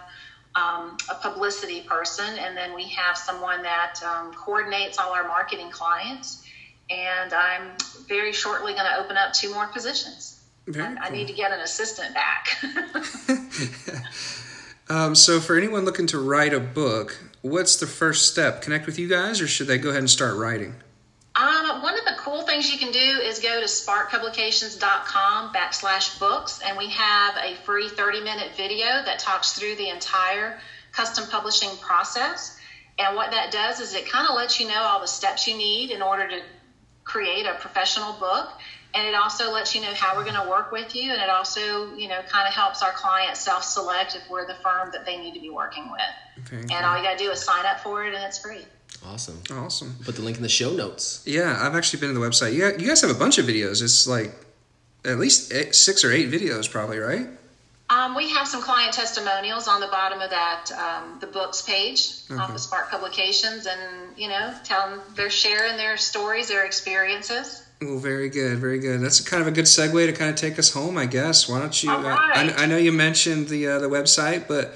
um, 0.54 0.96
a 1.10 1.16
publicity 1.16 1.80
person, 1.82 2.38
and 2.38 2.56
then 2.56 2.74
we 2.74 2.84
have 2.84 3.18
someone 3.18 3.62
that 3.62 4.00
um, 4.04 4.32
coordinates 4.34 4.98
all 4.98 5.12
our 5.12 5.26
marketing 5.26 5.70
clients. 5.70 6.44
And 6.90 7.32
I'm 7.32 7.72
very 8.08 8.32
shortly 8.32 8.72
going 8.74 8.84
to 8.84 8.98
open 8.98 9.16
up 9.16 9.32
two 9.32 9.52
more 9.52 9.66
positions. 9.66 10.44
I, 10.76 10.96
I 11.00 11.10
need 11.10 11.26
to 11.26 11.32
get 11.32 11.50
an 11.50 11.60
assistant 11.60 12.14
back. 12.14 12.58
Um, 14.88 15.14
so 15.14 15.40
for 15.40 15.56
anyone 15.56 15.84
looking 15.84 16.06
to 16.08 16.18
write 16.18 16.52
a 16.52 16.60
book, 16.60 17.18
what's 17.44 17.76
the 17.76 17.86
first 17.86 18.30
step? 18.30 18.62
Connect 18.62 18.86
with 18.86 18.98
you 18.98 19.06
guys, 19.06 19.42
or 19.42 19.46
should 19.46 19.66
they 19.66 19.76
go 19.76 19.90
ahead 19.90 20.00
and 20.00 20.08
start 20.10 20.36
writing? 20.36 20.74
Um, 21.36 21.82
one 21.82 21.98
of 21.98 22.04
the 22.06 22.14
cool 22.18 22.42
things 22.42 22.72
you 22.72 22.78
can 22.78 22.90
do 22.90 22.98
is 22.98 23.38
go 23.38 23.60
to 23.60 23.66
sparkpublications.com 23.66 25.52
backslash 25.52 26.18
books, 26.18 26.60
and 26.64 26.78
we 26.78 26.88
have 26.88 27.36
a 27.36 27.54
free 27.64 27.88
30 27.88 28.22
minute 28.22 28.52
video 28.56 28.86
that 28.86 29.18
talks 29.18 29.52
through 29.52 29.74
the 29.74 29.90
entire 29.90 30.58
custom 30.92 31.28
publishing 31.28 31.76
process. 31.82 32.58
And 32.98 33.14
what 33.14 33.32
that 33.32 33.52
does 33.52 33.80
is 33.80 33.94
it 33.94 34.08
kind 34.08 34.26
of 34.26 34.36
lets 34.36 34.58
you 34.58 34.66
know 34.66 34.80
all 34.80 35.00
the 35.00 35.06
steps 35.06 35.46
you 35.46 35.56
need 35.58 35.90
in 35.90 36.00
order 36.00 36.26
to 36.26 36.40
create 37.02 37.44
a 37.44 37.54
professional 37.56 38.14
book. 38.14 38.48
And 38.94 39.06
it 39.08 39.14
also 39.14 39.52
lets 39.52 39.74
you 39.74 39.80
know 39.80 39.92
how 39.94 40.16
we're 40.16 40.24
going 40.24 40.40
to 40.40 40.48
work 40.48 40.70
with 40.70 40.94
you. 40.94 41.10
And 41.10 41.20
it 41.20 41.28
also, 41.28 41.94
you 41.96 42.06
know, 42.06 42.20
kind 42.28 42.46
of 42.46 42.54
helps 42.54 42.82
our 42.82 42.92
clients 42.92 43.40
self 43.40 43.64
select 43.64 44.14
if 44.14 44.28
we're 44.30 44.46
the 44.46 44.54
firm 44.54 44.90
that 44.92 45.04
they 45.04 45.18
need 45.18 45.34
to 45.34 45.40
be 45.40 45.50
working 45.50 45.90
with. 45.90 46.46
Very 46.48 46.62
And 46.62 46.86
all 46.86 46.96
you 46.96 47.02
got 47.02 47.18
to 47.18 47.24
do 47.24 47.30
is 47.30 47.42
sign 47.42 47.66
up 47.66 47.80
for 47.80 48.04
it, 48.04 48.14
and 48.14 48.22
it's 48.22 48.38
free. 48.38 48.64
Awesome. 49.04 49.42
Awesome. 49.50 49.96
Put 50.04 50.16
the 50.16 50.22
link 50.22 50.36
in 50.36 50.42
the 50.42 50.48
show 50.48 50.72
notes. 50.72 51.22
Yeah, 51.26 51.58
I've 51.60 51.74
actually 51.74 52.00
been 52.00 52.14
to 52.14 52.18
the 52.18 52.24
website. 52.24 52.52
You, 52.54 52.66
you 52.78 52.88
guys 52.88 53.00
have 53.00 53.10
a 53.10 53.18
bunch 53.18 53.38
of 53.38 53.46
videos. 53.46 53.82
It's 53.82 54.06
like 54.06 54.32
at 55.04 55.18
least 55.18 55.52
eight, 55.52 55.74
six 55.74 56.04
or 56.04 56.12
eight 56.12 56.30
videos, 56.30 56.70
probably, 56.70 56.98
right? 56.98 57.26
Um, 57.90 58.14
we 58.14 58.30
have 58.30 58.48
some 58.48 58.62
client 58.62 58.94
testimonials 58.94 59.68
on 59.68 59.80
the 59.80 59.88
bottom 59.88 60.20
of 60.20 60.30
that, 60.30 60.70
um, 60.72 61.18
the 61.20 61.26
books 61.26 61.60
page 61.62 62.14
off 62.30 62.50
of 62.50 62.58
Spark 62.58 62.90
Publications, 62.90 63.66
and 63.66 64.16
you 64.16 64.28
know, 64.28 64.54
telling 64.64 65.00
they're 65.14 65.28
sharing 65.28 65.76
their 65.76 65.98
stories, 65.98 66.48
their 66.48 66.64
experiences. 66.64 67.63
Well, 67.86 67.98
very 67.98 68.28
good, 68.28 68.58
very 68.58 68.78
good. 68.78 69.00
That's 69.00 69.20
kind 69.20 69.40
of 69.40 69.48
a 69.48 69.50
good 69.50 69.66
segue 69.66 70.06
to 70.06 70.12
kind 70.12 70.30
of 70.30 70.36
take 70.36 70.58
us 70.58 70.72
home, 70.72 70.96
I 70.98 71.06
guess. 71.06 71.48
Why 71.48 71.60
don't 71.60 71.82
you? 71.82 71.90
All 71.90 72.04
uh, 72.04 72.16
I. 72.16 72.54
I 72.56 72.66
know 72.66 72.76
you 72.76 72.92
mentioned 72.92 73.48
the 73.48 73.66
uh, 73.66 73.78
the 73.78 73.88
website, 73.88 74.48
but 74.48 74.74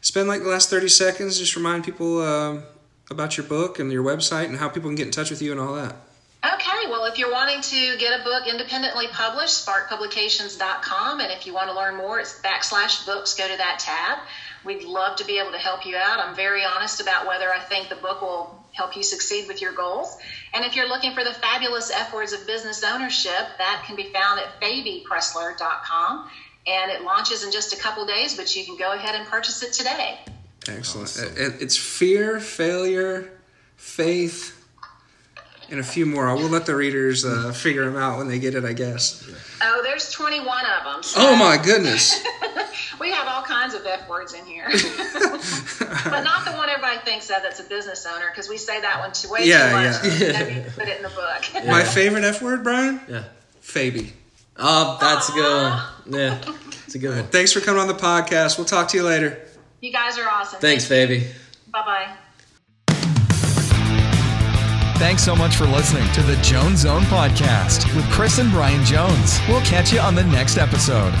spend 0.00 0.28
like 0.28 0.42
the 0.42 0.48
last 0.48 0.70
thirty 0.70 0.88
seconds 0.88 1.38
just 1.38 1.56
remind 1.56 1.84
people 1.84 2.22
um 2.22 2.62
about 3.10 3.36
your 3.36 3.46
book 3.46 3.78
and 3.78 3.90
your 3.90 4.04
website 4.04 4.46
and 4.46 4.56
how 4.56 4.68
people 4.68 4.88
can 4.88 4.94
get 4.96 5.06
in 5.06 5.12
touch 5.12 5.30
with 5.30 5.42
you 5.42 5.52
and 5.52 5.60
all 5.60 5.74
that. 5.74 5.96
Okay, 6.42 6.88
well, 6.88 7.04
if 7.04 7.18
you're 7.18 7.30
wanting 7.30 7.60
to 7.60 7.98
get 7.98 8.18
a 8.18 8.24
book 8.24 8.46
independently 8.48 9.08
published, 9.08 9.66
sparkpublications.com, 9.66 11.20
and 11.20 11.30
if 11.32 11.46
you 11.46 11.52
want 11.52 11.68
to 11.68 11.76
learn 11.76 11.96
more, 11.96 12.18
it's 12.18 12.40
backslash 12.40 13.04
books. 13.04 13.34
Go 13.34 13.46
to 13.46 13.56
that 13.58 13.78
tab. 13.78 14.18
We'd 14.64 14.84
love 14.84 15.16
to 15.16 15.24
be 15.26 15.38
able 15.38 15.52
to 15.52 15.58
help 15.58 15.84
you 15.84 15.96
out. 15.96 16.18
I'm 16.18 16.34
very 16.34 16.64
honest 16.64 17.00
about 17.00 17.26
whether 17.26 17.52
I 17.52 17.58
think 17.58 17.90
the 17.90 17.96
book 17.96 18.22
will 18.22 18.59
help 18.72 18.96
you 18.96 19.02
succeed 19.02 19.48
with 19.48 19.60
your 19.60 19.72
goals. 19.72 20.16
And 20.54 20.64
if 20.64 20.76
you're 20.76 20.88
looking 20.88 21.14
for 21.14 21.24
the 21.24 21.32
fabulous 21.34 21.90
F 21.90 22.12
words 22.12 22.32
of 22.32 22.46
business 22.46 22.84
ownership, 22.84 23.46
that 23.58 23.84
can 23.86 23.96
be 23.96 24.12
found 24.12 24.40
at 24.40 24.60
fabipreslar.com. 24.60 26.30
And 26.66 26.90
it 26.90 27.02
launches 27.02 27.44
in 27.44 27.50
just 27.50 27.72
a 27.72 27.76
couple 27.76 28.04
days, 28.06 28.36
but 28.36 28.54
you 28.54 28.64
can 28.64 28.76
go 28.76 28.92
ahead 28.92 29.14
and 29.14 29.26
purchase 29.26 29.62
it 29.62 29.72
today. 29.72 30.18
Excellent. 30.68 31.08
Awesome. 31.08 31.34
It's 31.36 31.76
fear, 31.76 32.38
failure, 32.38 33.40
faith, 33.76 34.59
and 35.70 35.80
a 35.80 35.84
few 35.84 36.04
more. 36.06 36.28
I 36.28 36.32
will 36.34 36.48
let 36.48 36.66
the 36.66 36.74
readers 36.76 37.24
uh, 37.24 37.52
figure 37.52 37.84
them 37.84 37.96
out 37.96 38.18
when 38.18 38.28
they 38.28 38.38
get 38.38 38.54
it, 38.54 38.64
I 38.64 38.72
guess. 38.72 39.28
Oh, 39.62 39.80
there's 39.84 40.10
21 40.10 40.46
of 40.78 40.84
them. 40.84 41.02
So 41.02 41.20
Oh 41.20 41.36
my 41.36 41.56
goodness. 41.62 42.22
We 42.98 43.10
have 43.12 43.26
all 43.28 43.42
kinds 43.42 43.72
of 43.72 43.86
F 43.86 44.06
words 44.10 44.34
in 44.34 44.44
here. 44.44 44.66
but 44.70 46.20
not 46.22 46.44
the 46.44 46.52
one 46.52 46.68
everybody 46.68 46.98
thinks 46.98 47.30
of 47.30 47.42
that's 47.42 47.58
a 47.58 47.62
business 47.64 48.06
owner, 48.06 48.26
because 48.30 48.48
we 48.50 48.58
say 48.58 48.78
that 48.82 48.98
one 49.00 49.12
too, 49.12 49.30
way 49.30 49.40
Yeah, 49.44 49.68
too 49.68 50.08
much. 50.08 50.20
yeah. 50.20 50.26
You 50.26 50.32
know, 50.32 50.62
we 50.64 50.70
put 50.76 50.88
it 50.88 50.96
in 50.98 51.02
the 51.02 51.08
book. 51.08 51.66
My 51.66 51.82
favorite 51.82 52.24
F 52.24 52.42
word, 52.42 52.62
Brian? 52.62 53.00
Yeah. 53.08 53.24
Fabi. 53.62 54.10
Oh, 54.58 54.98
that's 55.00 55.30
a 55.30 55.32
good 55.32 55.62
one. 55.72 56.20
Yeah, 56.20 56.54
it's 56.84 56.94
a 56.94 56.98
good 56.98 57.16
one. 57.16 57.24
Thanks 57.28 57.52
for 57.52 57.60
coming 57.60 57.80
on 57.80 57.88
the 57.88 57.94
podcast. 57.94 58.58
We'll 58.58 58.66
talk 58.66 58.88
to 58.88 58.98
you 58.98 59.02
later. 59.04 59.40
You 59.80 59.92
guys 59.92 60.18
are 60.18 60.28
awesome. 60.28 60.60
Thanks, 60.60 60.86
baby. 60.86 61.26
Bye 61.72 61.82
bye. 61.86 62.16
Thanks 65.00 65.24
so 65.24 65.34
much 65.34 65.56
for 65.56 65.64
listening 65.64 66.06
to 66.12 66.22
the 66.22 66.36
Jones 66.42 66.80
Zone 66.80 67.00
podcast 67.04 67.96
with 67.96 68.04
Chris 68.10 68.38
and 68.38 68.50
Brian 68.50 68.84
Jones. 68.84 69.40
We'll 69.48 69.62
catch 69.62 69.94
you 69.94 69.98
on 69.98 70.14
the 70.14 70.24
next 70.24 70.58
episode. 70.58 71.14